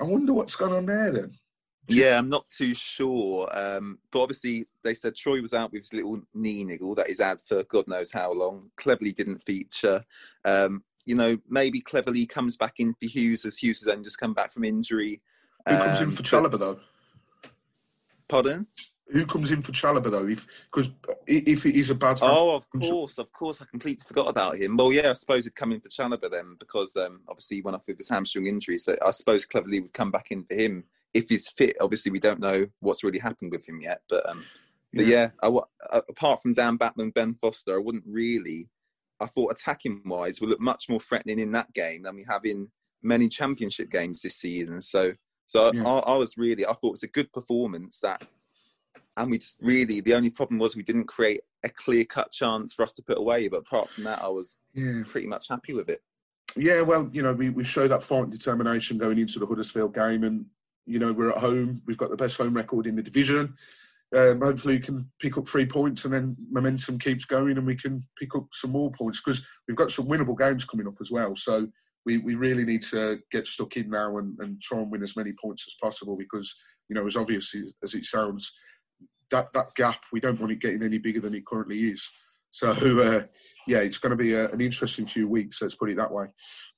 I 0.00 0.04
wonder 0.04 0.32
what's 0.32 0.56
going 0.56 0.72
on 0.72 0.86
there 0.86 1.10
then. 1.10 1.32
Yeah, 1.88 2.18
I'm 2.18 2.28
not 2.28 2.48
too 2.48 2.74
sure. 2.74 3.48
Um, 3.56 3.98
but 4.10 4.22
obviously, 4.22 4.66
they 4.82 4.94
said 4.94 5.14
Troy 5.14 5.40
was 5.40 5.52
out 5.52 5.72
with 5.72 5.82
his 5.82 5.92
little 5.92 6.20
knee 6.34 6.64
niggle 6.64 6.94
that 6.96 7.06
he's 7.06 7.20
had 7.20 7.40
for 7.40 7.62
God 7.64 7.86
knows 7.86 8.10
how 8.10 8.32
long. 8.32 8.70
Cleverley 8.76 9.14
didn't 9.14 9.38
feature. 9.38 10.02
Um, 10.44 10.82
you 11.06 11.14
know, 11.14 11.38
maybe 11.48 11.80
Cleverley 11.80 12.28
comes 12.28 12.56
back 12.56 12.74
in 12.78 12.92
for 12.94 13.06
Hughes 13.06 13.44
as 13.46 13.56
Hughes 13.56 13.80
has 13.80 13.86
then 13.86 14.04
just 14.04 14.18
come 14.18 14.34
back 14.34 14.52
from 14.52 14.64
injury. 14.64 15.22
Who 15.66 15.74
um, 15.74 15.80
comes 15.80 16.00
in 16.00 16.08
um, 16.08 16.14
for 16.14 16.22
Chalobah 16.22 16.58
though? 16.58 16.80
Pardon? 18.28 18.66
Who 19.08 19.24
comes 19.24 19.52
in 19.52 19.62
for 19.62 19.70
Chalobah 19.70 20.10
though? 20.10 20.26
If 20.26 20.46
because 20.64 20.90
if 21.26 21.64
it 21.64 21.76
is 21.76 21.90
a 21.90 21.94
bad. 21.94 22.18
Oh, 22.22 22.56
of 22.56 22.68
course, 22.70 23.18
of 23.18 23.32
course, 23.32 23.62
I 23.62 23.66
completely 23.66 24.02
forgot 24.04 24.26
about 24.26 24.56
him. 24.56 24.76
Well, 24.76 24.92
yeah, 24.92 25.10
I 25.10 25.12
suppose 25.12 25.44
he'd 25.44 25.54
come 25.54 25.72
in 25.72 25.80
for 25.80 25.88
Chalobah 25.88 26.30
then 26.30 26.56
because 26.58 26.96
um, 26.96 27.20
obviously 27.28 27.58
he 27.58 27.62
went 27.62 27.76
off 27.76 27.86
with 27.86 27.98
his 27.98 28.08
hamstring 28.08 28.46
injury. 28.46 28.78
So 28.78 28.96
I 29.04 29.10
suppose 29.10 29.46
Cleverley 29.46 29.80
would 29.80 29.92
come 29.92 30.10
back 30.10 30.32
in 30.32 30.44
for 30.44 30.54
him 30.54 30.84
if 31.14 31.28
he's 31.28 31.48
fit. 31.48 31.76
Obviously, 31.80 32.10
we 32.10 32.18
don't 32.18 32.40
know 32.40 32.66
what's 32.80 33.04
really 33.04 33.20
happened 33.20 33.52
with 33.52 33.68
him 33.68 33.80
yet, 33.80 34.02
but 34.08 34.28
um, 34.28 34.44
but 34.92 35.06
yeah, 35.06 35.30
I, 35.40 35.50
apart 36.08 36.42
from 36.42 36.54
Dan 36.54 36.76
Bachmann, 36.76 37.10
Ben 37.10 37.34
Foster, 37.34 37.76
I 37.76 37.82
wouldn't 37.82 38.04
really. 38.06 38.68
I 39.20 39.26
thought 39.26 39.52
attacking 39.52 40.02
wise, 40.04 40.40
we 40.40 40.46
look 40.46 40.60
much 40.60 40.88
more 40.88 41.00
threatening 41.00 41.38
in 41.38 41.52
that 41.52 41.72
game 41.72 42.02
than 42.02 42.16
we 42.16 42.24
have 42.28 42.44
in 42.44 42.68
many 43.02 43.28
championship 43.28 43.90
games 43.90 44.22
this 44.22 44.36
season. 44.36 44.80
So, 44.80 45.14
so 45.46 45.72
yeah. 45.72 45.86
I, 45.86 45.98
I, 45.98 46.14
was 46.16 46.36
really, 46.36 46.66
I 46.66 46.72
thought 46.72 46.88
it 46.88 46.90
was 46.92 47.02
a 47.02 47.08
good 47.08 47.32
performance 47.32 48.00
that, 48.00 48.26
and 49.16 49.30
we 49.30 49.38
just 49.38 49.56
really, 49.60 50.00
the 50.00 50.14
only 50.14 50.30
problem 50.30 50.58
was 50.58 50.76
we 50.76 50.82
didn't 50.82 51.06
create 51.06 51.40
a 51.62 51.68
clear 51.68 52.04
cut 52.04 52.30
chance 52.30 52.74
for 52.74 52.82
us 52.82 52.92
to 52.94 53.02
put 53.02 53.18
away. 53.18 53.48
But 53.48 53.60
apart 53.60 53.88
from 53.88 54.04
that, 54.04 54.22
I 54.22 54.28
was 54.28 54.56
yeah. 54.74 55.02
pretty 55.06 55.26
much 55.26 55.48
happy 55.48 55.72
with 55.72 55.88
it. 55.88 56.00
Yeah, 56.54 56.82
well, 56.82 57.08
you 57.12 57.22
know, 57.22 57.32
we, 57.32 57.50
we 57.50 57.64
show 57.64 57.88
that 57.88 58.02
fight 58.02 58.24
and 58.24 58.32
determination 58.32 58.98
going 58.98 59.18
into 59.18 59.38
the 59.38 59.46
Huddersfield 59.46 59.94
game, 59.94 60.24
and 60.24 60.46
you 60.84 60.98
know, 60.98 61.12
we're 61.12 61.30
at 61.30 61.38
home. 61.38 61.82
We've 61.86 61.98
got 61.98 62.10
the 62.10 62.16
best 62.16 62.36
home 62.36 62.54
record 62.54 62.86
in 62.86 62.96
the 62.96 63.02
division 63.02 63.54
um, 64.14 64.40
hopefully 64.40 64.76
we 64.76 64.80
can 64.80 65.10
pick 65.20 65.36
up 65.36 65.48
three 65.48 65.66
points 65.66 66.04
and 66.04 66.14
then 66.14 66.36
momentum 66.50 66.98
keeps 66.98 67.24
going 67.24 67.56
and 67.56 67.66
we 67.66 67.76
can 67.76 68.06
pick 68.18 68.36
up 68.36 68.46
some 68.52 68.70
more 68.70 68.90
points 68.92 69.20
because 69.20 69.44
we've 69.66 69.76
got 69.76 69.90
some 69.90 70.06
winnable 70.06 70.38
games 70.38 70.64
coming 70.64 70.86
up 70.86 70.96
as 71.00 71.10
well. 71.10 71.34
So 71.34 71.66
we, 72.04 72.18
we 72.18 72.36
really 72.36 72.64
need 72.64 72.82
to 72.82 73.20
get 73.32 73.48
stuck 73.48 73.76
in 73.76 73.90
now 73.90 74.18
and, 74.18 74.38
and 74.38 74.60
try 74.60 74.78
and 74.78 74.90
win 74.90 75.02
as 75.02 75.16
many 75.16 75.32
points 75.32 75.64
as 75.66 75.74
possible 75.82 76.16
because, 76.16 76.54
you 76.88 76.94
know, 76.94 77.04
as 77.04 77.16
obvious 77.16 77.54
as 77.82 77.94
it 77.94 78.04
sounds, 78.04 78.52
that, 79.32 79.52
that 79.54 79.74
gap, 79.76 79.98
we 80.12 80.20
don't 80.20 80.38
want 80.38 80.52
it 80.52 80.60
getting 80.60 80.84
any 80.84 80.98
bigger 80.98 81.20
than 81.20 81.34
it 81.34 81.44
currently 81.44 81.88
is. 81.88 82.08
So, 82.52 82.70
uh, 83.00 83.24
yeah, 83.66 83.78
it's 83.78 83.98
going 83.98 84.10
to 84.10 84.16
be 84.16 84.34
a, 84.34 84.48
an 84.50 84.60
interesting 84.60 85.04
few 85.04 85.28
weeks, 85.28 85.60
let's 85.60 85.74
put 85.74 85.90
it 85.90 85.96
that 85.96 86.12
way. 86.12 86.26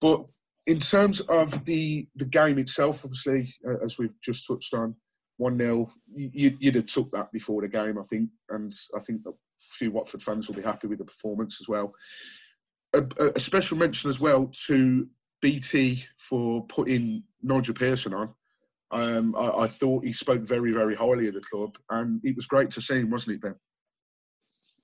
But 0.01 0.25
in 0.67 0.81
terms 0.81 1.21
of 1.21 1.63
the, 1.67 2.09
the 2.17 2.25
game 2.25 2.59
itself, 2.59 3.05
obviously, 3.05 3.55
uh, 3.69 3.85
as 3.85 3.99
we've 3.99 4.19
just 4.25 4.47
touched 4.47 4.73
on, 4.73 4.95
one 5.39 5.57
0 5.57 5.91
you, 6.15 6.57
would 6.63 6.75
have 6.75 6.87
took 6.87 7.11
that 7.13 7.33
before 7.33 7.63
the 7.63 7.69
game, 7.69 7.99
I 7.99 8.03
think, 8.03 8.29
and 8.51 8.73
I 8.95 9.01
think 9.01 9.23
a 9.27 9.33
few 9.59 9.91
Watford 9.91 10.23
fans 10.23 10.49
will 10.49 10.57
be 10.57 10.63
happy 10.63 10.87
with 10.87 10.99
the 10.99 11.05
performance 11.05 11.59
as 11.61 11.69
well. 11.69 11.95
A, 12.93 13.05
a 13.35 13.41
special 13.41 13.79
mention 13.79 14.11
as 14.11 14.21
well 14.21 14.51
to 14.67 15.09
BT 15.41 16.05
for 16.19 16.67
putting 16.67 17.23
Nigel 17.43 17.75
Pearson 17.75 18.15
on. 18.15 18.35
Um, 18.91 19.35
I, 19.37 19.63
I, 19.63 19.67
thought 19.67 20.05
he 20.05 20.15
spoke 20.15 20.41
very, 20.43 20.73
very 20.73 20.95
highly 20.95 21.29
of 21.29 21.35
the 21.35 21.41
club, 21.41 21.77
and 21.91 22.21
it 22.25 22.35
was 22.35 22.47
great 22.47 22.71
to 22.71 22.81
see 22.81 23.01
him, 23.01 23.11
wasn't 23.11 23.37
it, 23.37 23.43
Ben? 23.43 23.55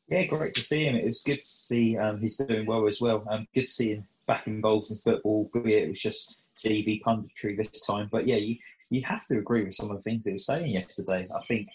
Yeah, 0.09 0.25
great 0.27 0.55
to 0.57 0.63
see 0.63 0.85
him. 0.85 0.97
It 0.97 1.07
was 1.07 1.23
good 1.23 1.39
to 1.39 1.45
see 1.45 1.97
um, 1.97 2.21
he's 2.21 2.37
doing 2.37 2.67
well 2.67 2.87
as 2.87 3.01
well. 3.01 3.25
Um, 3.31 3.47
good 3.55 3.63
to 3.63 3.67
see 3.67 3.95
him 3.95 4.07
back 4.27 4.47
involved 4.47 4.91
in 4.91 4.97
football, 4.97 5.51
it 5.55 5.89
was 5.89 6.01
just 6.01 6.45
TV 6.57 7.03
punditry 7.03 7.57
this 7.57 7.87
time. 7.87 8.09
But 8.11 8.27
yeah, 8.27 8.37
you, 8.37 8.57
you 8.95 9.03
have 9.03 9.27
to 9.27 9.39
agree 9.39 9.65
with 9.65 9.75
some 9.75 9.91
of 9.91 9.97
the 9.97 10.03
things 10.03 10.25
he 10.25 10.33
was 10.33 10.47
saying 10.47 10.71
yesterday. 10.71 11.27
I 11.35 11.41
think 11.49 11.69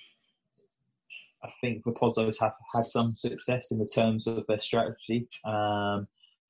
I 1.43 1.49
think 1.61 1.83
the 1.83 1.91
Pozzos 1.91 2.39
have 2.39 2.53
had 2.73 2.85
some 2.85 3.15
success 3.15 3.71
in 3.71 3.79
the 3.79 3.87
terms 3.87 4.27
of 4.27 4.45
their 4.47 4.59
strategy. 4.59 5.27
Um, 5.45 6.07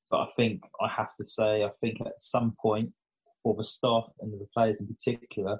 but 0.09 0.21
I 0.21 0.27
think 0.35 0.63
I 0.81 0.87
have 0.87 1.13
to 1.17 1.25
say, 1.25 1.63
I 1.63 1.69
think 1.79 2.01
at 2.01 2.19
some 2.19 2.55
point, 2.59 2.91
for 3.43 3.55
the 3.55 3.63
staff 3.63 4.05
and 4.19 4.33
the 4.33 4.47
players 4.53 4.81
in 4.81 4.87
particular, 4.87 5.59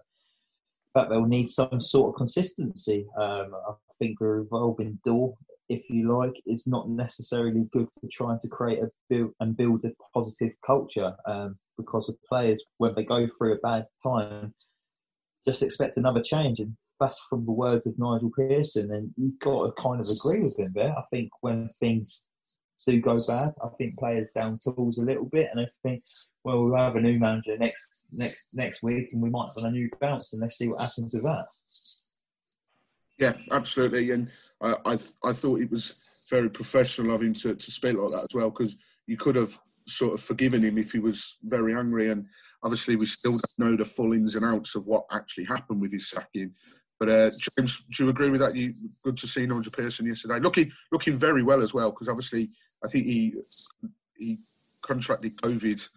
that 0.96 1.10
they'll 1.10 1.26
need 1.26 1.48
some 1.48 1.80
sort 1.80 2.10
of 2.10 2.18
consistency. 2.18 3.06
Um, 3.18 3.54
I 3.68 3.74
think 4.00 4.20
a 4.20 4.26
revolving 4.26 5.00
door, 5.06 5.36
if 5.70 5.84
you 5.90 6.18
like, 6.18 6.34
is 6.48 6.66
not 6.66 6.90
necessarily 6.90 7.68
good 7.72 7.88
for 8.02 8.10
trying 8.12 8.40
to 8.40 8.48
create 8.48 8.80
a 8.80 8.90
build 9.10 9.34
and 9.40 9.56
build 9.56 9.86
a 9.86 9.92
positive 10.14 10.54
culture. 10.66 11.16
Um, 11.28 11.58
because 11.78 12.08
the 12.08 12.18
players, 12.28 12.62
when 12.78 12.94
they 12.96 13.04
go 13.04 13.28
through 13.38 13.54
a 13.54 13.60
bad 13.60 13.86
time, 14.04 14.54
just 15.50 15.64
expect 15.64 15.98
another 15.98 16.22
change. 16.22 16.60
And 16.60 16.76
that's 17.00 17.26
from 17.30 17.46
the 17.46 17.52
words 17.52 17.88
of 17.88 17.98
Nigel 17.98 18.32
Pearson. 18.36 18.92
And 18.92 19.12
you've 19.18 19.40
got 19.40 19.66
to 19.66 19.82
kind 19.82 20.00
of 20.00 20.08
agree 20.08 20.42
with 20.42 20.58
him 20.58 20.72
there. 20.76 20.96
I 20.98 21.04
think 21.12 21.30
when 21.42 21.70
things 21.80 22.26
do 22.86 23.02
go 23.02 23.18
bad, 23.28 23.54
I 23.64 23.68
think 23.78 23.98
players 23.98 24.32
down 24.32 24.60
tools 24.64 25.00
a 25.00 25.04
little 25.04 25.26
bit. 25.26 25.50
And 25.52 25.62
I 25.62 25.68
think, 25.84 26.04
well, 26.44 26.64
we'll 26.64 26.78
have 26.78 26.96
a 26.96 27.02
new 27.02 27.20
manager 27.20 27.58
next 27.58 28.04
next 28.12 28.46
next 28.54 28.84
week 28.84 29.10
and 29.12 29.22
we 29.22 29.30
might 29.30 29.50
have 29.56 29.66
a 29.66 29.72
new 29.72 29.90
bounce 30.00 30.34
and 30.34 30.42
let's 30.42 30.58
see 30.58 30.68
what 30.68 30.82
happens 30.82 31.14
with 31.14 31.24
that. 31.24 31.46
Yeah, 33.18 33.34
absolutely. 33.52 34.12
And 34.12 34.30
I, 34.62 34.76
I, 34.86 34.94
I 35.24 35.34
thought 35.34 35.60
it 35.60 35.70
was 35.70 36.10
very 36.30 36.50
professional 36.50 37.14
of 37.14 37.22
him 37.22 37.34
to, 37.34 37.54
to 37.56 37.72
speak 37.72 37.98
like 37.98 38.12
that 38.12 38.28
as 38.30 38.36
well 38.36 38.50
because 38.50 38.78
you 39.08 39.18
could 39.18 39.36
have 39.36 39.60
sort 39.90 40.14
of 40.14 40.22
forgiven 40.22 40.64
him 40.64 40.78
if 40.78 40.92
he 40.92 41.00
was 41.00 41.38
very 41.44 41.76
angry. 41.76 42.12
And 42.12 42.26
obviously, 42.64 42.96
we 42.96 43.06
still 43.06 43.34
don't 43.34 43.60
know 43.60 43.76
the 43.76 43.86
full 43.86 44.14
ins 44.14 44.36
and 44.36 44.46
outs 44.46 44.76
of 44.76 44.86
what 44.86 45.06
actually 45.12 45.46
happened 45.46 45.82
with 45.82 45.92
his 45.92 46.10
sacking. 46.10 46.54
But 47.00 47.10
uh, 47.10 47.32
James, 47.58 47.84
do 47.90 48.04
you 48.04 48.10
agree 48.10 48.30
with 48.30 48.42
that? 48.42 48.56
You 48.56 48.74
good 49.04 49.18
to 49.18 49.28
see 49.28 49.46
Nigel 49.46 49.72
Pearson 49.72 50.06
yesterday, 50.06 50.40
looking 50.40 50.72
looking 50.92 51.16
very 51.16 51.44
well 51.44 51.62
as 51.62 51.74
well. 51.74 51.92
Because 51.92 52.10
obviously, 52.10 52.50
I 52.84 52.90
think 52.90 53.06
he 53.06 53.36
he 54.18 54.40
contracted 54.82 55.38
COVID 55.38 55.90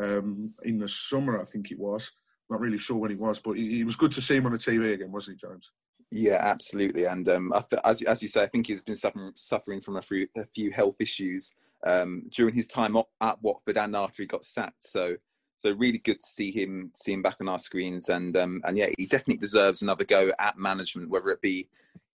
um, 0.00 0.54
in 0.62 0.78
the 0.78 0.88
summer. 0.88 1.40
I 1.40 1.44
think 1.44 1.70
it 1.70 1.78
was. 1.78 2.12
Not 2.50 2.60
really 2.60 2.78
sure 2.78 2.98
when 2.98 3.10
he 3.10 3.16
was, 3.16 3.40
but 3.40 3.52
he 3.52 3.82
was 3.84 3.96
good 3.96 4.12
to 4.12 4.20
see 4.20 4.36
him 4.36 4.46
on 4.46 4.52
the 4.52 4.58
TV 4.58 4.92
again, 4.92 5.10
wasn't 5.10 5.40
he, 5.40 5.48
James? 5.48 5.72
Yeah, 6.10 6.38
absolutely. 6.40 7.06
And 7.06 7.28
um, 7.28 7.52
as 7.84 8.02
as 8.02 8.22
you 8.22 8.28
say, 8.28 8.42
I 8.42 8.46
think 8.46 8.68
he's 8.68 8.82
been 8.82 8.96
suffering 8.96 9.32
suffering 9.34 9.80
from 9.80 9.96
a 9.96 10.02
few, 10.02 10.28
a 10.36 10.44
few 10.44 10.70
health 10.70 10.96
issues 11.00 11.50
um, 11.86 12.22
during 12.30 12.54
his 12.54 12.66
time 12.66 12.96
at 13.20 13.42
Watford 13.42 13.78
and 13.78 13.94
after 13.94 14.22
he 14.22 14.26
got 14.26 14.44
sacked. 14.44 14.86
So 14.86 15.16
so 15.56 15.72
really 15.72 15.98
good 15.98 16.20
to 16.20 16.26
see 16.26 16.50
him 16.50 16.90
see 16.96 17.12
him 17.12 17.22
back 17.22 17.36
on 17.40 17.48
our 17.48 17.58
screens. 17.58 18.08
And 18.08 18.36
um, 18.36 18.62
and 18.64 18.76
yeah 18.76 18.88
he 18.98 19.06
definitely 19.06 19.36
deserves 19.36 19.82
another 19.82 20.04
go 20.04 20.30
at 20.38 20.58
management 20.58 21.10
whether 21.10 21.30
it 21.30 21.40
be 21.40 21.68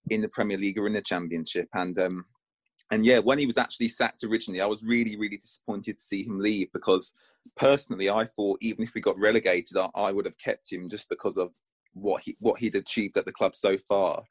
in 0.09 0.21
the 0.21 0.29
Premier 0.29 0.57
League 0.57 0.77
or 0.77 0.87
in 0.87 0.93
the 0.93 1.01
Championship. 1.01 1.67
And 1.73 1.97
um, 1.99 2.25
and 2.91 3.05
yeah 3.05 3.19
when 3.19 3.39
he 3.39 3.45
was 3.45 3.57
actually 3.57 3.87
sacked 3.87 4.23
originally 4.23 4.61
I 4.61 4.65
was 4.65 4.83
really 4.83 5.17
really 5.17 5.37
disappointed 5.37 5.97
to 5.97 6.03
see 6.03 6.23
him 6.23 6.39
leave 6.39 6.71
because 6.73 7.13
personally 7.55 8.09
I 8.09 8.25
thought 8.25 8.59
even 8.61 8.83
if 8.83 8.93
we 8.93 9.01
got 9.01 9.17
relegated 9.17 9.77
I, 9.77 9.89
I 9.95 10.11
would 10.11 10.25
have 10.25 10.37
kept 10.37 10.71
him 10.71 10.89
just 10.89 11.09
because 11.09 11.37
of 11.37 11.51
what 11.93 12.23
he 12.23 12.35
what 12.39 12.59
he'd 12.59 12.75
achieved 12.75 13.17
at 13.17 13.25
the 13.25 13.31
club 13.31 13.55
so 13.55 13.77
far. 13.87 14.23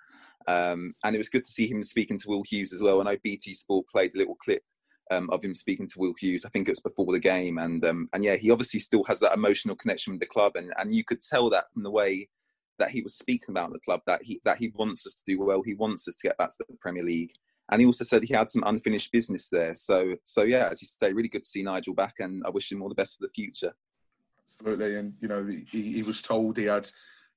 Um, 0.47 0.95
and 1.05 1.15
it 1.15 1.19
was 1.19 1.29
good 1.29 1.45
to 1.45 1.51
see 1.51 1.69
him 1.69 1.83
speaking 1.83 2.17
to 2.19 2.29
Will 2.29 2.43
Hughes 2.49 2.73
as 2.73 2.83
well. 2.83 3.01
I 3.01 3.05
know 3.05 3.19
BT 3.23 3.53
Sport 3.53 3.87
played 3.89 4.15
a 4.15 4.19
little 4.19 4.37
clip 4.37 4.63
um, 5.11 5.29
of 5.31 5.43
him 5.43 5.55
speaking 5.55 5.87
to 5.89 5.99
Will 5.99 6.15
Hughes. 6.19 6.45
I 6.45 6.49
think 6.49 6.69
it 6.69 6.73
was 6.73 6.81
before 6.81 7.13
the 7.13 7.19
game, 7.19 7.59
and 7.59 7.85
um, 7.85 8.09
and 8.13 8.25
yeah, 8.25 8.37
he 8.37 8.51
obviously 8.51 8.81
still 8.81 9.05
has 9.05 9.21
that 9.21 9.35
emotional 9.35 9.77
connection 9.77 10.13
with 10.13 10.21
the 10.21 10.27
club, 10.27 10.53
and 10.57 10.73
and 10.79 10.95
you 10.95 11.05
could 11.05 11.21
tell 11.21 11.51
that 11.51 11.71
from 11.71 11.83
the 11.83 11.91
way 11.91 12.29
that 12.79 12.91
he 12.91 13.03
was 13.03 13.15
speaking 13.15 13.51
about 13.51 13.73
the 13.73 13.81
club 13.81 14.01
that 14.07 14.23
he 14.23 14.41
that 14.45 14.59
he 14.59 14.73
wants 14.75 15.07
us 15.07 15.15
to 15.15 15.23
do 15.27 15.41
well. 15.41 15.63
He 15.63 15.75
wants 15.75 16.09
us 16.09 16.17
to 16.17 16.29
get 16.29 16.39
back 16.39 16.51
to 16.51 16.57
the 16.59 16.77
Premier 16.81 17.05
League, 17.05 17.33
and 17.71 17.81
he 17.81 17.87
also 17.87 18.05
said 18.05 18.23
he 18.23 18.35
had 18.35 18.51
some 18.51 18.65
unfinished 18.67 19.13
business 19.13 19.49
there. 19.49 19.75
So 19.75 20.15
so 20.25 20.43
yeah, 20.43 20.69
as 20.71 20.81
you 20.83 20.89
say, 20.89 21.13
really 21.13 21.29
good 21.29 21.45
to 21.45 21.49
see 21.49 21.63
Nigel 21.63 21.95
back, 21.95 22.15
and 22.21 22.43
I 22.47 22.51
wish 22.51 22.71
him 22.71 22.83
all 22.83 22.89
the 22.89 22.95
best 22.95 23.19
for 23.19 23.27
the 23.27 23.33
future. 23.33 23.73
Absolutely, 24.61 24.97
and 24.97 25.15
you 25.21 25.29
know 25.29 25.45
he, 25.47 25.93
he 25.93 26.03
was 26.03 26.23
told 26.23 26.57
he 26.57 26.65
had 26.65 26.89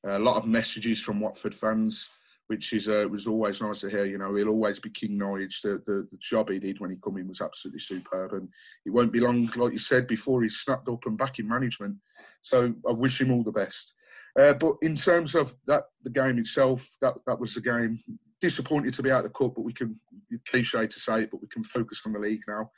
a 0.05 0.19
lot 0.19 0.37
of 0.37 0.45
messages 0.45 1.01
from 1.01 1.19
Watford 1.19 1.55
fans 1.55 2.09
which 2.53 2.71
is 2.71 2.87
uh, 2.87 3.07
was 3.09 3.25
always 3.25 3.61
nice 3.61 3.81
to 3.81 3.89
hear. 3.89 4.05
You 4.05 4.19
know, 4.19 4.35
he'll 4.35 4.49
always 4.49 4.79
be 4.79 4.91
King 4.91 5.17
Norwich. 5.17 5.63
The, 5.63 5.81
the, 5.87 6.07
the 6.11 6.17
job 6.19 6.51
he 6.51 6.59
did 6.59 6.79
when 6.79 6.91
he 6.91 6.97
come 7.03 7.17
in 7.17 7.27
was 7.27 7.41
absolutely 7.41 7.79
superb, 7.79 8.33
and 8.33 8.47
it 8.85 8.91
won't 8.91 9.11
be 9.11 9.19
long, 9.19 9.49
like 9.55 9.71
you 9.71 9.79
said 9.79 10.05
before, 10.05 10.43
he's 10.43 10.57
snapped 10.57 10.87
up 10.87 11.03
and 11.07 11.17
back 11.17 11.39
in 11.39 11.47
management. 11.47 11.95
So 12.43 12.71
I 12.87 12.91
wish 12.91 13.19
him 13.19 13.31
all 13.31 13.41
the 13.41 13.51
best. 13.51 13.95
Uh, 14.39 14.53
but 14.53 14.75
in 14.83 14.95
terms 14.95 15.33
of 15.33 15.55
that, 15.65 15.85
the 16.03 16.11
game 16.11 16.37
itself, 16.37 16.87
that 17.01 17.15
that 17.25 17.39
was 17.39 17.55
the 17.55 17.61
game. 17.61 17.97
Disappointed 18.39 18.93
to 18.93 19.03
be 19.03 19.09
out 19.09 19.25
of 19.25 19.31
the 19.31 19.39
cup, 19.39 19.55
but 19.55 19.63
we 19.63 19.73
can 19.73 19.99
cliche 20.47 20.85
to 20.85 20.99
say 20.99 21.23
it, 21.23 21.31
but 21.31 21.41
we 21.41 21.47
can 21.47 21.63
focus 21.63 22.03
on 22.05 22.13
the 22.13 22.19
league 22.19 22.43
now. 22.47 22.69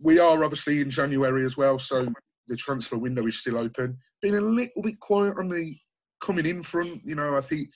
We 0.00 0.18
are 0.18 0.44
obviously 0.44 0.82
in 0.82 0.90
January 0.90 1.46
as 1.46 1.56
well, 1.56 1.78
so 1.78 2.00
the 2.46 2.56
transfer 2.56 2.98
window 2.98 3.26
is 3.26 3.38
still 3.38 3.56
open. 3.56 3.96
Been 4.20 4.34
a 4.34 4.40
little 4.40 4.82
bit 4.82 5.00
quiet 5.00 5.38
on 5.38 5.48
the 5.48 5.76
coming 6.20 6.46
in 6.46 6.62
front. 6.62 7.00
You 7.04 7.14
know, 7.14 7.36
I 7.36 7.40
think 7.40 7.68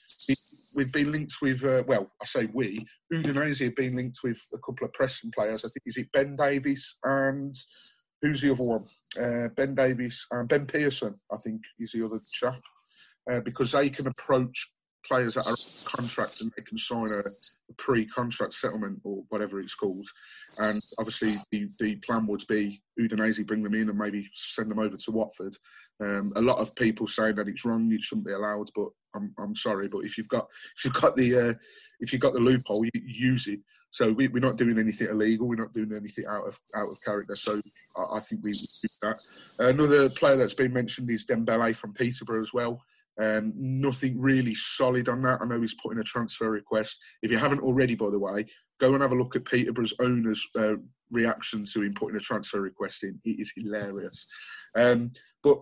we've 0.73 0.91
been 0.91 1.11
linked 1.11 1.35
with, 1.41 1.63
uh, 1.63 1.83
well, 1.87 2.11
I 2.21 2.25
say 2.25 2.49
we, 2.53 2.85
Udinese 3.11 3.63
have 3.63 3.75
been 3.75 3.95
linked 3.95 4.19
with 4.23 4.41
a 4.53 4.57
couple 4.57 4.85
of 4.85 4.93
Preston 4.93 5.31
players. 5.35 5.65
I 5.65 5.69
think, 5.69 5.83
is 5.85 5.97
it 5.97 6.11
Ben 6.11 6.35
Davies 6.35 6.97
and 7.03 7.55
who's 8.21 8.41
the 8.41 8.51
other 8.51 8.63
one? 8.63 8.85
Uh, 9.19 9.49
ben 9.55 9.75
Davies 9.75 10.25
and 10.31 10.47
Ben 10.47 10.65
Pearson, 10.65 11.15
I 11.31 11.37
think, 11.37 11.61
is 11.79 11.91
the 11.91 12.05
other 12.05 12.19
chap. 12.33 12.61
Uh, 13.31 13.39
because 13.39 13.71
they 13.71 13.89
can 13.89 14.07
approach 14.07 14.72
players 15.07 15.35
that 15.35 15.45
are 15.45 15.51
on 15.51 15.97
contract 15.97 16.41
and 16.41 16.51
they 16.55 16.63
can 16.63 16.77
sign 16.77 17.07
a, 17.07 17.19
a 17.19 17.73
pre-contract 17.77 18.53
settlement 18.53 18.99
or 19.03 19.23
whatever 19.29 19.59
it's 19.59 19.75
called. 19.75 20.05
And 20.57 20.81
obviously, 20.97 21.33
the, 21.51 21.69
the 21.79 21.95
plan 21.97 22.27
would 22.27 22.45
be 22.47 22.81
Udinese 22.99 23.45
bring 23.45 23.63
them 23.63 23.75
in 23.75 23.89
and 23.89 23.97
maybe 23.97 24.29
send 24.33 24.69
them 24.69 24.79
over 24.79 24.97
to 24.97 25.11
Watford. 25.11 25.55
Um, 25.99 26.33
a 26.35 26.41
lot 26.41 26.59
of 26.59 26.75
people 26.75 27.07
say 27.07 27.31
that 27.31 27.47
it's 27.47 27.65
wrong; 27.65 27.91
it 27.91 28.03
shouldn't 28.03 28.27
be 28.27 28.33
allowed. 28.33 28.69
But 28.75 28.89
I'm, 29.15 29.33
I'm 29.37 29.55
sorry, 29.55 29.87
but 29.87 29.99
if 29.99 30.17
you've 30.17 30.27
got 30.27 30.47
if 30.75 30.85
you've 30.85 30.93
got 30.93 31.15
the 31.15 31.49
uh, 31.49 31.53
if 31.99 32.11
you've 32.11 32.21
got 32.21 32.33
the 32.33 32.39
loophole, 32.39 32.85
you, 32.85 32.91
use 33.05 33.47
it. 33.47 33.59
So 33.91 34.11
we, 34.11 34.25
are 34.25 34.39
not 34.39 34.57
doing 34.57 34.79
anything 34.79 35.07
illegal. 35.09 35.47
We're 35.47 35.55
not 35.55 35.73
doing 35.73 35.93
anything 35.95 36.25
out 36.27 36.47
of 36.47 36.59
out 36.75 36.89
of 36.89 36.97
character. 37.03 37.35
So 37.35 37.61
I, 37.95 38.17
I 38.17 38.19
think 38.19 38.43
we 38.43 38.49
would 38.49 38.57
do 38.57 38.89
that. 39.03 39.21
Another 39.59 40.09
player 40.09 40.35
that's 40.35 40.55
been 40.55 40.73
mentioned 40.73 41.09
is 41.11 41.25
Dembele 41.25 41.75
from 41.75 41.93
Peterborough 41.93 42.41
as 42.41 42.53
well. 42.53 42.81
Um, 43.19 43.53
nothing 43.55 44.19
really 44.19 44.55
solid 44.55 45.07
on 45.09 45.21
that. 45.23 45.41
I 45.41 45.45
know 45.45 45.61
he's 45.61 45.75
put 45.75 45.93
in 45.93 45.99
a 45.99 46.03
transfer 46.03 46.49
request. 46.49 46.99
If 47.21 47.31
you 47.31 47.37
haven't 47.37 47.61
already, 47.61 47.95
by 47.95 48.09
the 48.09 48.19
way, 48.19 48.45
go 48.79 48.93
and 48.93 49.01
have 49.01 49.11
a 49.11 49.15
look 49.15 49.35
at 49.35 49.45
Peterborough's 49.45 49.93
owner's 49.99 50.45
uh, 50.55 50.75
reaction 51.11 51.65
to 51.65 51.83
him 51.83 51.93
putting 51.93 52.17
a 52.17 52.19
transfer 52.19 52.61
request 52.61 53.03
in. 53.03 53.19
It 53.23 53.39
is 53.39 53.53
hilarious. 53.55 54.25
Um, 54.75 55.11
but 55.43 55.59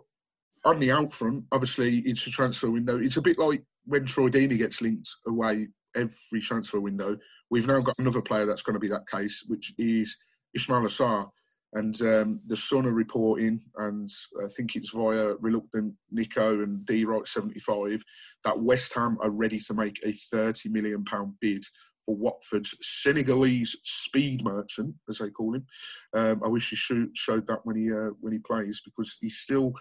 on 0.63 0.79
the 0.79 0.91
out 0.91 1.11
front, 1.11 1.43
obviously, 1.51 1.99
it's 1.99 2.25
a 2.27 2.31
transfer 2.31 2.69
window. 2.69 2.99
It's 2.99 3.17
a 3.17 3.21
bit 3.21 3.37
like 3.37 3.63
when 3.85 4.05
Troy 4.05 4.29
Deeney 4.29 4.57
gets 4.57 4.81
linked 4.81 5.09
away 5.27 5.67
every 5.95 6.39
transfer 6.41 6.79
window. 6.79 7.17
We've 7.49 7.67
now 7.67 7.81
got 7.81 7.99
another 7.99 8.21
player 8.21 8.45
that's 8.45 8.61
going 8.61 8.75
to 8.75 8.79
be 8.79 8.87
that 8.89 9.09
case, 9.09 9.43
which 9.47 9.73
is 9.77 10.17
Ismaila 10.57 10.85
Sarr. 10.85 11.29
And 11.73 11.99
um, 12.01 12.41
the 12.47 12.57
Sun 12.57 12.85
are 12.85 12.91
reporting, 12.91 13.61
and 13.77 14.09
I 14.43 14.47
think 14.49 14.75
it's 14.75 14.89
via 14.89 15.35
Reluctant 15.39 15.93
Nico 16.11 16.61
and 16.61 16.85
D 16.85 17.05
Right 17.05 17.25
75, 17.25 18.03
that 18.43 18.59
West 18.59 18.93
Ham 18.95 19.17
are 19.21 19.29
ready 19.29 19.57
to 19.59 19.73
make 19.73 19.97
a 20.03 20.09
£30 20.09 20.69
million 20.69 21.05
bid 21.39 21.63
for 22.05 22.15
Watford's 22.15 22.75
Senegalese 22.81 23.77
speed 23.83 24.43
merchant, 24.43 24.95
as 25.09 25.19
they 25.19 25.29
call 25.29 25.55
him. 25.55 25.65
Um, 26.13 26.41
I 26.43 26.47
wish 26.47 26.69
he 26.69 26.75
showed 27.13 27.47
that 27.47 27.65
when 27.65 27.75
he 27.75 27.91
uh, 27.91 28.11
when 28.19 28.33
he 28.33 28.39
plays 28.39 28.81
because 28.83 29.17
he's 29.21 29.37
still 29.37 29.73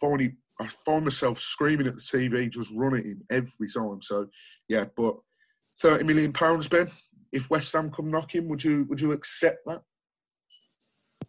finding. 0.00 0.36
I 0.60 0.68
find 0.68 1.04
myself 1.04 1.40
screaming 1.40 1.86
at 1.86 1.96
the 1.96 2.00
TV, 2.00 2.50
just 2.50 2.70
running 2.74 3.04
him 3.04 3.22
every 3.30 3.68
time. 3.68 4.00
So, 4.02 4.28
yeah, 4.68 4.84
but 4.96 5.16
thirty 5.80 6.04
million 6.04 6.32
pounds, 6.32 6.68
Ben. 6.68 6.90
If 7.32 7.48
West 7.48 7.72
Ham 7.72 7.90
come 7.90 8.10
knocking, 8.10 8.48
would 8.48 8.62
you 8.62 8.84
would 8.88 9.00
you 9.00 9.12
accept 9.12 9.64
that? 9.66 9.82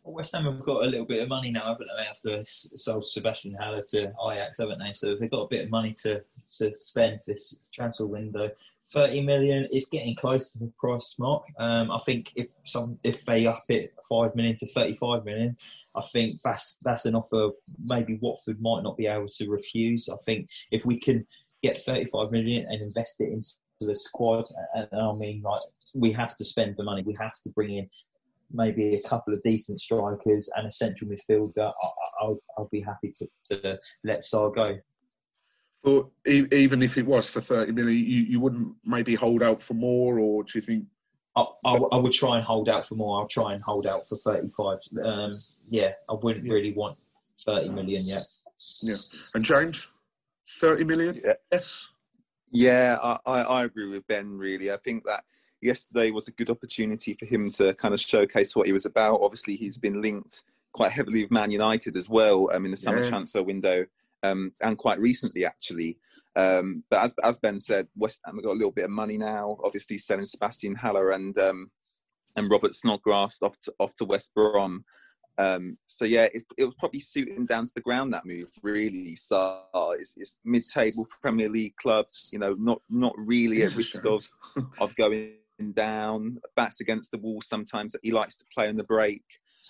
West 0.06 0.36
Ham 0.36 0.46
have 0.46 0.66
got 0.66 0.84
a 0.84 0.88
little 0.88 1.06
bit 1.06 1.22
of 1.22 1.30
money 1.30 1.50
now, 1.50 1.66
haven't 1.66 1.88
they? 1.98 2.06
After 2.06 2.44
sold 2.46 3.08
Sebastian 3.08 3.56
Haller 3.60 3.84
to 3.90 4.12
Ajax, 4.32 4.60
haven't 4.60 4.80
they? 4.80 4.92
So 4.92 5.16
they've 5.16 5.32
got 5.32 5.44
a 5.44 5.48
bit 5.48 5.64
of 5.64 5.70
money 5.70 5.94
to, 6.04 6.22
to 6.58 6.74
spend 6.78 7.20
this 7.26 7.56
transfer 7.74 8.06
window. 8.06 8.50
30 8.92 9.22
million 9.22 9.68
is 9.72 9.88
getting 9.90 10.16
close 10.16 10.52
to 10.52 10.60
the 10.60 10.72
price 10.78 11.16
mark. 11.18 11.44
Um, 11.58 11.90
I 11.90 12.00
think 12.06 12.34
if 12.36 12.48
some 12.66 13.00
if 13.04 13.26
they 13.26 13.48
up 13.48 13.64
it 13.70 13.94
5 14.10 14.36
million 14.36 14.56
to 14.58 14.68
35 14.74 15.24
million, 15.24 15.58
I 15.96 16.02
think 16.12 16.36
that's 16.44 16.78
that's 16.84 17.06
an 17.06 17.16
offer 17.16 17.52
maybe 17.84 18.20
Watford 18.22 18.62
might 18.62 18.84
not 18.84 18.98
be 18.98 19.08
able 19.08 19.28
to 19.28 19.50
refuse. 19.50 20.10
I 20.10 20.18
think 20.26 20.50
if 20.72 20.86
we 20.86 21.00
can 21.00 21.26
get 21.62 21.78
35 21.78 22.30
million 22.32 22.66
and 22.70 22.82
invest 22.82 23.22
it 23.22 23.32
into 23.32 23.54
the 23.80 23.96
squad, 23.96 24.46
and 24.76 24.88
I 24.92 25.14
mean 25.14 25.42
like 25.42 25.62
we 25.96 26.12
have 26.12 26.36
to 26.36 26.46
spend 26.46 26.76
the 26.78 26.84
money, 26.84 27.04
we 27.04 27.16
have 27.20 27.40
to 27.44 27.50
bring 27.52 27.78
in 27.78 27.90
maybe 28.54 28.96
a 28.96 29.08
couple 29.08 29.34
of 29.34 29.42
decent 29.44 29.82
strikers 29.82 30.50
and 30.56 30.68
a 30.68 30.72
central 30.72 31.10
midfielder, 31.10 31.72
I, 32.22 32.26
will 32.26 32.40
I'll 32.58 32.70
be 32.72 32.82
happy 32.82 33.12
to, 33.16 33.28
to 33.50 33.80
let 34.04 34.22
Sarr 34.22 34.54
go. 34.54 34.78
But 35.84 36.08
even 36.26 36.82
if 36.82 36.98
it 36.98 37.06
was 37.06 37.28
for 37.30 37.42
30 37.42 37.74
million, 37.74 37.98
you, 37.98 38.22
you 38.22 38.40
wouldn't 38.40 38.74
maybe 38.86 39.16
hold 39.16 39.44
out 39.44 39.62
for 39.62 39.74
more, 39.74 40.18
or 40.18 40.44
do 40.44 40.52
you 40.56 40.62
think? 40.62 40.86
I, 41.36 41.46
I, 41.66 41.74
I 41.74 41.98
would 41.98 42.14
try 42.14 42.38
and 42.38 42.46
hold 42.46 42.70
out 42.70 42.88
for 42.88 42.96
more. 42.96 43.20
I'll 43.20 43.28
try 43.28 43.54
and 43.54 43.62
hold 43.62 43.86
out 43.86 44.08
for 44.08 44.18
35. 44.18 44.78
Um, 45.04 45.34
yeah, 45.66 45.92
I 46.10 46.14
wouldn't 46.14 46.46
yeah. 46.46 46.54
really 46.54 46.72
want 46.72 46.98
30 47.46 47.70
million 47.70 48.02
yet. 48.06 48.24
Yeah. 48.82 48.96
And 49.34 49.44
James, 49.44 49.90
30 50.48 50.84
million? 50.86 51.22
Yeah. 51.24 51.34
Yes. 51.52 51.90
Yeah, 52.52 52.98
I, 53.26 53.42
I 53.42 53.64
agree 53.64 53.88
with 53.88 54.08
Ben, 54.08 54.38
really. 54.38 54.72
I 54.72 54.78
think 54.78 55.04
that 55.06 55.24
yesterday 55.64 56.12
was 56.12 56.28
a 56.28 56.32
good 56.32 56.50
opportunity 56.50 57.16
for 57.20 57.26
him 57.26 57.52
to 57.52 57.74
kind 57.76 57.94
of 57.94 58.00
showcase 58.00 58.56
what 58.56 58.68
he 58.68 58.74
was 58.74 58.86
about. 58.86 59.22
Obviously, 59.22 59.56
he's 59.56 59.78
been 59.78 60.02
linked 60.02 60.44
quite 60.74 60.92
heavily 60.92 61.22
with 61.22 61.32
Man 61.32 61.52
United 61.52 61.96
as 61.96 62.10
well 62.10 62.50
um, 62.54 62.66
in 62.66 62.72
the 62.72 62.78
summer 62.78 63.02
yeah. 63.02 63.10
transfer 63.10 63.44
window 63.44 63.86
um, 64.24 64.52
and 64.62 64.78
quite 64.78 65.00
recently, 65.00 65.46
actually. 65.46 65.98
Um, 66.36 66.84
but 66.90 67.02
as, 67.02 67.16
as 67.24 67.40
Ben 67.40 67.60
said, 67.60 67.88
West 67.96 68.22
Ham 68.26 68.36
have 68.36 68.44
got 68.44 68.52
a 68.52 68.54
little 68.54 68.72
bit 68.72 68.86
of 68.86 68.92
money 68.92 69.18
now. 69.18 69.58
Obviously, 69.64 69.98
selling 69.98 70.26
Sebastian 70.26 70.76
Haller 70.76 71.12
and 71.12 71.38
um, 71.38 71.70
and 72.36 72.50
Robert 72.50 72.74
Snodgrass 72.74 73.44
off 73.44 73.60
to, 73.62 73.74
off 73.80 73.94
to 73.96 74.06
West 74.06 74.34
Brom. 74.34 74.84
Um, 75.38 75.78
so 75.88 76.06
yeah, 76.06 76.28
it, 76.34 76.44
it, 76.58 76.66
was 76.66 76.76
probably 76.78 77.00
suiting 77.00 77.46
down 77.46 77.66
to 77.66 77.72
the 77.74 77.82
ground 77.82 78.14
that 78.14 78.26
move. 78.26 78.50
Really, 78.62 79.16
so 79.16 79.62
it's, 79.98 80.16
it's 80.18 80.40
mid-table 80.44 81.08
Premier 81.22 81.50
League 81.50 81.76
club. 81.76 82.06
You 82.32 82.40
know, 82.40 82.56
not 82.58 82.82
not 82.90 83.14
really 83.18 83.64
at 83.64 83.76
risk 83.76 84.04
of 84.06 84.28
of 84.80 84.96
going 84.96 85.34
down, 85.74 86.40
bats 86.56 86.82
against 86.82 87.12
the 87.12 87.18
wall 87.18 87.42
sometimes. 87.42 87.94
That 87.94 88.02
he 88.04 88.12
likes 88.12 88.38
to 88.38 88.46
play 88.54 88.68
on 88.68 88.78
the 88.78 88.84
break. 88.84 89.24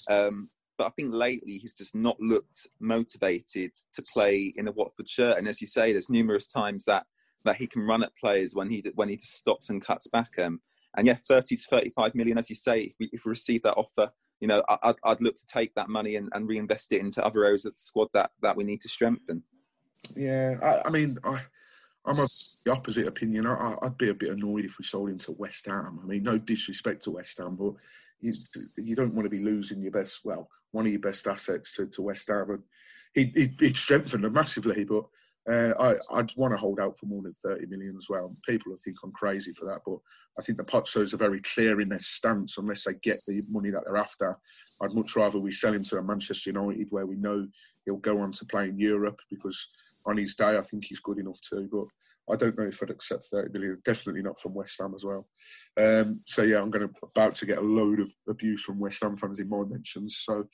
Um, 0.09 0.49
but 0.77 0.88
I 0.88 0.89
think 0.91 1.13
lately 1.13 1.57
he's 1.57 1.73
just 1.73 1.95
not 1.95 2.19
looked 2.19 2.67
motivated 2.79 3.71
to 3.93 4.01
play 4.13 4.53
in 4.55 4.67
a 4.67 4.71
Watford 4.71 5.07
shirt. 5.07 5.38
And 5.38 5.47
as 5.47 5.61
you 5.61 5.67
say, 5.67 5.91
there's 5.91 6.09
numerous 6.09 6.47
times 6.47 6.86
that 6.86 7.05
that 7.45 7.57
he 7.57 7.67
can 7.67 7.81
run 7.81 8.03
at 8.03 8.15
players 8.15 8.55
when 8.55 8.69
he 8.69 8.84
when 8.95 9.09
he 9.09 9.17
just 9.17 9.36
stops 9.36 9.69
and 9.69 9.84
cuts 9.84 10.07
back 10.07 10.36
them. 10.36 10.61
And 10.95 11.07
yeah, 11.07 11.15
30 11.27 11.55
to 11.55 11.61
35 11.63 12.15
million, 12.15 12.38
as 12.38 12.49
you 12.49 12.55
say, 12.55 12.81
if 12.81 12.93
we, 12.99 13.09
if 13.11 13.25
we 13.25 13.29
receive 13.31 13.63
that 13.63 13.73
offer, 13.73 14.11
you 14.39 14.47
know, 14.47 14.63
I'd, 14.84 14.95
I'd 15.03 15.21
look 15.21 15.36
to 15.38 15.45
take 15.45 15.73
that 15.73 15.89
money 15.89 16.17
and, 16.17 16.29
and 16.34 16.47
reinvest 16.47 16.91
it 16.93 17.01
into 17.01 17.25
other 17.25 17.43
areas 17.45 17.65
of 17.65 17.73
the 17.73 17.79
squad 17.79 18.09
that, 18.13 18.31
that 18.41 18.55
we 18.55 18.63
need 18.63 18.81
to 18.81 18.89
strengthen. 18.89 19.43
Yeah, 20.15 20.57
I, 20.61 20.88
I 20.88 20.91
mean, 20.91 21.17
I, 21.23 21.41
I'm 22.06 22.20
of 22.20 22.30
the 22.66 22.72
opposite 22.72 23.08
opinion. 23.08 23.47
I, 23.47 23.76
would 23.82 23.97
be 23.97 24.10
a 24.10 24.14
bit 24.14 24.32
annoyed 24.32 24.66
if 24.66 24.78
we 24.78 24.84
sold 24.84 25.10
him 25.10 25.18
to 25.20 25.32
West 25.34 25.66
Ham. 25.68 25.99
I 26.04 26.06
mean, 26.06 26.24
no 26.24 26.38
disrespect 26.38 27.04
to 27.04 27.12
West 27.12 27.38
Ham, 27.38 27.56
but 27.56 27.74
you, 28.20 28.32
you 28.78 28.95
don't 28.95 29.14
want 29.14 29.26
to 29.26 29.30
be 29.30 29.43
losing 29.43 29.82
your 29.82 29.91
best, 29.91 30.20
well, 30.26 30.49
one 30.72 30.86
of 30.86 30.91
your 30.91 31.01
best 31.01 31.28
assets 31.28 31.76
to, 31.76 31.88
to 31.88 32.01
West 32.01 32.28
Ham. 32.28 32.49
And 32.49 32.64
he, 33.14 33.32
he, 33.36 33.56
he'd 33.60 33.78
strengthened 33.78 34.24
them 34.24 34.34
massively, 34.34 34.84
but 34.84 35.06
uh, 35.49 35.74
I, 36.10 36.16
would 36.16 36.32
want 36.38 36.54
to 36.54 36.58
hold 36.58 36.80
out 36.80 36.97
for 36.97 37.06
more 37.06 37.22
than 37.22 37.34
30 37.34 37.66
million 37.68 37.95
as 37.97 38.08
well. 38.10 38.36
People 38.47 38.72
will 38.72 38.78
think 38.78 38.97
I'm 39.04 39.12
crazy 39.12 39.51
for 39.51 39.66
that, 39.66 39.82
but 39.86 39.97
I 40.39 40.41
think 40.41 40.58
the 40.58 40.64
Pozzos 40.64 41.14
are 41.14 41.18
very 41.18 41.41
clear 41.41 41.82
in 41.82 41.89
their 41.89 41.99
stance. 41.99 42.58
Unless 42.58 42.86
they 42.86 42.93
get 43.04 43.18
the 43.28 43.43
money 43.49 43.70
that 43.70 43.84
they're 43.86 43.97
after, 43.97 44.38
I'd 44.82 44.93
much 44.93 45.16
rather 45.16 45.39
we 45.39 45.51
sell 45.51 45.74
him 45.74 45.84
to 45.84 45.97
a 45.97 46.04
Manchester 46.04 46.49
United 46.49 46.88
where 46.89 47.06
we 47.06 47.18
know 47.18 47.47
he'll 47.86 47.97
go 47.97 48.20
on 48.20 48.32
to 48.34 48.45
play 48.45 48.70
in 48.70 48.80
Europe 48.80 49.20
because 49.30 49.70
on 50.06 50.18
his 50.18 50.36
day, 50.36 50.58
I 50.58 50.62
think 50.62 50.86
he's 50.86 50.99
good 50.99 51.20
enough 51.20 51.39
too. 51.41 51.70
But 51.72 51.86
I 52.32 52.38
don't 52.38 52.58
know 52.58 52.66
if 52.66 52.82
I'd 52.82 52.89
accept 52.89 53.26
30 53.26 53.51
million. 53.51 53.82
Definitely 53.84 54.22
not 54.22 54.39
from 54.39 54.54
West 54.54 54.80
Ham 54.80 54.93
as 54.95 55.04
well. 55.04 55.28
Um, 55.78 56.22
so 56.26 56.43
yeah, 56.43 56.62
I'm 56.62 56.72
going 56.72 56.88
to 56.88 56.93
about 57.04 57.36
to 57.36 57.45
get 57.45 57.58
a 57.58 57.62
load 57.62 57.99
of 57.99 58.10
abuse 58.30 58.64
from 58.64 58.80
West 58.80 59.04
Ham 59.04 59.18
fans 59.18 59.39
in 59.39 59.49
my 59.49 59.64
mentions. 59.64 60.18
So 60.18 60.45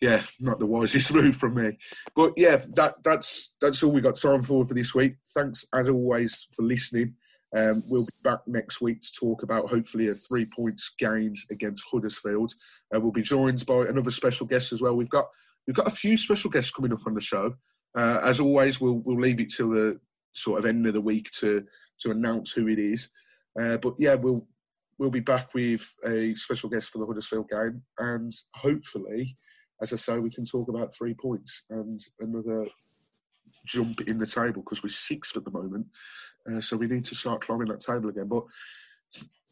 yeah, 0.00 0.22
not 0.40 0.58
the 0.58 0.66
wisest 0.66 1.14
move 1.14 1.36
from 1.36 1.54
me. 1.54 1.78
But 2.16 2.32
yeah, 2.36 2.62
that 2.74 2.96
that's 3.04 3.56
that's 3.60 3.82
all 3.82 3.92
we 3.92 4.00
got 4.00 4.16
time 4.16 4.42
for 4.42 4.64
for 4.64 4.74
this 4.74 4.94
week. 4.94 5.16
Thanks 5.34 5.64
as 5.72 5.88
always 5.88 6.48
for 6.54 6.62
listening. 6.62 7.14
Um, 7.56 7.84
we'll 7.88 8.04
be 8.04 8.28
back 8.28 8.40
next 8.48 8.80
week 8.80 9.00
to 9.00 9.12
talk 9.12 9.44
about 9.44 9.70
hopefully 9.70 10.08
a 10.08 10.12
three 10.12 10.46
points 10.56 10.90
gains 10.98 11.46
against 11.52 11.84
Huddersfield. 11.90 12.52
Uh, 12.92 12.98
we'll 12.98 13.12
be 13.12 13.22
joined 13.22 13.64
by 13.66 13.86
another 13.86 14.10
special 14.10 14.46
guest 14.46 14.72
as 14.72 14.82
well. 14.82 14.96
We've 14.96 15.08
got 15.08 15.26
we've 15.66 15.76
got 15.76 15.86
a 15.86 15.92
few 15.94 16.16
special 16.16 16.50
guests 16.50 16.72
coming 16.72 16.92
up 16.92 17.06
on 17.06 17.14
the 17.14 17.20
show. 17.20 17.54
Uh, 17.94 18.20
as 18.22 18.40
always, 18.40 18.80
we'll 18.80 19.00
we'll 19.04 19.20
leave 19.20 19.40
it 19.40 19.52
till 19.52 19.70
the 19.70 20.00
sort 20.32 20.58
of 20.58 20.66
end 20.66 20.86
of 20.86 20.94
the 20.94 21.00
week 21.00 21.30
to 21.38 21.64
to 22.00 22.10
announce 22.10 22.52
who 22.52 22.68
it 22.68 22.78
is. 22.78 23.08
Uh, 23.60 23.76
but 23.76 23.94
yeah, 23.98 24.14
we'll 24.14 24.46
we'll 24.98 25.10
be 25.10 25.20
back 25.20 25.54
with 25.54 25.92
a 26.06 26.34
special 26.34 26.68
guest 26.68 26.90
for 26.90 26.98
the 26.98 27.06
Huddersfield 27.06 27.48
game, 27.48 27.82
and 27.98 28.32
hopefully, 28.54 29.36
as 29.80 29.92
I 29.92 29.96
say, 29.96 30.18
we 30.18 30.30
can 30.30 30.44
talk 30.44 30.68
about 30.68 30.94
three 30.94 31.14
points 31.14 31.62
and 31.70 32.00
another 32.20 32.66
jump 33.64 34.02
in 34.02 34.18
the 34.18 34.26
table 34.26 34.62
because 34.62 34.82
we're 34.82 34.90
sixth 34.90 35.36
at 35.36 35.44
the 35.44 35.50
moment. 35.50 35.86
Uh, 36.50 36.60
so 36.60 36.76
we 36.76 36.86
need 36.86 37.04
to 37.04 37.14
start 37.14 37.40
climbing 37.40 37.68
that 37.68 37.80
table 37.80 38.10
again. 38.10 38.28
But 38.28 38.44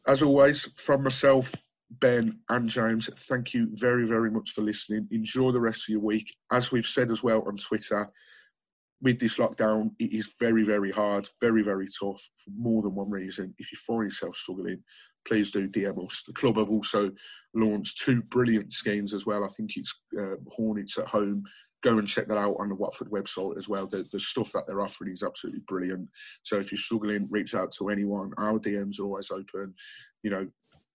as 0.07 0.21
always, 0.21 0.69
from 0.75 1.03
myself, 1.03 1.53
Ben 1.99 2.39
and 2.49 2.69
James, 2.69 3.09
thank 3.27 3.53
you 3.53 3.69
very, 3.73 4.05
very 4.05 4.31
much 4.31 4.51
for 4.51 4.61
listening. 4.61 5.07
Enjoy 5.11 5.51
the 5.51 5.59
rest 5.59 5.83
of 5.83 5.89
your 5.89 6.01
week. 6.01 6.35
As 6.51 6.71
we've 6.71 6.87
said 6.87 7.11
as 7.11 7.23
well 7.23 7.43
on 7.47 7.57
Twitter, 7.57 8.09
with 9.01 9.19
this 9.19 9.37
lockdown, 9.37 9.91
it 9.99 10.13
is 10.13 10.31
very, 10.39 10.63
very 10.63 10.91
hard, 10.91 11.27
very, 11.41 11.61
very 11.61 11.87
tough 11.87 12.29
for 12.37 12.51
more 12.57 12.81
than 12.81 12.95
one 12.95 13.09
reason. 13.09 13.53
If 13.57 13.71
you 13.71 13.77
find 13.77 14.05
yourself 14.05 14.35
struggling, 14.35 14.81
please 15.27 15.51
do 15.51 15.67
DM 15.67 16.05
us. 16.05 16.23
The 16.25 16.33
club 16.33 16.57
have 16.57 16.69
also 16.69 17.11
launched 17.53 18.01
two 18.01 18.21
brilliant 18.23 18.73
schemes 18.73 19.13
as 19.13 19.25
well. 19.25 19.43
I 19.43 19.49
think 19.49 19.71
it's 19.75 19.93
uh, 20.17 20.35
Hornets 20.47 20.97
at 20.97 21.07
home. 21.07 21.43
Go 21.81 21.97
and 21.97 22.07
check 22.07 22.27
that 22.27 22.37
out 22.37 22.55
on 22.59 22.69
the 22.69 22.75
Watford 22.75 23.11
website 23.11 23.57
as 23.57 23.67
well. 23.67 23.87
The, 23.87 24.05
the 24.11 24.19
stuff 24.19 24.53
that 24.53 24.65
they're 24.67 24.81
offering 24.81 25.11
is 25.11 25.21
absolutely 25.23 25.61
brilliant. 25.67 26.07
So 26.43 26.57
if 26.57 26.71
you're 26.71 26.79
struggling, 26.79 27.27
reach 27.29 27.55
out 27.55 27.73
to 27.73 27.89
anyone. 27.89 28.31
Our 28.37 28.57
DMs 28.57 29.01
are 29.01 29.03
always 29.03 29.31
open. 29.31 29.73
You 30.23 30.31
know, 30.31 30.47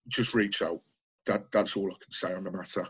just 0.09 0.33
reach 0.33 0.63
out. 0.63 0.81
That, 1.29 1.53
that's 1.53 1.76
all 1.76 1.91
I 1.93 2.03
can 2.03 2.11
say 2.11 2.33
on 2.33 2.45
the 2.45 2.51
matter. 2.51 2.87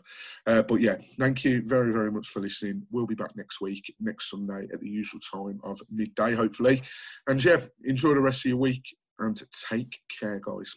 Uh, 0.47 0.63
but 0.63 0.81
yeah, 0.81 0.95
thank 1.19 1.45
you 1.45 1.61
very, 1.61 1.93
very 1.93 2.13
much 2.13 2.29
for 2.29 2.39
listening. 2.39 2.87
We'll 2.93 3.05
be 3.05 3.17
back 3.17 3.35
next 3.35 3.61
week, 3.61 3.93
next 3.99 4.31
Sunday 4.31 4.69
at 4.73 4.81
the 4.81 4.89
usual 4.89 5.19
time 5.19 5.61
of 5.65 5.81
midday, 5.91 6.35
hopefully. 6.35 6.83
And 7.27 7.45
yeah, 7.45 7.63
enjoy 7.85 8.15
the 8.15 8.21
rest 8.21 8.47
of 8.47 8.51
your 8.51 8.59
week 8.59 8.97
and 9.19 9.37
take 9.69 10.01
care, 10.21 10.41
guys. 10.41 10.77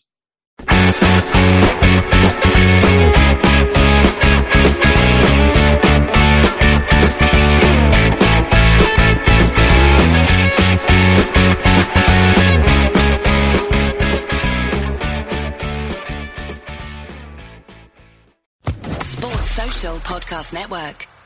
Podcast 19.81 20.53
Network. 20.53 21.20